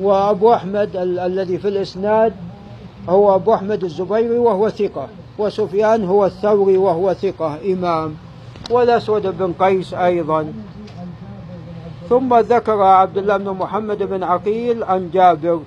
وأبو 0.00 0.54
أحمد 0.54 0.96
ال- 0.96 1.18
الذي 1.18 1.58
في 1.58 1.68
الإسناد 1.68 2.32
هو 3.08 3.34
أبو 3.34 3.54
أحمد 3.54 3.84
الزبيري 3.84 4.38
وهو 4.38 4.68
ثقة 4.68 5.08
وسفيان 5.38 6.04
هو 6.04 6.26
الثوري 6.26 6.76
وهو 6.76 7.14
ثقة 7.14 7.58
إمام 7.72 8.16
والأسود 8.70 9.38
بن 9.38 9.52
قيس 9.58 9.94
أيضا. 9.94 10.52
ثم 12.08 12.38
ذكر 12.38 12.82
عبد 12.82 13.18
الله 13.18 13.36
بن 13.36 13.50
محمد 13.50 14.02
بن 14.02 14.22
عقيل 14.22 14.84
عن 14.84 15.10
جابر. 15.10 15.60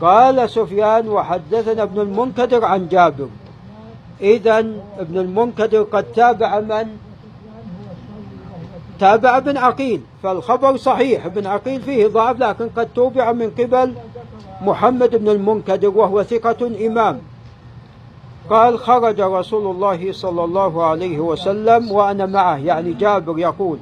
قال 0.00 0.50
سفيان 0.50 1.08
وحدثنا 1.08 1.82
ابن 1.82 2.00
المنكدر 2.00 2.64
عن 2.64 2.88
جابر. 2.88 3.28
إذا 4.20 4.58
ابن 4.98 5.18
المنكدر 5.18 5.82
قد 5.82 6.04
تابع 6.04 6.60
من؟ 6.60 6.96
تابع 9.00 9.36
ابن 9.36 9.56
عقيل 9.56 10.00
فالخبر 10.22 10.76
صحيح 10.76 11.26
ابن 11.26 11.46
عقيل 11.46 11.82
فيه 11.82 12.06
ضعف 12.06 12.38
لكن 12.38 12.68
قد 12.68 12.88
توبع 12.94 13.32
من 13.32 13.50
قبل 13.50 13.94
محمد 14.62 15.16
بن 15.16 15.28
المنكدر 15.28 15.88
وهو 15.88 16.22
ثقة 16.22 16.86
إمام. 16.86 17.20
قال 18.50 18.78
خرج 18.78 19.20
رسول 19.20 19.70
الله 19.74 20.12
صلى 20.12 20.44
الله 20.44 20.84
عليه 20.84 21.18
وسلم 21.18 21.92
وأنا 21.92 22.26
معه 22.26 22.56
يعني 22.56 22.92
جابر 22.92 23.38
يقول. 23.38 23.78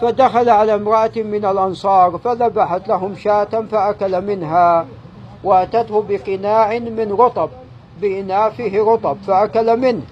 فدخل 0.00 0.48
على 0.48 0.74
امرأة 0.74 1.12
من 1.16 1.44
الأنصار 1.44 2.18
فذبحت 2.18 2.88
لهم 2.88 3.16
شاة 3.16 3.64
فأكل 3.70 4.20
منها 4.20 4.86
وأتته 5.44 6.04
بقناع 6.08 6.78
من 6.78 7.12
رطب 7.12 7.50
بإناء 8.00 8.50
فيه 8.50 8.82
رطب 8.82 9.16
فأكل 9.26 9.76
منه. 9.76 10.02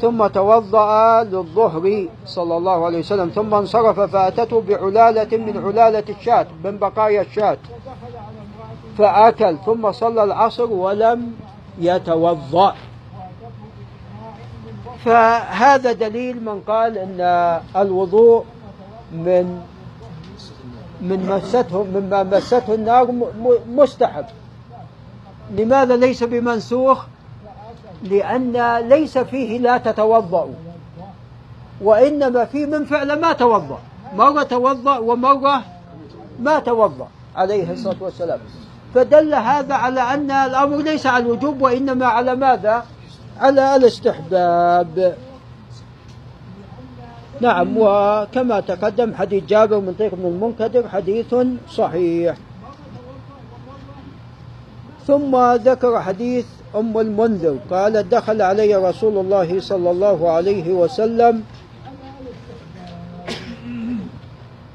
ثم 0.00 0.26
توضأ 0.26 1.22
للظهر 1.24 2.08
صلى 2.26 2.56
الله 2.56 2.84
عليه 2.84 2.98
وسلم 2.98 3.28
ثم 3.28 3.54
انصرف 3.54 4.00
فأتته 4.00 4.60
بعلالة 4.68 5.36
من 5.36 5.62
علالة 5.66 6.04
الشاة 6.08 6.46
من 6.64 6.76
بقايا 6.78 7.22
الشاة. 7.22 7.58
فأكل 9.00 9.56
ثم 9.66 9.92
صلى 9.92 10.24
العصر 10.24 10.72
ولم 10.72 11.32
يتوضأ. 11.78 12.74
فهذا 15.04 15.92
دليل 15.92 16.44
من 16.44 16.60
قال 16.60 16.98
إن 16.98 17.20
الوضوء 17.76 18.44
من 19.12 19.60
من 21.00 21.26
مسته 21.26 21.82
مما 21.82 22.22
مسته 22.22 22.74
النار 22.74 23.14
مستحب. 23.68 24.24
لماذا 25.50 25.96
ليس 25.96 26.24
بمنسوخ؟ 26.24 27.04
لأن 28.02 28.76
ليس 28.88 29.18
فيه 29.18 29.58
لا 29.58 29.78
تتوضأ 29.78 30.48
وإنما 31.82 32.44
فيه 32.44 32.66
من 32.66 32.84
فعل 32.84 33.20
ما 33.20 33.32
توضأ 33.32 33.78
مرة 34.16 34.42
توضأ 34.42 34.98
ومرة 34.98 35.62
ما 36.40 36.58
توضأ 36.58 37.08
عليه 37.36 37.72
الصلاة 37.72 37.96
والسلام. 38.00 38.40
فدل 38.94 39.34
هذا 39.34 39.74
على 39.74 40.00
أن 40.00 40.30
الأمر 40.30 40.76
ليس 40.76 41.06
على 41.06 41.24
الوجوب 41.24 41.62
وإنما 41.62 42.06
على 42.06 42.34
ماذا؟ 42.34 42.84
على 43.40 43.76
الاستحباب. 43.76 45.16
نعم 47.40 47.68
وكما 47.76 48.60
تقدم 48.60 49.14
حديث 49.14 49.44
جابر 49.44 49.80
من 49.80 49.94
طريق 49.98 50.12
ابن 50.12 50.26
المنكدر 50.26 50.88
حديث 50.88 51.34
صحيح. 51.70 52.36
ثم 55.06 55.36
ذكر 55.54 56.00
حديث 56.00 56.46
أم 56.76 56.98
المنذر 56.98 57.58
قالت 57.70 58.14
دخل 58.14 58.42
علي 58.42 58.74
رسول 58.74 59.18
الله 59.18 59.60
صلى 59.60 59.90
الله 59.90 60.30
عليه 60.30 60.72
وسلم 60.72 61.42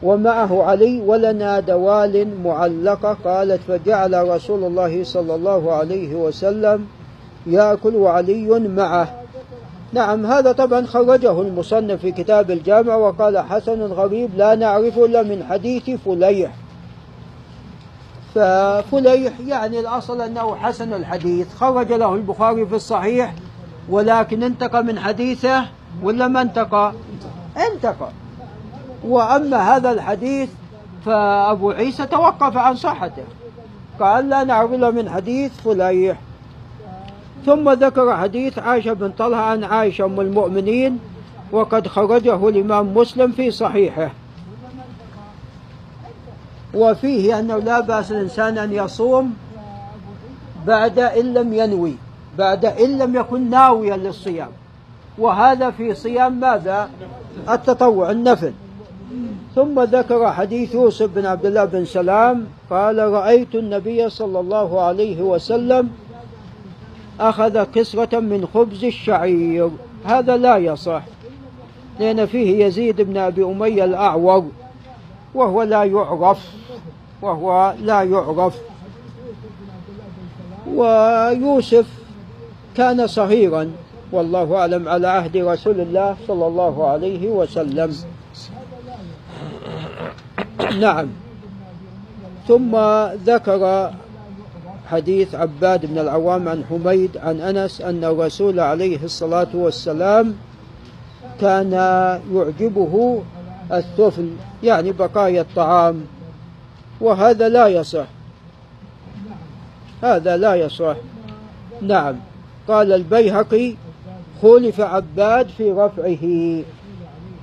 ومعه 0.06 0.64
علي 0.64 1.02
ولنا 1.02 1.60
دوال 1.60 2.42
معلقة 2.44 3.18
قالت 3.26 3.62
فجعل 3.68 4.30
رسول 4.30 4.64
الله 4.64 5.04
صلى 5.04 5.36
الله 5.36 5.74
عليه 5.74 6.16
وسلم 6.16 6.88
يأكل 7.48 7.96
وعلي 7.96 8.60
معه. 8.60 9.22
نعم 9.94 10.26
هذا 10.26 10.52
طبعا 10.52 10.86
خرجه 10.86 11.42
المصنف 11.42 12.02
في 12.02 12.12
كتاب 12.12 12.52
الجامع 12.52 12.96
وقال 12.96 13.38
حسن 13.38 13.82
غريب 13.82 14.30
لا 14.38 14.56
نعرفه 14.56 15.06
إلا 15.06 15.24
من 15.24 15.44
حديث 15.50 15.90
فليح. 15.90 16.52
ففليح 18.36 19.34
يعني 19.48 19.80
الأصل 19.80 20.22
أنه 20.22 20.56
حسن 20.56 20.94
الحديث. 20.94 21.56
خرج 21.56 21.94
له 21.94 22.16
البخاري 22.16 22.66
في 22.66 22.76
الصحيح 22.76 23.34
ولكن 23.90 24.44
انتقى 24.44 24.84
من 24.84 25.00
حديثه 25.00 25.66
ولا 26.04 26.28
ما 26.28 26.42
انتقى؟ 26.42 26.94
انتقى. 27.72 28.10
وأما 29.06 29.76
هذا 29.76 29.92
الحديث 29.92 30.50
فأبو 31.06 31.72
عيسى 31.72 32.06
توقف 32.06 32.58
عن 32.58 32.76
صحته. 32.76 33.24
قال 34.00 34.30
لا 34.30 34.44
نعرف 34.44 34.74
إلا 34.74 34.92
من 34.92 35.10
حديث 35.10 35.52
فليح. 35.62 36.18
ثم 37.46 37.70
ذكر 37.70 38.18
حديث 38.18 38.60
عائشة 38.60 38.94
بن 38.94 39.12
طلحة 39.12 39.42
عن 39.42 39.64
عائشة 39.64 40.06
أم 40.06 40.20
المؤمنين 40.20 41.00
وقد 41.52 41.88
خرجه 41.88 42.50
الإمام 42.50 42.94
مسلم 42.98 43.32
في 43.32 43.52
صحيحه. 43.52 44.12
وفيه 46.74 47.40
أنه 47.40 47.58
لا 47.58 47.80
بأس 47.80 48.12
الإنسان 48.12 48.58
أن 48.58 48.74
يصوم 48.74 49.34
بعد 50.68 51.00
إن 51.00 51.34
لم 51.34 51.54
ينوي 51.54 51.96
بعد 52.38 52.66
إن 52.66 52.98
لم 52.98 53.16
يكن 53.16 53.50
ناويا 53.50 53.98
للصيام. 53.98 54.50
وهذا 55.18 55.72
في 55.72 55.94
صيام 55.94 56.40
ماذا؟ 56.40 56.90
التطوع 57.50 58.12
النفل. 58.12 58.54
ثم 59.56 59.80
ذكر 59.84 60.32
حديث 60.32 60.74
يوسف 60.74 61.10
بن 61.16 61.26
عبد 61.26 61.46
الله 61.46 61.66
بن 61.66 61.86
سلام 61.86 62.46
قال 62.70 62.98
رأيت 62.98 63.56
النبي 63.56 64.10
صلى 64.10 64.40
الله 64.40 64.82
عليه 64.82 65.22
وسلم 65.22 65.90
أخذ 67.20 67.64
كسرة 67.64 68.20
من 68.20 68.48
خبز 68.54 68.84
الشعير. 68.84 69.70
هذا 70.06 70.38
لا 70.38 70.58
يصح 70.58 71.02
لأن 72.00 72.26
فيه 72.26 72.66
يزيد 72.66 73.02
بن 73.02 73.18
أبي 73.18 73.44
أمية 73.44 73.84
الأعور 73.84 74.46
وهو 75.36 75.64
لا 75.64 75.84
يعرف 75.84 76.52
وهو 77.22 77.74
لا 77.82 78.04
يعرف. 78.04 78.56
ويوسف 80.76 81.86
كان 82.76 83.08
صغيرا 83.08 83.72
والله 84.12 84.56
أعلم 84.56 84.90
على 84.90 85.08
عهد 85.08 85.38
رسول 85.38 85.80
الله 85.82 86.16
صلى 86.28 86.48
الله 86.48 86.88
عليه 86.88 87.30
وسلم. 87.30 87.96
نعم. 90.80 91.08
ثم 92.48 92.78
ذكر 93.26 93.92
حديث 94.92 95.36
عباد 95.36 95.86
بن 95.86 95.98
العوام 95.98 96.50
عن 96.50 96.64
حميد 96.70 97.18
عن 97.18 97.40
أنس 97.40 97.82
أن 97.82 98.04
الرسول 98.04 98.60
عليه 98.60 99.04
الصلاة 99.04 99.48
والسلام 99.54 100.36
كان 101.42 101.72
يعجبه 102.34 103.24
الثفل 103.72 104.30
يعني 104.64 104.92
بقايا 104.92 105.42
الطعام. 105.42 106.06
وهذا 107.02 107.50
لا 107.50 107.68
يصح. 107.68 108.06
هذا 110.04 110.38
لا 110.38 110.56
يصح. 110.56 110.96
نعم. 111.82 112.16
قال 112.68 112.92
البيهقي 112.92 113.76
خولف 114.42 114.82
عباد 114.82 115.48
في 115.48 115.72
رفعه. 115.72 116.64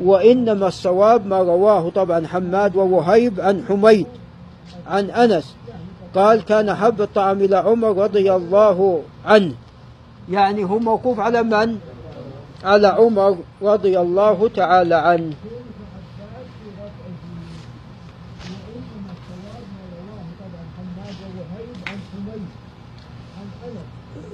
وإنما 0.01 0.67
الصواب 0.69 1.27
ما 1.27 1.39
رواه 1.39 1.91
طبعا 1.91 2.27
حماد 2.27 2.77
ووهيب 2.77 3.41
عن 3.41 3.65
حميد 3.69 4.07
عن 4.87 5.11
أنس. 5.11 5.55
قال 6.15 6.45
كان 6.45 6.75
حب 6.75 7.03
الطعام 7.03 7.41
إلى 7.41 7.57
عمر 7.57 7.97
رضي 7.97 8.33
الله 8.33 9.03
عنه. 9.27 9.55
يعني 10.31 10.65
هو 10.65 10.79
موقوف 10.79 11.21
على 11.21 11.43
من؟ 11.43 11.79
على 12.65 12.87
عمر 12.87 13.37
رضي 13.63 14.01
الله 14.01 14.51
تعالى 14.57 14.95
عنه. 14.95 15.33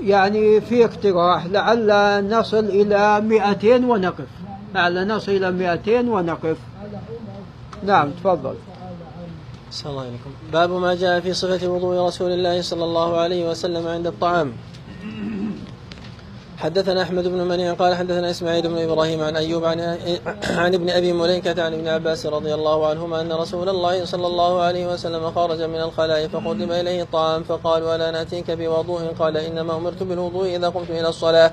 يعني 0.02 0.60
في 0.60 0.84
اقتراح 0.84 1.46
لعل 1.46 2.28
نصل 2.28 2.64
إلى 2.64 3.20
200 3.20 3.84
ونقف. 3.84 4.37
لعل 4.74 5.08
نصل 5.08 5.32
إلى 5.32 5.50
200 5.50 6.08
ونقف. 6.08 6.56
نعم 7.82 8.10
تفضل. 8.10 8.54
صلى 9.70 9.90
الله 9.90 10.02
عليكم. 10.02 10.30
باب 10.52 10.70
ما 10.70 10.94
جاء 10.94 11.20
في 11.20 11.32
صفة 11.32 11.68
وضوء 11.68 12.06
رسول 12.06 12.32
الله 12.32 12.62
صلى 12.62 12.84
الله 12.84 13.16
عليه 13.16 13.50
وسلم 13.50 13.88
عند 13.88 14.06
الطعام. 14.06 14.52
حدثنا 16.58 17.02
أحمد 17.02 17.24
بن 17.24 17.40
منيع 17.48 17.74
قال 17.74 17.94
حدثنا 17.94 18.30
إسماعيل 18.30 18.68
بن 18.68 18.78
إبراهيم 18.78 19.20
عن 19.22 19.36
أيوب 19.36 19.64
عن 19.64 19.80
عن 20.50 20.74
ابن 20.74 20.90
أبي 20.90 21.12
مليكة 21.12 21.62
عن 21.62 21.72
ابن 21.74 21.88
عباس 21.88 22.26
رضي 22.26 22.54
الله 22.54 22.86
عنهما 22.86 23.20
أن 23.20 23.32
رسول 23.32 23.68
الله 23.68 24.04
صلى 24.04 24.26
الله 24.26 24.60
عليه 24.60 24.92
وسلم 24.92 25.30
خرج 25.30 25.62
من 25.62 25.80
الخلاء 25.80 26.28
فقدم 26.28 26.72
إليه 26.72 27.02
الطعام 27.02 27.42
فقال 27.42 27.82
ولا 27.82 28.10
نأتيك 28.10 28.50
بوضوء؟ 28.50 29.14
قال 29.18 29.36
إنما 29.36 29.76
أمرت 29.76 30.02
بالوضوء 30.02 30.56
إذا 30.56 30.68
قمت 30.68 30.90
إلى 30.90 31.08
الصلاة. 31.08 31.52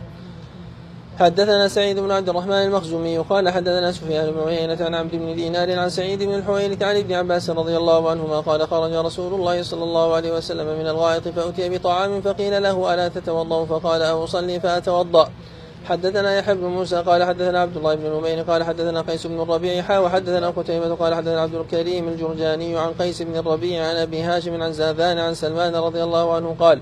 حدثنا 1.20 1.68
سعيد 1.68 2.00
بن 2.00 2.12
عبد 2.12 2.30
الرحمن 2.30 2.54
المخزومي 2.54 3.18
قال 3.18 3.50
حدثنا 3.50 3.92
سفيان 3.92 4.32
بن 4.32 4.40
عيينة 4.48 4.78
عن 4.86 4.96
عبد 4.96 5.16
بن 5.16 5.36
دينار 5.36 5.80
عن 5.80 5.90
سعيد 5.90 6.24
بن 6.24 6.34
الحويرث 6.34 6.84
عن 6.84 6.96
ابن 6.96 7.14
عباس 7.14 7.50
رضي 7.50 7.78
الله 7.78 8.10
عنهما 8.10 8.40
قال 8.40 8.68
خرج 8.68 8.94
رسول 8.94 9.34
الله 9.34 9.64
صلى 9.64 9.84
الله 9.84 10.16
عليه 10.16 10.32
وسلم 10.38 10.80
من 10.80 10.88
الغائط 10.88 11.28
فأتي 11.28 11.70
بطعام 11.70 12.22
فقيل 12.22 12.64
له 12.64 12.94
ألا 12.94 13.08
تتوضأ؟ 13.08 13.66
فقال 13.66 14.02
أصلي 14.02 14.60
فأتوضأ. 14.60 15.30
حدثنا 15.86 16.38
يحيى 16.38 16.56
بن 16.56 16.66
موسى 16.66 16.96
قال 16.96 17.24
حدثنا 17.24 17.60
عبد 17.60 17.78
الله 17.78 17.96
بن 17.96 18.10
نمير 18.10 18.42
قال 18.42 18.64
حدثنا 18.64 19.02
قيس 19.02 19.28
بن 19.28 19.42
الربيع 19.42 19.82
حا 19.82 20.00
وحدثنا 20.00 20.50
قتيبة 20.50 20.96
قال 20.96 21.16
حدثنا 21.16 21.42
عبد 21.42 21.56
الكريم 21.56 22.08
الجرجاني 22.08 22.78
عن 22.78 22.94
قيس 23.00 23.22
بن 23.22 23.38
الربيع 23.38 23.88
عن 23.88 23.96
أبي 23.96 24.22
هاشم 24.22 24.62
عن 24.62 24.74
زاذان 24.74 25.18
عن 25.18 25.34
سلمان 25.34 25.76
رضي 25.76 26.04
الله 26.04 26.36
عنه 26.36 26.56
قال 26.60 26.82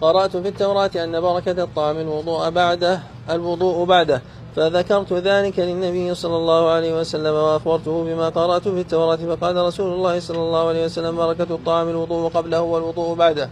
قرأت 0.00 0.36
في 0.36 0.48
التوراة 0.48 0.90
أن 0.96 1.20
بركة 1.20 1.62
الطعام 1.62 1.96
الوضوء 1.96 2.50
بعده 2.50 3.00
الوضوء 3.30 3.84
بعده. 3.84 4.22
فذكرت 4.56 5.12
ذلك 5.12 5.58
للنبي 5.58 6.14
صلى 6.14 6.36
الله 6.36 6.70
عليه 6.70 7.00
وسلم 7.00 7.34
وأخبرته 7.34 8.04
بما 8.04 8.28
قرأت 8.28 8.68
في 8.68 8.80
التوراة 8.80 9.16
فقال 9.16 9.56
رسول 9.56 9.92
الله 9.92 10.20
صلى 10.20 10.38
الله 10.38 10.68
عليه 10.68 10.84
وسلم 10.84 11.16
بركة 11.16 11.54
الطعام 11.54 11.88
الوضوء 11.88 12.30
قبله 12.30 12.60
والوضوء 12.60 13.14
بعده. 13.14 13.48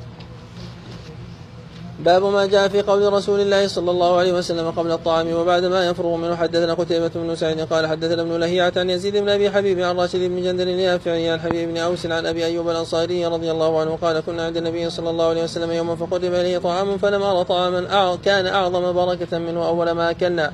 باب 1.98 2.24
ما 2.24 2.46
جاء 2.46 2.68
في 2.68 2.82
قول 2.82 3.12
رسول 3.12 3.40
الله 3.40 3.66
صلى 3.66 3.90
الله 3.90 4.16
عليه 4.16 4.32
وسلم 4.32 4.70
قبل 4.70 4.90
الطعام 4.92 5.32
وبعد 5.32 5.64
ما 5.64 5.86
يفرغ 5.86 6.16
منه. 6.16 6.36
حدثنا 6.36 6.74
قتيبة 6.74 7.10
بن 7.14 7.36
سعيد 7.36 7.60
قال 7.60 7.86
حدثنا 7.86 8.22
ابن 8.22 8.36
لهيعة 8.36 8.72
عن 8.76 8.90
يزيد 8.90 9.16
بن 9.16 9.28
أبي 9.28 9.50
حبيب 9.50 9.80
عن 9.80 9.96
راشد 9.96 10.18
بن 10.18 10.42
جندل 10.42 10.68
اليافعي 10.68 11.30
عن 11.30 11.40
حبيب 11.40 11.68
بن 11.68 11.76
أوس 11.76 12.06
عن 12.06 12.26
أبي 12.26 12.44
أيوب 12.44 12.68
الأنصاري 12.70 13.26
رضي 13.26 13.50
الله 13.50 13.80
عنه 13.80 13.98
قال 14.02 14.20
كنا 14.20 14.46
عند 14.46 14.56
النبي 14.56 14.90
صلى 14.90 15.10
الله 15.10 15.28
عليه 15.28 15.44
وسلم 15.44 15.70
يوما 15.70 15.96
فقدم 15.96 16.34
إليه 16.34 16.58
طعام 16.58 16.98
فلم 16.98 17.22
ارى 17.22 17.44
طعاما 17.44 18.16
كان 18.24 18.46
أعظم 18.46 18.92
بركة 18.92 19.38
منه 19.38 19.68
أول 19.68 19.90
ما 19.90 20.10
أكلنا 20.10 20.52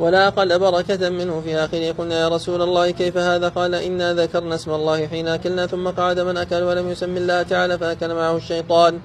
ولا 0.00 0.28
أقل 0.28 0.58
بركة 0.58 1.08
منه 1.08 1.40
في 1.40 1.56
آخره. 1.56 1.92
قلنا 1.92 2.20
يا 2.20 2.28
رسول 2.28 2.62
الله 2.62 2.90
كيف 2.90 3.16
هذا؟ 3.16 3.48
قال 3.48 3.74
إنا 3.74 4.14
ذكرنا 4.14 4.54
اسم 4.54 4.70
الله 4.70 5.06
حين 5.06 5.28
أكلنا 5.28 5.66
ثم 5.66 5.88
قعد 5.88 6.20
من 6.20 6.36
أكل 6.36 6.62
ولم 6.62 6.90
يسم 6.90 7.16
الله 7.16 7.42
تعالى 7.42 7.78
فأكل 7.78 8.14
معه 8.14 8.36
الشيطان. 8.36 9.00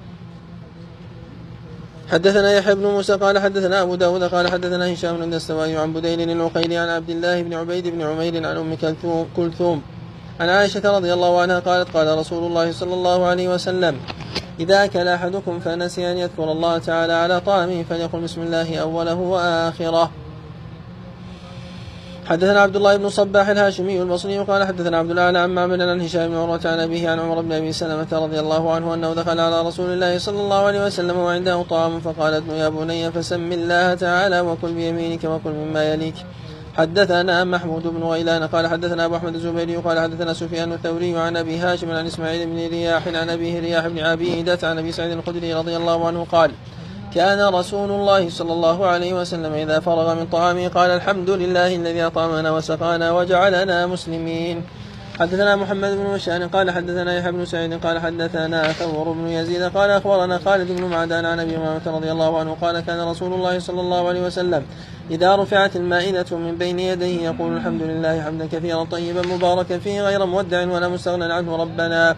حدثنا 2.12 2.52
يحيى 2.52 2.74
بن 2.74 2.86
موسى 2.86 3.12
قال 3.16 3.38
حدثنا 3.38 3.82
أبو 3.82 3.94
داود 3.94 4.24
قال 4.24 4.48
حدثنا 4.48 4.92
هشام 4.92 5.16
بن 5.16 5.22
الدستوائي 5.22 5.76
عن 5.76 5.92
بديل 5.92 6.30
العقيلي 6.30 6.76
عن 6.76 6.88
عبد 6.88 7.10
الله 7.10 7.42
بن 7.42 7.54
عبيد 7.54 7.88
بن 7.88 8.02
عمير 8.02 8.46
عن 8.46 8.56
أم 8.56 8.76
كلثوم 9.36 9.82
عن 10.40 10.48
عائشة 10.48 10.96
رضي 10.96 11.12
الله 11.12 11.40
عنها 11.40 11.58
قالت 11.58 11.96
قال 11.96 12.18
رسول 12.18 12.44
الله 12.44 12.72
صلى 12.72 12.94
الله 12.94 13.26
عليه 13.26 13.48
وسلم 13.48 13.96
إذا 14.60 14.84
أكل 14.84 15.08
أحدكم 15.08 15.60
فنسي 15.60 16.10
أن 16.10 16.18
يذكر 16.18 16.52
الله 16.52 16.78
تعالى 16.78 17.12
على 17.12 17.40
طعامه 17.40 17.82
فليقل 17.90 18.20
بسم 18.20 18.42
الله 18.42 18.76
أوله 18.76 19.14
وآخره. 19.14 20.10
حدثنا 22.32 22.60
عبد 22.60 22.76
الله 22.76 22.96
بن 22.96 23.08
صباح 23.08 23.48
الهاشمي 23.48 24.02
البصري 24.02 24.38
قال 24.38 24.64
حدثنا 24.64 24.98
عبد 24.98 25.10
الله 25.10 25.22
عن 25.22 25.50
معمر 25.54 25.82
عن 25.82 26.00
هشام 26.00 26.28
بن 26.28 26.36
عروة 26.36 26.60
عن 26.64 26.80
أبيه 26.80 27.10
عن 27.10 27.18
عمر 27.20 27.40
بن 27.40 27.52
أبي 27.52 27.72
سلمة 27.72 28.06
رضي 28.12 28.40
الله 28.40 28.72
عنه 28.72 28.94
أنه 28.94 29.14
دخل 29.14 29.40
على 29.40 29.62
رسول 29.62 29.90
الله 29.90 30.18
صلى 30.18 30.40
الله 30.40 30.66
عليه 30.66 30.84
وسلم 30.86 31.16
وعنده 31.16 31.62
طعام 31.62 32.00
فقال 32.00 32.34
ابن 32.34 32.50
يا 32.50 32.68
بني 32.68 33.12
فسم 33.12 33.52
الله 33.52 33.94
تعالى 33.94 34.40
وكل 34.40 34.72
بيمينك 34.72 35.24
وكل 35.24 35.50
مما 35.50 35.92
يليك. 35.92 36.14
حدثنا 36.74 37.44
محمود 37.44 37.86
بن 37.86 38.02
غيلان 38.02 38.42
قال 38.46 38.66
حدثنا 38.66 39.04
أبو 39.04 39.16
أحمد 39.16 39.34
الزبيري 39.34 39.76
قال 39.76 40.00
حدثنا 40.00 40.32
سفيان 40.32 40.72
الثوري 40.72 41.18
عن 41.18 41.36
أبي 41.36 41.56
هاشم 41.56 41.90
عن 41.90 42.06
إسماعيل 42.06 42.46
بن 42.46 42.56
رياح 42.56 43.08
عن 43.08 43.30
أبيه 43.30 43.60
رياح 43.60 43.86
بن 43.86 43.98
عبيدة 43.98 44.58
عن 44.62 44.78
أبي 44.78 44.92
سعيد 44.92 45.12
الخدري 45.12 45.54
رضي 45.54 45.76
الله 45.76 46.06
عنه 46.06 46.26
قال 46.32 46.50
كان 47.14 47.54
رسول 47.54 47.90
الله 47.90 48.30
صلى 48.30 48.52
الله 48.52 48.86
عليه 48.86 49.12
وسلم 49.14 49.52
إذا 49.52 49.80
فرغ 49.80 50.14
من 50.14 50.26
طعامه 50.26 50.68
قال 50.68 50.90
الحمد 50.90 51.30
لله 51.30 51.76
الذي 51.76 52.02
أطعمنا 52.06 52.50
وسقانا 52.50 53.12
وجعلنا 53.12 53.86
مسلمين. 53.86 54.62
حدثنا 55.20 55.56
محمد 55.56 55.90
بن 55.90 56.06
مشان 56.14 56.48
قال 56.48 56.70
حدثنا 56.70 57.18
يحيى 57.18 57.32
بن 57.32 57.44
سعيد 57.44 57.86
قال 57.86 57.98
حدثنا 57.98 58.72
ثور 58.72 59.12
بن 59.12 59.28
يزيد 59.28 59.62
قال 59.62 59.90
أخبرنا 59.90 60.38
خالد 60.38 60.72
بن 60.72 60.84
معدان 60.84 61.24
عن 61.26 61.40
أبي 61.40 61.56
امامه 61.56 61.80
رضي 61.86 62.12
الله 62.12 62.38
عنه 62.38 62.56
قال 62.60 62.80
كان 62.80 63.00
رسول 63.08 63.32
الله 63.32 63.58
صلى 63.58 63.80
الله 63.80 64.08
عليه 64.08 64.26
وسلم 64.26 64.62
إذا 65.10 65.36
رفعت 65.36 65.76
المائدة 65.76 66.36
من 66.36 66.56
بين 66.56 66.78
يديه 66.78 67.24
يقول 67.24 67.56
الحمد 67.56 67.82
لله 67.82 68.22
حمدا 68.22 68.46
كثيرا 68.52 68.84
طيبا 68.84 69.22
مباركا 69.26 69.78
فيه 69.78 70.02
غير 70.02 70.26
مودع 70.26 70.66
ولا 70.66 70.88
مستغنى 70.88 71.32
عنه 71.32 71.56
ربنا. 71.56 72.16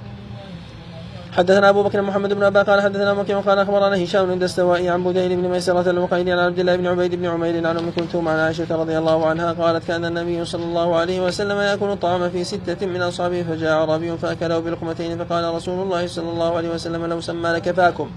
حدثنا 1.35 1.69
أبو 1.69 1.83
بكر 1.83 2.03
محمد 2.03 2.33
بن 2.33 2.43
ابا 2.43 2.63
قال 2.63 2.81
حدثنا 2.81 3.15
مكي 3.15 3.35
قال 3.35 3.59
أخبرنا 3.59 4.05
هشام 4.05 4.27
بن 4.27 4.39
دستوائي 4.39 4.89
عن 4.89 5.05
بديل 5.05 5.37
بن 5.37 5.49
ميسرة 5.49 5.91
المقيل 5.91 6.31
عن 6.31 6.39
عبد 6.39 6.59
الله 6.59 6.77
بن 6.77 6.87
عبيد 6.87 7.15
بن 7.15 7.27
عمير 7.27 7.67
عن 7.67 7.77
أم 7.77 7.91
كلثوم 7.91 8.29
عن 8.29 8.39
عائشة 8.39 8.71
رضي 8.71 8.99
الله 8.99 9.27
عنها 9.27 9.53
قالت 9.53 9.85
كان 9.89 10.05
النبي 10.05 10.45
صلى 10.45 10.65
الله 10.65 10.97
عليه 10.97 11.27
وسلم 11.27 11.59
يأكل 11.59 11.91
الطعام 11.91 12.31
في 12.31 12.45
ستة 12.45 12.87
من 12.87 13.03
اصحابه 13.03 13.43
فجاء 13.43 13.73
اعرابي 13.73 14.17
فأكله 14.17 14.59
بلقمتين 14.59 15.25
فقال 15.25 15.55
رسول 15.55 15.83
الله 15.83 16.07
صلى 16.07 16.31
الله 16.31 16.57
عليه 16.57 16.71
وسلم 16.71 17.07
لو 17.07 17.21
سمى 17.21 17.51
لكفاكم. 17.51 18.11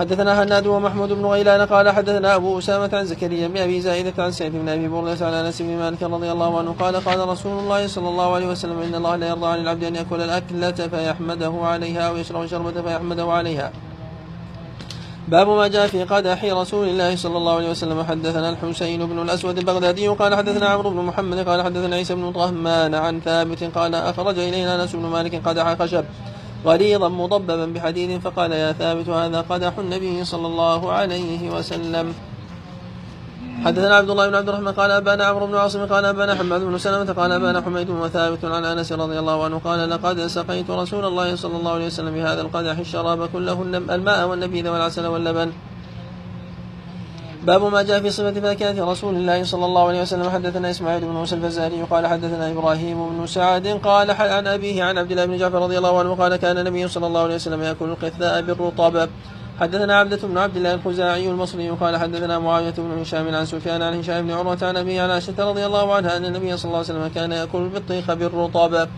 حدثنا 0.00 0.42
هناد 0.42 0.66
ومحمود 0.66 1.12
بن 1.12 1.26
غيلان 1.26 1.66
قال 1.66 1.90
حدثنا 1.90 2.34
أبو 2.34 2.58
أسامة 2.58 2.90
عن 2.92 3.04
زكريا 3.04 3.48
بن 3.48 3.56
أبي 3.56 3.80
زائده 3.80 4.22
عن 4.22 4.32
سعيد 4.32 4.52
بن 4.52 4.68
أبي 4.68 4.88
برده 4.88 5.26
عن 5.26 5.32
أنس 5.32 5.62
بن 5.62 5.76
مالك 5.76 6.02
رضي 6.02 6.32
الله 6.32 6.58
عنه 6.58 6.74
قال 6.80 6.96
قال 6.96 7.28
رسول 7.28 7.58
الله 7.58 7.86
صلى 7.86 8.08
الله 8.08 8.34
عليه 8.34 8.46
وسلم 8.46 8.78
إن 8.78 8.94
الله 8.94 9.16
لا 9.16 9.28
يرضى 9.28 9.46
عن 9.46 9.58
العبد 9.58 9.84
أن 9.84 9.94
يأكل 9.94 10.20
الأكلة 10.20 10.88
فيحمده 10.88 11.52
عليها 11.62 12.08
أو 12.08 12.16
يشرب 12.16 12.42
الشربة 12.42 12.82
فيحمده 12.82 13.24
عليها. 13.24 13.72
باب 15.28 15.48
ما 15.48 15.68
جاء 15.68 15.86
في 15.86 16.04
قدح 16.04 16.44
رسول 16.44 16.88
الله 16.88 17.16
صلى 17.16 17.36
الله 17.36 17.56
عليه 17.56 17.70
وسلم 17.70 18.02
حدثنا 18.02 18.50
الحسين 18.50 19.06
بن 19.06 19.22
الأسود 19.22 19.58
البغدادي 19.58 20.08
قال 20.08 20.34
حدثنا 20.34 20.66
عمرو 20.66 20.90
بن 20.90 20.96
محمد 20.96 21.48
قال 21.48 21.62
حدثنا 21.62 21.96
عيسى 21.96 22.14
بن 22.14 22.32
طهمان 22.32 22.94
عن 22.94 23.20
ثابت 23.20 23.64
قال 23.74 23.94
أخرج 23.94 24.38
إلينا 24.38 24.82
أنس 24.82 24.96
بن 24.96 25.06
مالك 25.06 25.48
قدح 25.48 25.74
خشب 25.78 26.04
غليظا 26.66 27.08
مضببا 27.08 27.66
بحديد 27.66 28.20
فقال 28.20 28.52
يا 28.52 28.72
ثابت 28.72 29.08
هذا 29.08 29.40
قدح 29.40 29.78
النبي 29.78 30.24
صلى 30.24 30.46
الله 30.46 30.92
عليه 30.92 31.50
وسلم. 31.50 32.14
حدثنا 33.64 33.94
عبد 33.94 34.10
الله 34.10 34.28
بن 34.28 34.34
عبد 34.34 34.48
الرحمن 34.48 34.72
قال 34.72 34.90
أبانا 34.90 35.24
عمرو 35.24 35.46
بن 35.46 35.56
عاصم 35.56 35.86
قال 35.86 36.04
أبانا 36.04 36.34
حماد 36.34 36.60
بن 36.60 36.78
سلمة 36.78 37.12
قال 37.12 37.32
أبانا 37.32 37.60
حميد 37.60 37.90
وثابت 37.90 38.44
عن 38.44 38.64
أنس 38.64 38.92
رضي 38.92 39.18
الله 39.18 39.44
عنه 39.44 39.60
قال 39.64 39.90
لقد 39.90 40.26
سقيت 40.26 40.70
رسول 40.70 41.04
الله 41.04 41.36
صلى 41.36 41.56
الله 41.56 41.72
عليه 41.72 41.86
وسلم 41.86 42.14
بهذا 42.14 42.40
القدح 42.40 42.78
الشراب 42.78 43.28
كله 43.28 43.62
الماء 43.90 44.28
والنبيذ 44.28 44.68
والعسل 44.68 45.06
واللبن. 45.06 45.52
باب 47.42 47.62
ما 47.72 47.82
جاء 47.82 48.00
في 48.00 48.10
صفة 48.10 48.40
فاكهة 48.40 48.84
رسول 48.92 49.14
الله 49.14 49.44
صلى 49.44 49.64
الله 49.64 49.88
عليه 49.88 50.02
وسلم. 50.02 50.30
حدثنا 50.30 50.70
إسماعيل 50.70 51.00
بن 51.00 51.08
موسى 51.08 51.34
الفزاري 51.34 51.82
قال 51.82 52.06
حدثنا 52.06 52.50
إبراهيم 52.50 53.08
بن 53.18 53.26
سعد 53.26 53.66
قال 53.66 54.10
عن 54.10 54.46
أبيه 54.46 54.84
عن 54.84 54.98
عبد 54.98 55.10
الله 55.10 55.24
بن 55.24 55.36
جعفر 55.36 55.62
رضي 55.62 55.78
الله 55.78 55.98
عنه 55.98 56.14
قال 56.14 56.36
كان 56.36 56.58
النبي 56.58 56.88
صلى 56.88 57.06
الله 57.06 57.20
عليه 57.20 57.34
وسلم 57.34 57.62
يأكل 57.62 57.84
القثاء 57.84 58.42
بالرطب. 58.42 59.08
حدثنا 59.60 59.94
عبدة 59.98 60.18
بن 60.22 60.38
عبد 60.38 60.56
الله 60.56 60.74
الخزاعي 60.74 61.28
المصري 61.28 61.70
قال 61.70 61.96
حدثنا 61.96 62.38
معاوية 62.38 62.74
بن 62.78 63.00
هشام 63.00 63.34
عن 63.34 63.44
سفيان 63.46 63.82
عن 63.82 63.98
هشام 63.98 64.26
بن 64.26 64.32
عروة 64.32 64.58
عن 64.62 64.76
أبي 64.76 65.00
عن 65.00 65.10
عائشة 65.10 65.34
رضي 65.38 65.66
الله 65.66 65.94
عنها 65.94 66.16
أن 66.16 66.24
النبي 66.24 66.56
صلى 66.56 66.64
الله 66.64 66.78
عليه 66.78 66.88
وسلم 66.88 67.08
كان 67.14 67.32
يأكل 67.32 67.58
البطيخ 67.58 68.12
بالرطب. 68.12 68.88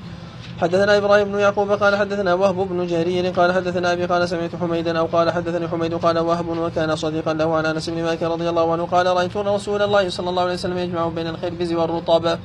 حدثنا 0.63 0.97
إبراهيم 0.97 1.33
بن 1.33 1.39
يعقوب 1.39 1.73
قال 1.73 1.97
حدثنا 1.97 2.35
وهب 2.35 2.55
بن 2.55 2.87
جرير 2.87 3.35
قال 3.35 3.53
حدثنا 3.53 3.93
أبي 3.93 4.05
قال 4.05 4.29
سمعت 4.29 4.57
حميدا 4.57 4.99
أو 4.99 5.07
قال 5.07 5.31
حدثني 5.31 5.69
حميد 5.69 5.95
قال 5.95 6.19
وهب 6.19 6.49
وكان 6.49 6.97
صديقا 6.97 7.35
له 7.35 7.55
عن 7.55 7.67
أنس 7.67 7.91
بن 7.91 8.03
مالك 8.03 8.23
رضي 8.23 8.49
الله 8.49 8.73
عنه 8.73 8.87
قال 8.87 9.07
رأيت 9.07 9.37
رسول 9.37 9.83
الله 9.83 10.09
صلى 10.09 10.31
الله 10.31 10.43
عليه 10.43 10.53
وسلم 10.53 10.79
يجمع 10.79 11.09
بين 11.09 11.27
الخربز 11.27 11.73
والرطب. 11.73 12.39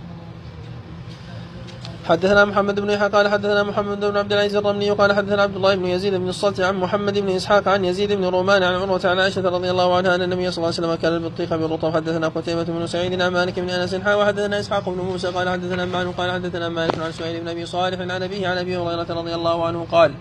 حدثنا 2.07 2.45
محمد 2.45 2.79
بن 2.79 2.89
يحيى 2.89 3.07
قال 3.07 3.27
حدثنا 3.27 3.63
محمد 3.63 3.99
بن 3.99 4.17
عبد 4.17 4.33
العزيز 4.33 4.55
الرملي 4.55 4.89
قال 4.89 5.13
حدثنا 5.13 5.41
عبد 5.41 5.55
الله 5.55 5.75
بن 5.75 5.85
يزيد 5.85 6.13
بن 6.13 6.29
الصلت 6.29 6.59
عن 6.59 6.75
محمد 6.75 7.19
بن 7.19 7.29
إسحاق 7.29 7.67
عن 7.67 7.85
يزيد 7.85 8.11
بن 8.11 8.25
رومان 8.25 8.63
عن 8.63 8.73
عروة 8.73 9.01
عن 9.03 9.19
عائشة 9.19 9.49
رضي 9.49 9.71
الله 9.71 9.95
عنها 9.97 10.15
أن 10.15 10.21
النبي 10.21 10.51
صلى 10.51 10.57
الله 10.57 10.73
عليه 10.77 10.87
وسلم 10.87 10.95
كان 10.95 11.13
البطيخ 11.13 11.49
بالرطب. 11.49 11.93
حدثنا 11.93 12.27
قتيبة 12.27 12.63
بن 12.63 12.87
سعيد 12.87 13.21
عن 13.21 13.31
مالك 13.31 13.59
بن 13.59 13.69
أنس 13.69 13.95
حا 13.95 14.15
وحدثنا 14.15 14.59
إسحاق 14.59 14.89
بن 14.89 15.01
موسى 15.01 15.27
قال 15.27 15.49
حدثنا 15.49 15.85
معن 15.85 16.11
قال 16.11 16.31
حدثنا 16.31 16.69
مالك 16.69 16.99
عن 16.99 17.11
سعيد 17.11 17.41
بن 17.41 17.47
أبي 17.47 17.65
صالح 17.65 17.99
عن 17.99 18.11
أبيه 18.11 18.47
عن 18.47 18.57
أبي 18.57 18.77
هريرة 18.77 19.07
رضي 19.09 19.35
الله 19.35 19.65
عنه 19.65 19.87
قال 19.91 20.11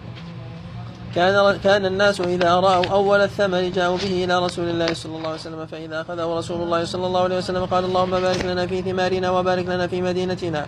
كان 1.14 1.58
كان 1.64 1.86
الناس 1.86 2.20
إذا 2.20 2.54
رأوا 2.54 2.86
أول 2.86 3.20
الثمر 3.20 3.60
جاءوا 3.60 3.96
به 3.96 4.24
إلى 4.24 4.44
رسول 4.44 4.68
الله 4.68 4.94
صلى 4.94 5.16
الله 5.16 5.28
عليه 5.28 5.40
وسلم 5.40 5.66
فإذا 5.66 6.00
أخذه 6.00 6.38
رسول 6.38 6.62
الله 6.62 6.84
صلى 6.84 7.06
الله 7.06 7.22
عليه 7.22 7.38
وسلم 7.38 7.64
قال 7.64 7.84
اللهم 7.84 8.10
بارك 8.10 8.44
لنا 8.44 8.66
في 8.66 8.82
ثمارنا 8.82 9.30
وبارك 9.30 9.66
لنا 9.66 9.86
في 9.86 10.02
مدينتنا. 10.02 10.66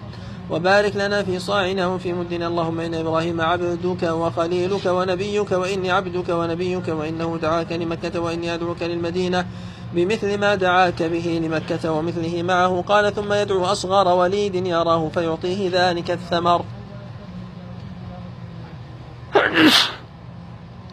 وبارك 0.51 0.97
لنا 0.97 1.23
في 1.23 1.39
صاعنا 1.39 1.87
وفي 1.87 2.13
مدنا. 2.13 2.47
اللهم 2.47 2.81
إن 2.81 2.95
إبراهيم 2.95 3.41
عبدك 3.41 4.03
وخليلك 4.03 4.87
ونبيك 4.87 5.53
وإني 5.53 5.91
عبدك 5.91 6.29
ونبيك 6.29 6.89
وإنه 6.89 7.39
دعاك 7.43 7.73
لمكة 7.73 8.21
وإني 8.21 8.55
أدعوك 8.55 8.83
للمدينة 8.83 9.47
بمثل 9.95 10.39
ما 10.39 10.55
دعاك 10.55 11.03
به 11.03 11.41
لمكة 11.43 11.93
ومثله 11.93 12.43
معه. 12.43 12.85
قال 12.89 13.15
ثم 13.15 13.33
يدعو 13.33 13.65
أصغر 13.65 14.09
وليد 14.09 14.55
يراه 14.55 15.09
فيعطيه 15.09 15.71
ذلك 15.73 16.11
الثمر. 16.11 16.65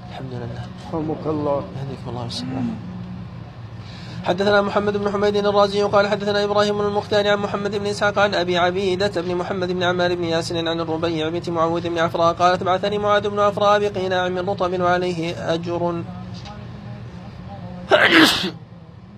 الحمد 0.10 0.34
لله. 0.34 0.66
رحمك 0.88 1.24
الله. 1.26 1.64
يهديك 1.76 2.04
الله 2.08 2.24
والسلام 2.24 2.95
حدثنا 4.26 4.62
محمد 4.62 4.98
بن 4.98 5.12
حميد 5.12 5.36
الرازي 5.36 5.84
قال 5.84 6.08
حدثنا 6.08 6.44
إبراهيم 6.44 6.78
بن 6.78 6.86
المختار 6.86 7.28
عن 7.28 7.38
محمد 7.38 7.76
بن 7.76 7.86
إسحاق 7.86 8.20
عن 8.20 8.34
أبي 8.36 8.58
عبيدة 8.58 9.22
بن 9.22 9.36
محمد 9.36 9.72
بن 9.72 9.84
عمار 9.84 10.16
بن 10.16 10.24
ياسر 10.24 10.58
عن 10.58 10.80
الربيع 10.80 11.30
بنت 11.30 11.50
معوذ 11.50 11.90
بن 11.90 12.00
عفراء 12.00 12.34
قالت 12.34 12.64
بعثني 12.64 12.98
معاذ 12.98 13.30
بن 13.30 13.40
عفراء 13.40 13.80
بقيناع 13.80 14.30
من 14.30 14.50
رطب 14.50 14.82
وعليه 14.82 15.54
أجر. 15.54 16.02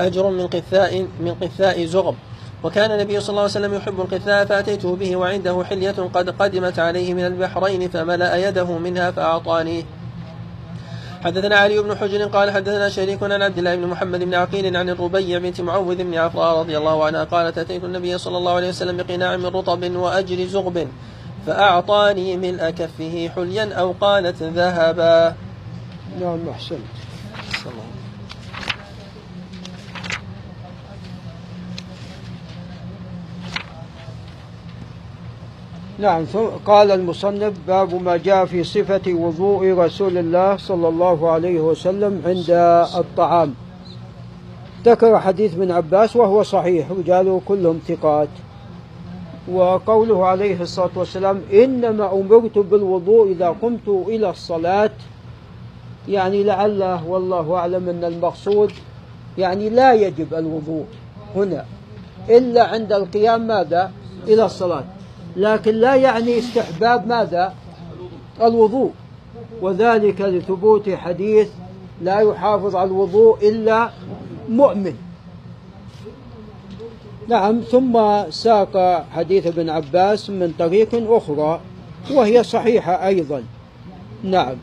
أجر 0.00 0.30
من 0.30 0.46
قثاء 0.46 1.06
من 1.20 1.34
قثاء 1.40 1.84
زغب. 1.84 2.14
وكان 2.64 2.90
النبي 2.90 3.20
صلى 3.20 3.30
الله 3.30 3.42
عليه 3.42 3.50
وسلم 3.50 3.74
يحب 3.74 4.00
القثاء 4.00 4.44
فأتيته 4.44 4.96
به 4.96 5.16
وعنده 5.16 5.64
حلية 5.64 6.10
قد 6.14 6.30
قدمت 6.30 6.78
عليه 6.78 7.14
من 7.14 7.24
البحرين 7.26 7.88
فملأ 7.88 8.48
يده 8.48 8.78
منها 8.78 9.10
فأعطاني. 9.10 9.84
حدثنا 11.24 11.56
علي 11.56 11.82
بن 11.82 11.96
حجر 11.96 12.24
قال 12.24 12.50
حدثنا 12.50 12.88
شريك 12.88 13.22
عن 13.22 13.42
عبد 13.42 13.58
الله 13.58 13.76
بن 13.76 13.86
محمد 13.86 14.20
بن 14.20 14.34
عقيل 14.34 14.76
عن 14.76 14.88
الربيع 14.88 15.38
بنت 15.38 15.60
معوذ 15.60 15.96
بن 15.96 16.14
عفراء 16.14 16.58
رضي 16.58 16.78
الله 16.78 17.04
عنها 17.04 17.24
قالت 17.24 17.58
أتيت 17.58 17.84
النبي 17.84 18.18
صلى 18.18 18.38
الله 18.38 18.52
عليه 18.52 18.68
وسلم 18.68 18.96
بقناع 18.96 19.36
من 19.36 19.46
رطب 19.46 19.96
وأجر 19.96 20.44
زغب 20.44 20.88
فأعطاني 21.46 22.36
ملء 22.36 22.70
كفه 22.70 23.30
حليا 23.36 23.74
أو 23.74 23.94
قالت 24.00 24.42
ذهبا. 24.42 25.34
نعم 26.20 26.48
أحسنت. 26.48 27.03
نعم 35.98 36.24
قال 36.66 36.90
المصنف 36.90 37.52
باب 37.66 38.02
ما 38.02 38.16
جاء 38.16 38.44
في 38.44 38.64
صفة 38.64 39.02
وضوء 39.06 39.74
رسول 39.74 40.18
الله 40.18 40.56
صلى 40.56 40.88
الله 40.88 41.30
عليه 41.30 41.60
وسلم 41.60 42.22
عند 42.26 42.50
الطعام. 42.96 43.54
ذكر 44.84 45.20
حديث 45.20 45.56
من 45.56 45.70
عباس 45.70 46.16
وهو 46.16 46.42
صحيح 46.42 46.90
رجاله 46.90 47.40
كلهم 47.46 47.80
ثقات. 47.88 48.28
وقوله 49.52 50.26
عليه 50.26 50.60
الصلاة 50.60 50.90
والسلام 50.96 51.40
إنما 51.52 52.12
أمرت 52.12 52.58
بالوضوء 52.58 53.32
إذا 53.32 53.48
قمت 53.62 53.88
إلى 53.88 54.30
الصلاة. 54.30 54.90
يعني 56.08 56.44
لعله 56.44 57.08
والله 57.08 57.54
أعلم 57.54 57.88
أن 57.88 58.04
المقصود 58.04 58.72
يعني 59.38 59.68
لا 59.70 59.94
يجب 59.94 60.34
الوضوء 60.34 60.84
هنا 61.36 61.64
إلا 62.30 62.64
عند 62.64 62.92
القيام 62.92 63.46
ماذا؟ 63.46 63.90
إلى 64.28 64.44
الصلاة. 64.44 64.84
لكن 65.36 65.74
لا 65.74 65.94
يعني 65.94 66.38
استحباب 66.38 67.06
ماذا؟ 67.06 67.54
الوضوء. 68.42 68.92
وذلك 69.60 70.20
لثبوت 70.20 70.90
حديث 70.90 71.48
لا 72.02 72.20
يحافظ 72.20 72.76
على 72.76 72.86
الوضوء 72.86 73.48
إلا 73.48 73.90
مؤمن. 74.48 74.94
نعم 77.28 77.60
ثم 77.60 78.22
ساق 78.30 79.06
حديث 79.12 79.46
ابن 79.46 79.70
عباس 79.70 80.30
من 80.30 80.54
طريق 80.58 80.88
أخرى 80.94 81.60
وهي 82.12 82.42
صحيحة 82.42 83.06
أيضا. 83.06 83.42
نعم. 84.22 84.56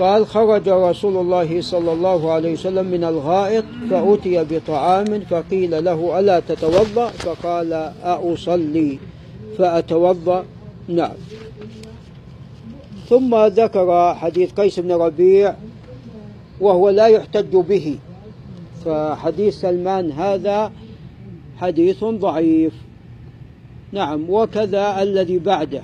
قال 0.00 0.26
خرج 0.26 0.68
رسول 0.68 1.16
الله 1.16 1.60
صلى 1.60 1.92
الله 1.92 2.32
عليه 2.32 2.52
وسلم 2.52 2.86
من 2.86 3.04
الغائط 3.04 3.64
فأتي 3.90 4.44
بطعام 4.44 5.20
فقيل 5.20 5.84
له 5.84 6.18
ألا 6.18 6.40
تتوضأ؟ 6.40 7.06
فقال 7.08 7.92
أصلي 8.02 8.98
فأتوضأ. 9.58 10.44
نعم. 10.88 11.12
ثم 13.08 13.46
ذكر 13.46 14.14
حديث 14.14 14.52
قيس 14.52 14.80
بن 14.80 14.92
ربيع 14.92 15.54
وهو 16.60 16.90
لا 16.90 17.06
يحتج 17.06 17.56
به. 17.56 17.98
فحديث 18.84 19.60
سلمان 19.60 20.12
هذا 20.12 20.72
حديث 21.58 22.04
ضعيف. 22.04 22.72
نعم. 23.92 24.24
وكذا 24.28 25.02
الذي 25.02 25.38
بعده. 25.38 25.82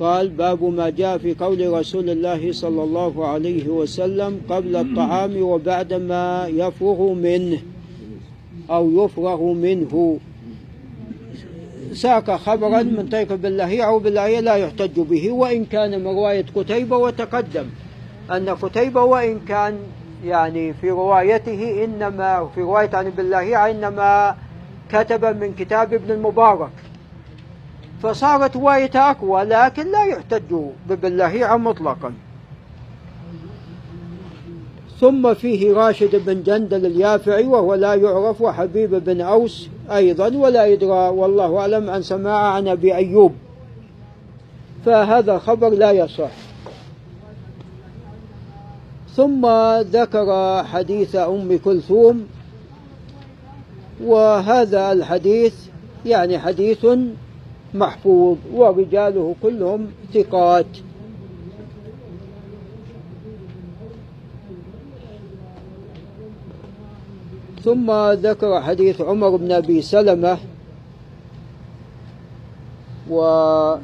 قال 0.00 0.28
باب 0.28 0.64
ما 0.64 0.90
جاء 0.90 1.18
في 1.18 1.34
قول 1.34 1.72
رسول 1.72 2.10
الله 2.10 2.52
صلى 2.52 2.82
الله 2.82 3.26
عليه 3.26 3.68
وسلم 3.68 4.40
قبل 4.48 4.76
الطعام 4.76 5.42
وبعد 5.42 5.94
ما 5.94 6.46
يفرغ 6.46 7.12
منه 7.12 7.58
أو 8.70 9.04
يفرغ 9.04 9.52
منه. 9.52 10.18
ساق 11.92 12.36
خبرا 12.36 12.82
من 12.82 13.08
طريق 13.12 13.34
بالله 13.34 13.82
أو 13.82 13.98
بالله 13.98 14.40
لا 14.40 14.54
يحتج 14.54 15.00
به 15.00 15.30
وإن 15.30 15.64
كان 15.64 16.00
من 16.00 16.06
رواية 16.06 16.44
قتيبة 16.54 16.96
وتقدم 16.96 17.66
أن 18.30 18.48
قتيبة 18.48 19.02
وإن 19.02 19.40
كان 19.48 19.78
يعني 20.24 20.72
في 20.72 20.90
روايته 20.90 21.84
إنما 21.84 22.48
في 22.54 22.60
رواية 22.60 22.90
عن 22.92 23.10
بالله 23.10 23.70
إنما 23.70 24.36
كتب 24.92 25.24
من 25.24 25.54
كتاب 25.58 25.94
ابن 25.94 26.10
المبارك. 26.10 26.70
فصارت 28.04 28.56
روايته 28.56 29.10
أقوى 29.10 29.42
لكن 29.42 29.90
لا 29.90 30.04
يحتج 30.04 30.54
ببالله 30.88 31.56
مطلقا. 31.56 32.12
ثم 35.00 35.34
فيه 35.34 35.74
راشد 35.74 36.16
بن 36.26 36.42
جندل 36.42 36.86
اليافعي 36.86 37.46
وهو 37.46 37.74
لا 37.74 37.94
يعرف 37.94 38.40
وحبيب 38.40 38.94
بن 38.94 39.20
أوس 39.20 39.68
أيضا 39.90 40.36
ولا 40.36 40.66
يدرى 40.66 41.08
والله 41.08 41.58
أعلم 41.58 41.90
عن 41.90 42.02
سماع 42.02 42.52
عن 42.52 42.68
أبي 42.68 42.94
أيوب. 42.94 43.32
فهذا 44.84 45.38
خبر 45.38 45.68
لا 45.68 45.92
يصح. 45.92 46.30
ثم 49.16 49.46
ذكر 49.80 50.62
حديث 50.64 51.16
أم 51.16 51.58
كلثوم 51.64 52.26
وهذا 54.04 54.92
الحديث 54.92 55.54
يعني 56.06 56.38
حديث 56.38 56.86
محفوظ 57.74 58.36
ورجاله 58.54 59.34
كلهم 59.42 59.86
ثقات. 60.14 60.66
ثم 67.64 67.92
ذكر 68.12 68.62
حديث 68.62 69.00
عمر 69.00 69.36
بن 69.36 69.52
أبي 69.52 69.82
سلمة 69.82 70.38
وأمه 73.10 73.80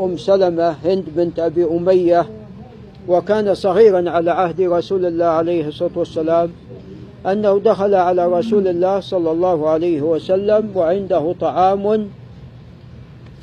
أم 0.00 0.16
سلمة 0.16 0.70
هند 0.84 1.04
بنت 1.16 1.38
أبي 1.38 1.64
أمية 1.64 2.26
وكان 3.08 3.54
صغيرا 3.54 4.10
على 4.10 4.30
عهد 4.30 4.60
رسول 4.60 5.06
الله 5.06 5.26
عليه 5.26 5.68
الصلاة 5.68 5.90
والسلام. 5.96 6.50
أنه 7.26 7.58
دخل 7.58 7.94
على 7.94 8.26
رسول 8.26 8.68
الله 8.68 9.00
صلى 9.00 9.30
الله 9.30 9.68
عليه 9.68 10.02
وسلم 10.02 10.70
وعنده 10.74 11.34
طعام. 11.40 12.08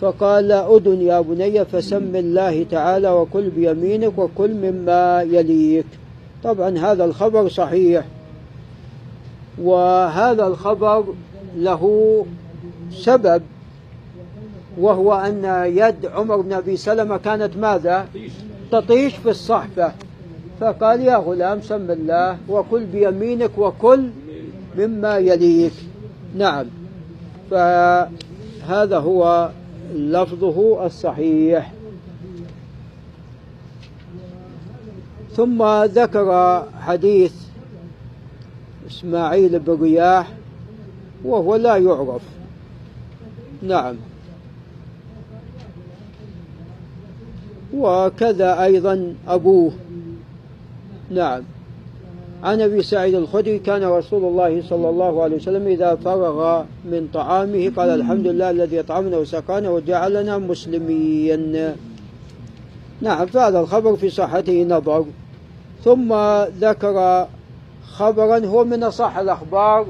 فقال 0.01 0.51
أدن 0.51 1.01
يا 1.01 1.21
بني 1.21 1.65
فسم 1.65 2.15
الله 2.15 2.65
تعالى 2.71 3.09
وكل 3.09 3.49
بيمينك 3.49 4.17
وكل 4.17 4.51
مما 4.53 5.21
يليك. 5.21 5.85
طبعا 6.43 6.77
هذا 6.77 7.05
الخبر 7.05 7.49
صحيح. 7.49 8.05
وهذا 9.61 10.47
الخبر 10.47 11.03
له 11.57 12.25
سبب 12.91 13.41
وهو 14.79 15.13
أن 15.13 15.65
يد 15.77 16.05
عمر 16.05 16.41
بن 16.41 16.53
أبي 16.53 16.77
سلمة 16.77 17.17
كانت 17.17 17.57
ماذا؟ 17.57 18.07
تطيش 18.71 19.15
في 19.15 19.29
الصحفة. 19.29 19.91
فقال 20.63 21.01
يا 21.01 21.17
غلام 21.17 21.61
سم 21.61 21.91
الله 21.91 22.37
وكل 22.49 22.85
بيمينك 22.85 23.57
وكل 23.57 24.09
مما 24.77 25.17
يليك. 25.17 25.73
نعم. 26.37 26.65
فهذا 27.51 28.97
هو 28.97 29.49
لفظه 29.95 30.85
الصحيح. 30.85 31.71
ثم 35.35 35.63
ذكر 35.83 36.63
حديث 36.79 37.33
إسماعيل 38.87 39.59
بن 39.59 39.81
رياح 39.81 40.27
وهو 41.25 41.55
لا 41.55 41.77
يعرف. 41.77 42.21
نعم. 43.61 43.95
وكذا 47.73 48.63
أيضا 48.63 49.15
أبوه. 49.27 49.71
نعم. 51.11 51.41
عن 52.43 52.61
أبي 52.61 52.81
سعيد 52.83 53.15
الخدري 53.15 53.59
كان 53.59 53.83
رسول 53.83 54.23
الله 54.23 54.63
صلى 54.69 54.89
الله 54.89 55.23
عليه 55.23 55.35
وسلم 55.35 55.67
إذا 55.67 55.95
فرغ 55.95 56.63
من 56.85 57.07
طعامه 57.13 57.71
قال 57.75 57.89
الحمد 57.89 58.27
لله 58.27 58.49
الذي 58.49 58.79
أطعمنا 58.79 59.17
وسقانا 59.17 59.69
وجعلنا 59.69 60.37
مسلمين 60.37 61.73
نعم 63.01 63.25
فهذا 63.25 63.59
الخبر 63.59 63.95
في 63.95 64.09
صحته 64.09 64.63
نظر. 64.63 65.05
ثم 65.83 66.13
ذكر 66.59 67.27
خبرا 67.91 68.45
هو 68.45 68.63
من 68.63 68.83
أصح 68.83 69.17
الأخبار 69.17 69.85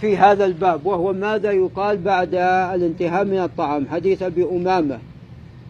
في 0.00 0.16
هذا 0.16 0.44
الباب 0.44 0.86
وهو 0.86 1.12
ماذا 1.12 1.50
يقال 1.50 1.96
بعد 1.96 2.34
الانتهاء 2.74 3.24
من 3.24 3.38
الطعام. 3.38 3.86
حديث 3.86 4.22
أبي 4.22 4.44
أمامة. 4.44 4.98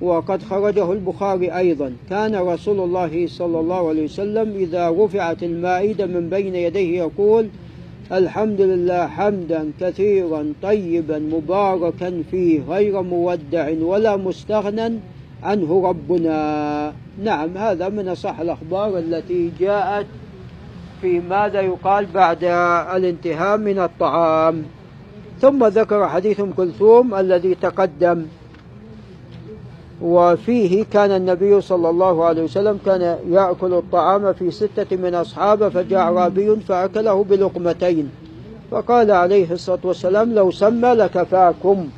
وقد 0.05 0.43
خرجه 0.43 0.93
البخاري 0.93 1.57
أيضا. 1.57 1.93
كان 2.11 2.35
رسول 2.35 2.81
الله 2.81 3.27
صلى 3.27 3.61
الله 3.61 3.89
عليه 3.89 4.05
وسلم 4.05 4.49
إذا 4.57 4.91
رفعت 4.91 5.43
المائدة 5.43 6.07
من 6.07 6.29
بين 6.29 6.55
يديه 6.55 6.99
يقول 6.99 7.49
الحمد 8.13 8.61
لله 8.61 9.07
حمدا 9.07 9.71
كثيرا 9.81 10.53
طيبا 10.63 11.19
مباركا 11.19 12.23
فيه 12.31 12.61
غير 12.69 13.03
مودع 13.03 13.73
ولا 13.81 14.17
مستغنى 14.17 14.99
عنه 15.43 15.89
ربنا. 15.89 16.93
نعم 17.25 17.57
هذا 17.57 17.89
من 17.89 18.09
أصح 18.09 18.41
الأخبار 18.41 18.99
التي 18.99 19.51
جاءت 19.61 20.07
في 21.01 21.21
ماذا 21.21 21.61
يقال 21.61 22.07
بعد 22.15 22.45
الانتهاء 22.97 23.59
من 23.59 23.79
الطعام. 23.79 24.63
ثم 25.41 25.67
ذكر 25.67 26.09
حديث 26.09 26.41
ام 26.41 26.53
كلثوم 26.53 27.15
الذي 27.15 27.55
تقدم. 27.55 28.27
وفيه 30.03 30.85
كان 30.85 31.11
النبي 31.11 31.61
صلى 31.61 31.91
الله 31.91 32.25
عليه 32.25 32.43
وسلم 32.43 32.79
كان 32.87 33.19
يأكل 33.31 33.75
الطعام 33.75 34.33
في 34.33 34.51
ستة 34.51 34.97
من 34.97 35.15
أصحابه 35.15 35.69
فجاء 35.69 36.01
أعرابي 36.01 36.57
فأكله 36.57 37.25
بلقمتين. 37.25 38.11
فقال 38.71 39.11
عليه 39.11 39.53
الصلاة 39.53 39.79
والسلام 39.85 40.35
لو 40.35 40.51
سمى 40.51 40.89
لكفاكم. 40.89 41.89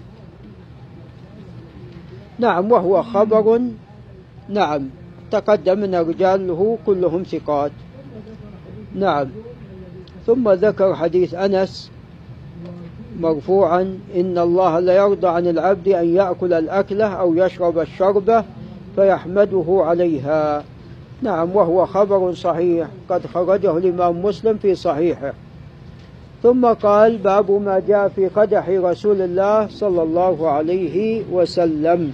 نعم 2.38 2.72
وهو 2.72 3.02
خبر. 3.02 3.60
نعم 4.48 4.88
تقدم 5.30 5.78
من 5.78 5.94
رجاله 5.94 6.78
كلهم 6.86 7.22
ثقات. 7.22 7.72
نعم 8.94 9.28
ثم 10.26 10.50
ذكر 10.50 10.94
حديث 10.94 11.34
أنس 11.34 11.90
مرفوعا 13.20 13.98
إن 14.16 14.38
الله 14.38 14.78
لا 14.78 14.96
يرضى 14.96 15.28
عن 15.28 15.46
العبد 15.46 15.88
أن 15.88 16.14
يأكل 16.14 16.52
الأكلة 16.52 17.04
أو 17.06 17.34
يشرب 17.34 17.78
الشربة 17.78 18.44
فيحمده 18.96 19.64
عليها. 19.68 20.64
نعم 21.22 21.56
وهو 21.56 21.86
خبر 21.86 22.32
صحيح 22.32 22.88
قد 23.10 23.26
خرجه 23.26 23.78
الإمام 23.78 24.22
مسلم 24.22 24.56
في 24.56 24.74
صحيحه. 24.74 25.32
ثم 26.42 26.66
قال 26.66 27.18
باب 27.18 27.50
ما 27.50 27.82
جاء 27.88 28.08
في 28.08 28.28
قدح 28.28 28.68
رسول 28.68 29.22
الله 29.22 29.68
صلى 29.68 30.02
الله 30.02 30.50
عليه 30.50 31.22
وسلم. 31.32 32.12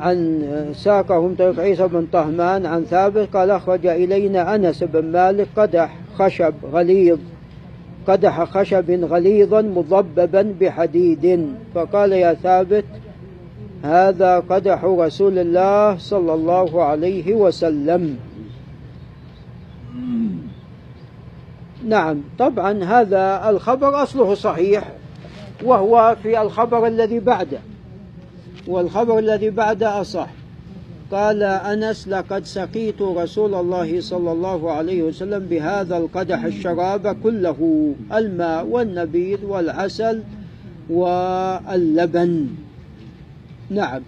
عن 0.00 0.42
ساقهم 0.74 1.34
طريق 1.34 1.60
عيسى 1.60 1.88
بن 1.88 2.06
طهمان 2.12 2.66
عن 2.66 2.84
ثابت 2.84 3.28
قال 3.36 3.50
أخرج 3.50 3.86
إلينا 3.86 4.54
أنس 4.54 4.84
بن 4.84 5.04
مالك 5.12 5.48
قدح 5.56 5.96
خشب 6.18 6.54
غليظ 6.72 7.18
قدح 8.06 8.44
خشب 8.44 8.90
غليظا 8.90 9.62
مضببا 9.62 10.54
بحديد. 10.60 11.54
فقال 11.74 12.12
يا 12.12 12.34
ثابت 12.34 12.84
هذا 13.82 14.38
قدح 14.38 14.84
رسول 14.84 15.38
الله 15.38 15.98
صلى 15.98 16.34
الله 16.34 16.84
عليه 16.84 17.34
وسلم. 17.34 18.16
نعم 21.84 22.20
طبعا 22.38 22.84
هذا 22.84 23.50
الخبر 23.50 24.02
أصله 24.02 24.34
صحيح 24.34 24.92
وهو 25.64 26.16
في 26.22 26.42
الخبر 26.42 26.86
الذي 26.86 27.20
بعده. 27.20 27.58
والخبر 28.66 29.18
الذي 29.18 29.50
بعده 29.50 30.00
أصح. 30.00 30.28
قال 31.10 31.42
أنس 31.42 32.08
لقد 32.08 32.44
سقيت 32.44 33.02
رسول 33.02 33.54
الله 33.54 34.00
صلى 34.00 34.32
الله 34.32 34.72
عليه 34.72 35.02
وسلم 35.02 35.46
بهذا 35.46 35.96
القدح 35.96 36.44
الشراب 36.44 37.16
كله 37.22 37.92
الماء 38.14 38.66
والنبيذ 38.66 39.44
والعسل 39.44 40.22
واللبن. 40.90 42.46
نعم. 43.70 44.02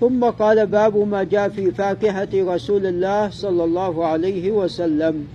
ثم 0.00 0.24
قال 0.24 0.66
باب 0.66 0.96
ما 0.96 1.22
جاء 1.22 1.48
في 1.48 1.70
فاكهة 1.70 2.54
رسول 2.54 2.86
الله 2.86 3.30
صلى 3.30 3.64
الله 3.64 4.06
عليه 4.06 4.50
وسلم. 4.50 5.28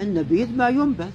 النبيذ 0.00 0.48
ما 0.56 0.68
ينبذ. 0.68 1.14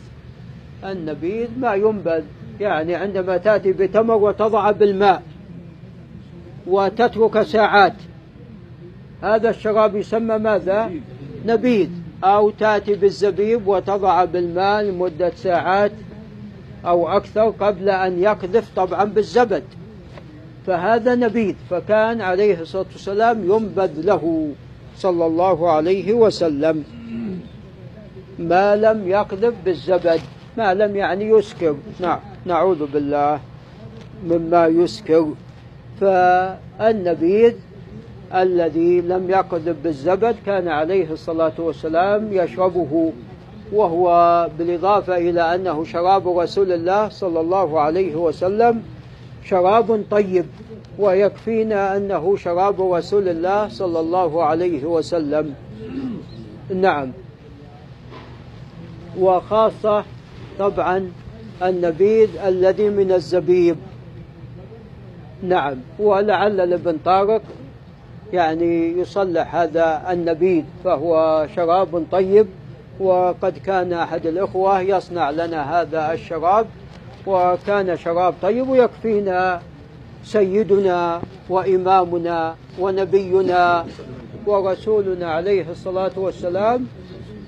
النبيذ 0.83 1.47
ما 1.59 1.73
ينبذ. 1.73 2.23
يعني 2.59 2.95
عندما 2.95 3.37
تأتي 3.37 3.71
بتمر 3.71 4.15
وتضع 4.15 4.71
بالماء 4.71 5.23
وتترك 6.67 7.41
ساعات 7.41 7.93
هذا 9.21 9.49
الشراب 9.49 9.95
يسمى 9.95 10.37
ماذا؟ 10.37 10.91
نبيذ. 11.45 11.89
أو 12.23 12.49
تأتي 12.49 12.95
بالزبيب 12.95 13.67
وتضع 13.67 14.25
بالماء 14.25 14.83
لمدة 14.83 15.31
ساعات 15.35 15.91
أو 16.85 17.07
أكثر 17.07 17.49
قبل 17.49 17.89
أن 17.89 18.23
يقذف 18.23 18.69
طبعا 18.75 19.03
بالزبد. 19.03 19.63
فهذا 20.67 21.15
نبيذ. 21.15 21.55
فكان 21.69 22.21
عليه 22.21 22.61
الصلاة 22.61 22.85
والسلام 22.91 23.43
ينبذ 23.51 23.91
له 24.01 24.51
صلى 24.97 25.25
الله 25.25 25.71
عليه 25.71 26.13
وسلم. 26.13 26.83
ما 28.39 28.75
لم 28.75 29.07
يقذف 29.07 29.53
بالزبد 29.65 30.19
ما 30.57 30.73
لم 30.73 30.95
يعني 30.95 31.25
يسكر. 31.29 31.75
نعم. 31.99 32.19
نعوذ 32.47 32.85
بالله 32.93 33.39
مما 34.29 34.67
يسكر. 34.67 35.25
فالنبيذ 36.01 37.53
الذي 38.33 39.01
لم 39.01 39.29
يقذف 39.29 39.75
بالزبد 39.83 40.35
كان 40.45 40.67
عليه 40.67 41.11
الصلاة 41.11 41.53
والسلام 41.57 42.27
يشربه 42.31 43.11
وهو 43.73 44.07
بالإضافة 44.57 45.17
إلى 45.17 45.55
أنه 45.55 45.83
شراب 45.83 46.27
رسول 46.27 46.71
الله 46.71 47.09
صلى 47.09 47.39
الله 47.39 47.79
عليه 47.79 48.15
وسلم 48.15 48.83
شراب 49.45 50.03
طيب 50.11 50.45
ويكفينا 50.99 51.97
أنه 51.97 52.35
شراب 52.35 52.81
رسول 52.93 53.29
الله 53.29 53.67
صلى 53.67 53.99
الله 53.99 54.43
عليه 54.43 54.85
وسلم. 54.85 55.53
نعم. 56.75 57.11
وخاصة 59.19 60.03
طبعا 60.59 61.11
النبيذ 61.63 62.29
الذي 62.45 62.89
من 62.89 63.11
الزبيب. 63.11 63.75
نعم. 65.43 65.75
ولعل 65.99 66.57
لابن 66.57 66.97
طارق 67.05 67.41
يعني 68.33 68.99
يصلح 68.99 69.55
هذا 69.55 70.03
النبيذ 70.11 70.63
فهو 70.83 71.47
شراب 71.55 72.05
طيب 72.11 72.47
وقد 72.99 73.57
كان 73.57 73.93
أحد 73.93 74.25
الإخوة 74.25 74.81
يصنع 74.81 75.29
لنا 75.29 75.81
هذا 75.81 76.13
الشراب 76.13 76.65
وكان 77.27 77.97
شراب 77.97 78.33
طيب 78.41 78.69
ويكفينا 78.69 79.61
سيدنا 80.23 81.21
وإمامنا 81.49 82.55
ونبينا 82.79 83.85
ورسولنا 84.45 85.31
عليه 85.31 85.71
الصلاة 85.71 86.11
والسلام 86.15 86.87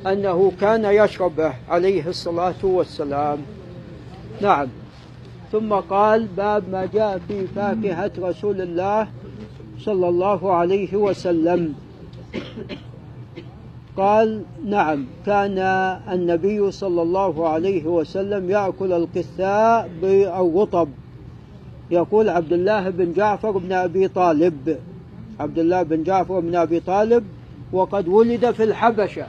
أنه 0.07 0.51
كان 0.61 0.85
يشربه 0.85 1.53
عليه 1.69 2.07
الصلاة 2.07 2.63
والسلام. 2.63 3.37
نعم. 4.41 4.67
ثم 5.51 5.73
قال 5.73 6.27
باب 6.37 6.63
ما 6.71 6.85
جاء 6.85 7.21
في 7.27 7.47
فاكهة 7.47 8.11
رسول 8.19 8.61
الله 8.61 9.07
صلى 9.79 10.09
الله 10.09 10.53
عليه 10.53 10.95
وسلم. 10.95 11.73
قال 13.97 14.41
نعم 14.65 15.05
كان 15.25 15.57
النبي 16.11 16.71
صلى 16.71 17.01
الله 17.01 17.49
عليه 17.49 17.85
وسلم 17.85 18.49
يأكل 18.49 18.93
القثاء 18.93 19.89
بالرطب 20.01 20.89
يقول 21.91 22.29
عبد 22.29 22.53
الله 22.53 22.89
بن 22.89 23.13
جعفر 23.13 23.51
بن 23.51 23.73
أبي 23.73 24.07
طالب. 24.07 24.77
عبد 25.39 25.59
الله 25.59 25.83
بن 25.83 26.03
جعفر 26.03 26.39
بن 26.39 26.55
أبي 26.55 26.79
طالب 26.79 27.23
وقد 27.73 28.07
ولد 28.07 28.51
في 28.51 28.63
الحبشة. 28.63 29.25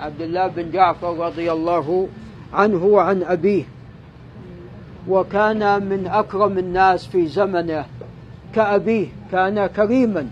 عبد 0.00 0.20
الله 0.20 0.48
بن 0.48 0.70
جعفر 0.70 1.18
رضي 1.18 1.52
الله 1.52 2.08
عنه 2.52 2.84
وعن 2.84 3.22
أبيه. 3.22 3.64
وكان 5.08 5.88
من 5.88 6.06
أكرم 6.06 6.58
الناس 6.58 7.06
في 7.06 7.26
زمنه 7.26 7.84
كأبيه 8.54 9.06
كان 9.32 9.66
كريما. 9.66 10.26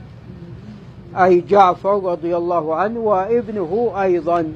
أي 1.17 1.41
جعفر 1.41 2.05
رضي 2.05 2.37
الله 2.37 2.75
عنه 2.75 3.01
وابنه 3.01 3.93
أيضا. 4.03 4.53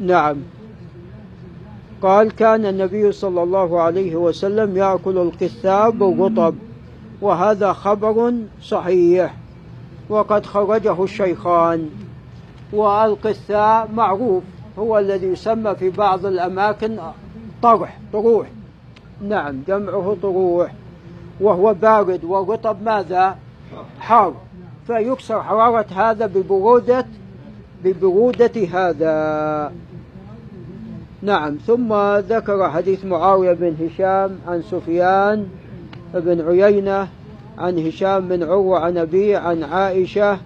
نعم. 0.00 0.36
قال 2.02 2.32
كان 2.32 2.66
النبي 2.66 3.12
صلى 3.12 3.42
الله 3.42 3.80
عليه 3.80 4.16
وسلم 4.16 4.76
يأكل 4.76 5.18
القثاب 5.18 5.98
بالرطب 5.98 6.54
وهذا 7.20 7.72
خبر 7.72 8.34
صحيح. 8.62 9.34
وقد 10.08 10.46
خرجه 10.46 11.04
الشيخان. 11.04 11.90
والقثاء 12.72 13.88
معروف 13.94 14.42
هو 14.78 14.98
الذي 14.98 15.26
يسمى 15.26 15.74
في 15.74 15.90
بعض 15.90 16.26
الأماكن 16.26 16.98
طرح 17.62 17.98
طروح. 18.12 18.46
نعم 19.28 19.62
جمعه 19.68 20.16
طروح 20.22 20.72
وهو 21.40 21.74
بارد. 21.74 22.24
والرطب 22.24 22.76
ماذا؟ 22.82 23.36
حار. 24.00 24.34
فيكسر 24.86 25.42
حرارة 25.42 25.86
هذا 25.96 26.26
ببرودة 26.26 27.06
ببرودة 27.84 28.66
هذا. 28.72 29.72
نعم 31.22 31.54
ثم 31.66 31.94
ذكر 32.18 32.70
حديث 32.70 33.04
معاوية 33.04 33.52
بن 33.52 33.76
هشام 33.80 34.38
عن 34.48 34.62
سفيان 34.62 35.48
بن 36.14 36.40
عيينة 36.40 37.08
عن 37.58 37.86
هشام 37.86 38.28
بن 38.28 38.42
عروة 38.42 38.78
عن 38.78 38.98
أبيه 38.98 39.38
عن 39.38 39.62
عائشة 39.62 40.38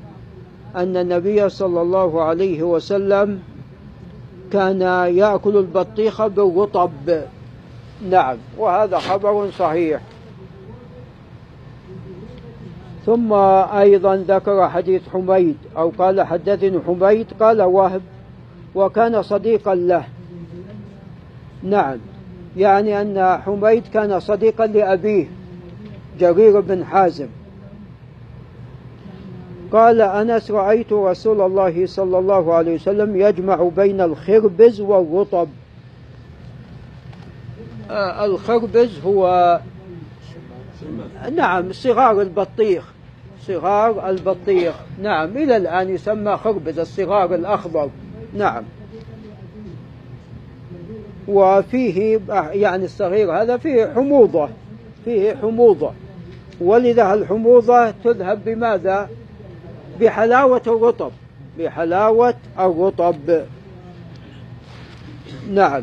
أن 0.76 0.96
النبي 0.96 1.48
صلى 1.48 1.82
الله 1.82 2.22
عليه 2.22 2.62
وسلم 2.62 3.40
كان 4.52 4.80
يأكل 5.16 5.56
البطيخ 5.56 6.26
بالرطب. 6.26 7.20
نعم 8.10 8.36
وهذا 8.58 8.98
خبر 8.98 9.50
صحيح. 9.50 10.00
ثم 13.06 13.32
أيضا 13.32 14.16
ذكر 14.16 14.68
حديث 14.68 15.08
حميد 15.08 15.56
أو 15.76 15.92
قال 15.98 16.22
حدثني 16.22 16.80
حميد 16.86 17.26
قال 17.40 17.62
وهب 17.62 18.02
وكان 18.74 19.22
صديقا 19.22 19.74
له. 19.74 20.04
نعم 21.62 21.98
يعني 22.56 23.02
أن 23.02 23.38
حميد 23.38 23.82
كان 23.94 24.20
صديقا 24.20 24.66
لأبيه 24.66 25.26
جرير 26.20 26.60
بن 26.60 26.84
حازم. 26.84 27.28
قال 29.72 30.00
أنس 30.00 30.50
رأيت 30.50 30.92
رسول 30.92 31.40
الله 31.40 31.86
صلى 31.86 32.18
الله 32.18 32.54
عليه 32.54 32.74
وسلم 32.74 33.16
يجمع 33.16 33.68
بين 33.76 34.00
الخربز 34.00 34.80
والرطب. 34.80 35.48
الخربز 37.90 39.00
هو 39.04 39.60
نعم 41.36 41.72
صغار 41.72 42.22
البطيخ. 42.22 42.84
صغار 43.46 44.10
البطيخ. 44.10 44.74
نعم 45.02 45.36
إلى 45.36 45.56
الآن 45.56 45.88
يسمى 45.88 46.36
خربز 46.36 46.78
الصغار 46.78 47.34
الأخضر. 47.34 47.90
نعم. 48.34 48.64
وفيه 51.28 52.20
يعني 52.52 52.84
الصغير 52.84 53.42
هذا 53.42 53.56
فيه 53.56 53.92
حموضة. 53.94 54.48
فيه 55.04 55.34
حموضة. 55.34 55.92
ولذا 56.60 57.14
الحموضة 57.14 57.90
تذهب 57.90 58.44
بماذا؟ 58.44 59.08
بحلاوة 60.00 60.62
الرطب. 60.66 61.10
بحلاوة 61.58 62.34
الرطب. 62.58 63.42
نعم. 65.50 65.82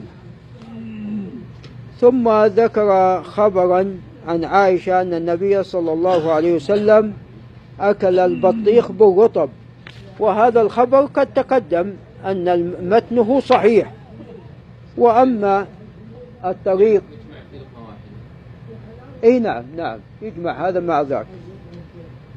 ثم 2.02 2.30
ذكر 2.46 3.22
خبرا 3.24 3.98
عن 4.28 4.44
عائشة 4.44 5.02
أن 5.02 5.14
النبي 5.14 5.64
صلى 5.64 5.94
الله 5.94 6.32
عليه 6.32 6.56
وسلم 6.56 7.14
أكل 7.80 8.20
البطيخ 8.20 8.92
بالرطب. 8.92 9.50
وهذا 10.20 10.62
الخبر 10.62 11.06
قد 11.06 11.34
تقدم 11.34 11.94
أن 12.26 12.74
متنه 12.90 13.40
صحيح. 13.40 13.92
وأما 14.98 15.66
الطريق 16.46 17.04
إي 19.24 19.40
نعم 19.40 19.64
نعم. 19.78 20.00
يجمع 20.22 20.68
هذا 20.68 20.80
مع 20.80 21.02
ذاك. 21.02 21.26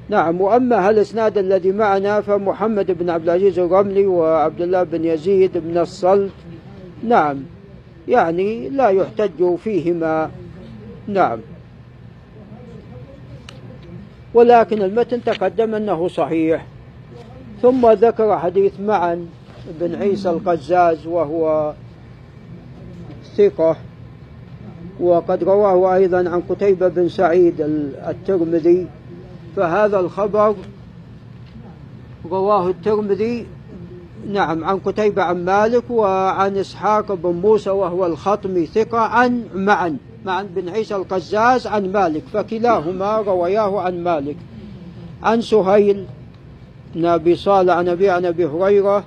نعم 0.08 0.40
وأما 0.40 0.90
الاسناد 0.90 1.38
الذي 1.38 1.72
معنا 1.72 2.20
فمحمد 2.20 2.90
بن 2.90 3.10
عبد 3.10 3.24
العزيز 3.24 3.58
الرملي 3.58 4.06
وعبد 4.06 4.60
الله 4.60 4.82
بن 4.82 5.04
يزيد 5.04 5.58
بن 5.58 5.78
الصلت. 5.78 6.32
نعم. 7.04 7.42
يعني 8.08 8.68
لا 8.68 8.88
يحتج 8.88 9.56
فيهما. 9.64 10.30
نعم. 11.06 11.38
ولكن 14.34 14.82
المتن 14.82 15.24
تقدم 15.24 15.74
أنه 15.74 16.08
صحيح. 16.08 16.66
ثم 17.62 17.90
ذكر 17.92 18.38
حديث 18.38 18.80
معا 18.80 19.26
بن 19.80 19.94
عيسى 19.94 20.30
القزاز 20.30 21.06
وهو 21.06 21.74
ثقة. 23.36 23.76
وقد 25.00 25.44
رواه 25.44 25.94
أيضا 25.94 26.18
عن 26.18 26.42
قتيبة 26.48 26.88
بن 26.88 27.08
سعيد 27.08 27.60
الترمذي. 28.08 28.86
فهذا 29.56 30.00
الخبر 30.00 30.54
رواه 32.30 32.68
الترمذي 32.68 33.46
نعم 34.26 34.64
عن 34.64 34.78
قتيبة 34.78 35.22
عن 35.22 35.44
مالك 35.44 35.90
وعن 35.90 36.56
إسحاق 36.56 37.12
بن 37.12 37.30
موسى 37.30 37.70
وهو 37.70 38.06
الخطمي 38.06 38.66
ثقة 38.66 38.98
عن 38.98 39.44
معا 39.54 39.96
معا 40.24 40.42
بن 40.42 40.68
عيسى 40.68 40.96
القزاز 40.96 41.66
عن 41.66 41.92
مالك 41.92 42.22
فكلاهما 42.32 43.16
روياه 43.18 43.80
عن 43.80 44.04
مالك. 44.04 44.36
عن 45.22 45.40
سهيل 45.40 46.04
بن 46.94 47.06
أبي 47.06 47.36
صالح 47.36 47.74
عن 47.74 47.88
أبي 47.88 48.10
عن 48.10 48.24
أبي 48.24 48.46
هريرة 48.46 49.04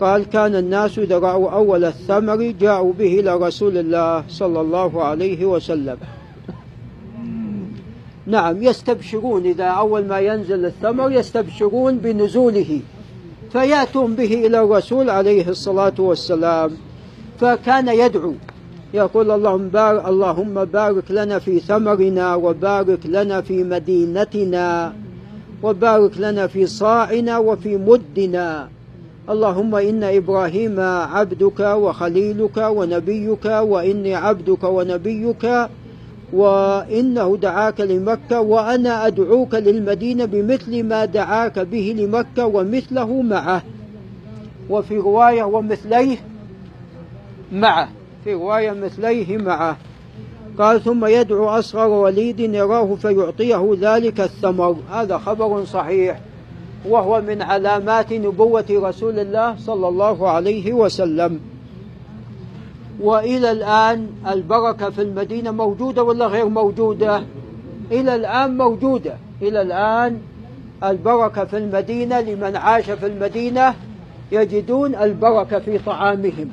قال 0.00 0.24
كان 0.24 0.56
الناس 0.56 0.98
إذا 0.98 1.18
رأوا 1.18 1.50
أول 1.50 1.84
الثمر 1.84 2.54
جاءوا 2.60 2.92
به 2.92 3.20
إلى 3.20 3.36
رسول 3.36 3.78
الله 3.78 4.24
صلى 4.28 4.60
الله 4.60 5.04
عليه 5.04 5.44
وسلم. 5.44 5.96
نعم 8.26 8.62
يستبشرون 8.62 9.46
إذا 9.46 9.64
أول 9.64 10.06
ما 10.06 10.20
ينزل 10.20 10.64
الثمر 10.64 11.12
يستبشرون 11.12 11.98
بنزوله. 11.98 12.80
فيأتون 13.54 14.14
به 14.14 14.46
إلى 14.46 14.60
الرسول 14.60 15.10
عليه 15.10 15.48
الصلاة 15.48 15.94
والسلام 15.98 16.70
فكان 17.40 17.88
يدعو. 17.88 18.32
يقول 18.94 19.30
اللهم 19.30 19.68
بارك 19.68 20.06
اللهم 20.06 20.64
بارك 20.64 21.10
لنا 21.10 21.38
في 21.38 21.60
ثمرنا 21.60 22.34
وبارك 22.34 23.06
لنا 23.06 23.40
في 23.40 23.64
مدينتنا 23.64 24.92
وبارك 25.62 26.18
لنا 26.18 26.46
في 26.46 26.66
صاعنا 26.66 27.38
وفي 27.38 27.76
مدنا. 27.76 28.68
اللهم 29.30 29.74
إن 29.74 30.04
إبراهيم 30.04 30.80
عبدك 31.14 31.60
وخليلك 31.60 32.56
ونبيك 32.56 33.44
وإني 33.44 34.14
عبدك 34.14 34.64
ونبيك 34.64 35.44
وإنه 36.34 37.36
دعاك 37.36 37.80
لمكة 37.80 38.40
وأنا 38.40 39.06
أدعوك 39.06 39.54
للمدينة 39.54 40.24
بمثل 40.24 40.82
ما 40.82 41.04
دعاك 41.04 41.58
به 41.58 41.94
لمكة 41.98 42.46
ومثله 42.46 43.22
معه. 43.22 43.62
وفي 44.70 44.96
رواية 44.96 45.42
ومثليه 45.42 46.16
معه. 47.52 47.88
في 48.24 48.34
رواية 48.34 48.70
مثليه 48.70 49.36
معه. 49.36 49.76
قال 50.58 50.84
ثم 50.84 51.06
يدعو 51.06 51.48
أصغر 51.48 51.88
وليد 51.88 52.40
يراه 52.40 52.94
فيعطيه 52.94 53.76
ذلك 53.80 54.20
الثمر. 54.20 54.76
هذا 54.92 55.18
خبر 55.18 55.64
صحيح. 55.64 56.20
وهو 56.88 57.20
من 57.20 57.42
علامات 57.42 58.12
نبوة 58.12 58.64
رسول 58.70 59.18
الله 59.18 59.56
صلى 59.58 59.88
الله 59.88 60.28
عليه 60.28 60.72
وسلم. 60.72 61.40
وإلى 63.00 63.50
الآن 63.50 64.06
البركة 64.28 64.90
في 64.90 65.02
المدينة 65.02 65.50
موجودة 65.50 66.02
ولا 66.02 66.26
غير 66.26 66.48
موجودة؟ 66.48 67.22
إلى 67.92 68.14
الآن 68.14 68.56
موجودة. 68.56 69.14
إلى 69.42 69.62
الآن 69.62 70.18
البركة 70.84 71.44
في 71.44 71.56
المدينة 71.58 72.20
لمن 72.20 72.56
عاش 72.56 72.90
في 72.90 73.06
المدينة 73.06 73.74
يجدون 74.32 74.94
البركة 74.94 75.58
في 75.58 75.78
طعامهم. 75.78 76.48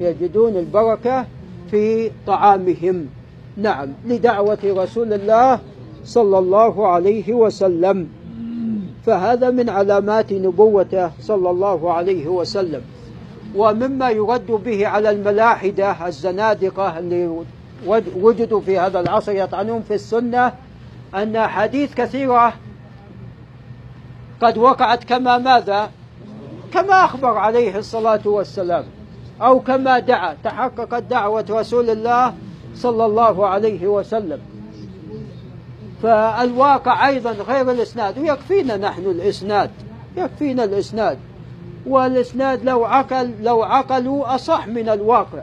يجدون 0.00 0.56
البركة 0.56 1.26
في 1.70 2.10
طعامهم. 2.26 3.06
نعم 3.56 3.88
لدعوة 4.06 4.58
رسول 4.64 5.12
الله 5.12 5.58
صلى 6.04 6.38
الله 6.38 6.86
عليه 6.88 7.34
وسلم. 7.34 8.08
فهذا 9.06 9.50
من 9.50 9.68
علامات 9.68 10.32
نبوته 10.32 11.10
صلى 11.20 11.50
الله 11.50 11.92
عليه 11.92 12.28
وسلم. 12.28 12.80
ومما 13.54 14.10
يرد 14.10 14.46
به 14.46 14.86
على 14.86 15.10
الملاحدة 15.10 16.06
الزنادقة 16.06 16.98
اللي 16.98 17.44
وجدوا 18.16 18.60
في 18.60 18.78
هذا 18.78 19.00
العصر 19.00 19.32
يطعنون 19.32 19.82
في 19.82 19.94
السنة 19.94 20.52
أن 21.14 21.38
حديث 21.38 21.94
كثيرة 21.94 22.52
قد 24.42 24.58
وقعت 24.58 25.04
كما 25.04 25.38
ماذا؟ 25.38 25.90
كما 26.72 27.04
أخبر 27.04 27.38
عليه 27.38 27.78
الصلاة 27.78 28.20
والسلام 28.24 28.84
أو 29.42 29.60
كما 29.60 29.98
دعا 29.98 30.36
تحققت 30.44 31.02
دعوة 31.02 31.44
رسول 31.50 31.90
الله 31.90 32.34
صلى 32.74 33.06
الله 33.06 33.46
عليه 33.46 33.86
وسلم. 33.86 34.38
فالواقع 36.02 37.08
أيضا 37.08 37.30
غير 37.32 37.70
الإسناد 37.70 38.18
ويكفينا 38.18 38.76
نحن 38.76 39.02
الإسناد 39.02 39.70
يكفينا 40.16 40.64
الإسناد. 40.64 41.18
والإسناد 41.86 42.64
لو 42.64 42.84
عقل 42.84 43.34
لو 43.40 43.62
عقلوا 43.62 44.34
أصح 44.34 44.66
من 44.66 44.88
الواقع. 44.88 45.42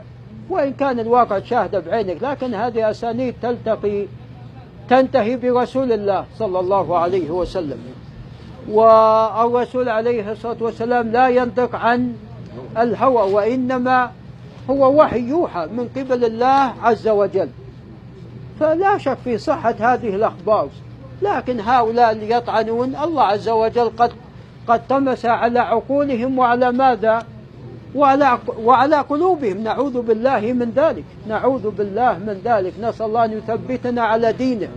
وإن 0.50 0.72
كان 0.72 1.00
الواقع 1.00 1.40
شاهد 1.40 1.84
بعينك 1.84 2.22
لكن 2.22 2.54
هذه 2.54 2.90
أسانيد 2.90 3.34
تلتقي 3.42 4.06
تنتهي 4.90 5.36
برسول 5.36 5.92
الله 5.92 6.24
صلى 6.38 6.60
الله 6.60 6.98
عليه 6.98 7.30
وسلم. 7.30 7.78
والرسول 8.70 9.88
عليه 9.88 10.32
الصلاة 10.32 10.56
والسلام 10.60 11.08
لا 11.08 11.28
ينطق 11.28 11.74
عن 11.76 12.14
الهوى 12.78 13.32
وإنما 13.32 14.10
هو 14.70 15.00
وحي 15.02 15.20
يوحى 15.20 15.66
من 15.66 15.88
قبل 15.96 16.24
الله 16.24 16.72
عز 16.82 17.08
وجل. 17.08 17.48
فلا 18.60 18.98
شك 18.98 19.18
في 19.24 19.38
صحة 19.38 19.74
هذه 19.80 20.08
الأخبار. 20.14 20.68
لكن 21.22 21.60
هؤلاء 21.60 22.12
اللي 22.12 22.30
يطعنون 22.30 22.96
الله 22.96 23.22
عز 23.22 23.48
وجل 23.48 23.90
قد 23.98 24.12
قد 24.68 24.80
طمس 24.88 25.26
على 25.26 25.58
عقولهم 25.58 26.38
وعلى 26.38 26.72
ماذا؟ 26.72 27.22
وعلى, 27.94 28.38
وعلى 28.64 28.96
قلوبهم. 28.96 29.58
نعوذ 29.58 30.02
بالله 30.02 30.40
من 30.40 30.72
ذلك. 30.76 31.04
نعوذ 31.28 31.70
بالله 31.70 32.18
من 32.18 32.40
ذلك. 32.44 32.72
نسأل 32.82 33.06
الله 33.06 33.24
أن 33.24 33.32
يثبتنا 33.32 34.02
على 34.02 34.32
دينه 34.32 34.68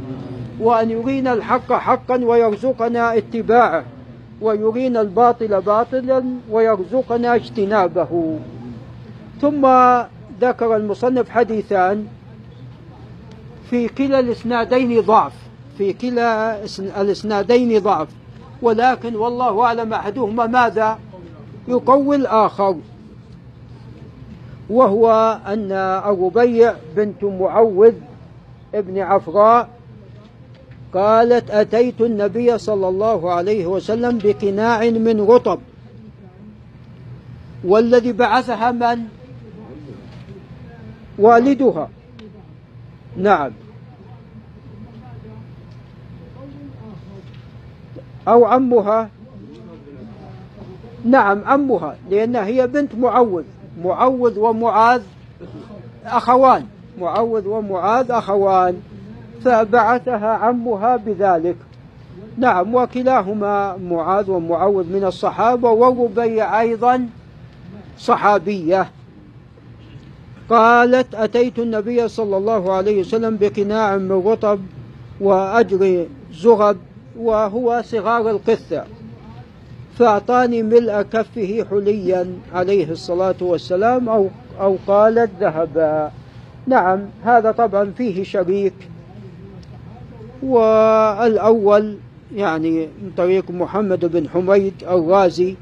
وأن 0.60 0.90
يرينا 0.90 1.34
الحق 1.34 1.74
حقا 1.74 2.26
ويرزقنا 2.26 3.18
اتباعه 3.18 3.84
ويرينا 4.42 5.02
الباطل 5.02 5.62
باطلا 5.62 6.24
ويرزقنا 6.52 7.36
اجتنابه. 7.36 8.40
ثم 9.42 9.68
ذكر 10.42 10.76
المصنف 10.76 11.30
حديثان 11.30 12.08
في 13.70 13.88
كلا 13.88 14.20
الإسنادين 14.20 15.02
ضعف. 15.02 15.34
في 15.78 15.94
كلا 15.94 16.58
الإسنادين 17.02 17.80
ضعف. 17.80 18.08
ولكن 18.62 19.16
والله 19.16 19.64
أعلم 19.64 19.94
أحدهما 19.94 20.48
ماذا 20.48 21.00
يقوي 21.68 22.16
الآخر 22.16 22.78
وهو 24.70 25.40
أن 25.48 25.72
الربيع 26.06 26.74
بنت 26.96 27.24
معوذ 27.24 27.94
ابن 28.76 29.00
عفراء 29.00 29.70
قالت 30.94 31.52
أتيت 31.52 32.02
النبي 32.02 32.58
صلى 32.58 32.88
الله 32.88 33.32
عليه 33.32 33.66
وسلم 33.66 34.20
بقناع 34.24 34.90
من 34.90 35.22
رطب 35.22 35.60
والذي 37.64 38.12
بعثها 38.12 38.72
من؟ 38.72 39.04
والدها. 41.18 41.90
نعم. 43.18 43.52
أو 48.28 48.46
عمها. 48.46 49.10
نعم 51.06 51.42
عمها 51.46 51.96
لأنها 52.10 52.46
هي 52.46 52.68
بنت 52.68 52.96
معوذ. 52.96 53.44
معوذ 53.84 54.40
ومعاذ 54.40 55.02
أخوان. 56.06 56.66
معوذ 57.00 57.48
ومعاذ 57.48 58.12
أخوان. 58.12 58.82
فبعثها 59.46 60.28
عمها 60.28 60.96
بذلك. 60.96 61.56
نعم 62.38 62.76
وكلاهما 62.76 63.78
معاذ 63.78 64.32
ومعوذ 64.32 64.86
من 64.86 65.06
الصحابة 65.06 65.70
وربيع 65.70 66.62
أيضا 66.62 67.10
صحابية. 67.98 68.90
قالت 70.50 71.16
أتيت 71.16 71.60
النبي 71.60 72.08
صلى 72.08 72.38
الله 72.38 72.74
عليه 72.74 73.00
وسلم 73.00 73.38
بقناع 73.42 73.98
من 73.98 74.24
رطب 74.26 74.60
وأجر 75.22 76.06
زغب. 76.34 76.78
وهو 77.18 77.82
صغار 77.86 78.30
القثة 78.30 78.84
فأعطاني 80.00 80.64
ملء 80.64 81.02
كفه 81.02 81.66
حليا 81.70 82.34
عليه 82.54 82.92
الصلاة 82.92 83.36
والسلام 83.42 84.10
أو, 84.10 84.28
أو 84.62 84.78
قالت 84.88 85.30
ذهبا 85.40 86.12
نعم 86.68 87.00
هذا 87.24 87.52
طبعا 87.52 87.92
فيه 87.98 88.24
شريك. 88.24 88.74
والأول 90.44 91.98
يعني 92.36 92.80
من 92.80 93.12
طريق 93.18 93.52
محمد 93.52 94.06
بن 94.06 94.30
حميد 94.30 94.74
الرازي. 94.84 95.56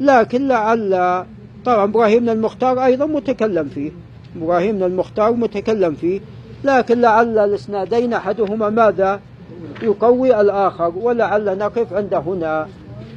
لكن 0.00 0.48
لعل 0.48 1.24
طبعا 1.64 1.84
إبراهيم 1.84 2.28
المختار 2.28 2.84
أيضا 2.84 3.06
متكلم 3.06 3.68
فيه. 3.68 3.90
إبراهيم 4.36 4.82
المختار 4.82 5.32
متكلم 5.32 5.94
فيه. 5.94 6.20
لكن 6.64 7.00
لعل 7.00 7.38
الإسنادين 7.38 8.12
أحدهما 8.12 8.70
ماذا؟ 8.70 9.20
يقوي 9.82 10.40
الآخر 10.40 10.92
ولعل 10.96 11.58
نقف 11.58 11.92
عند 11.92 12.14
هنا. 12.14 12.68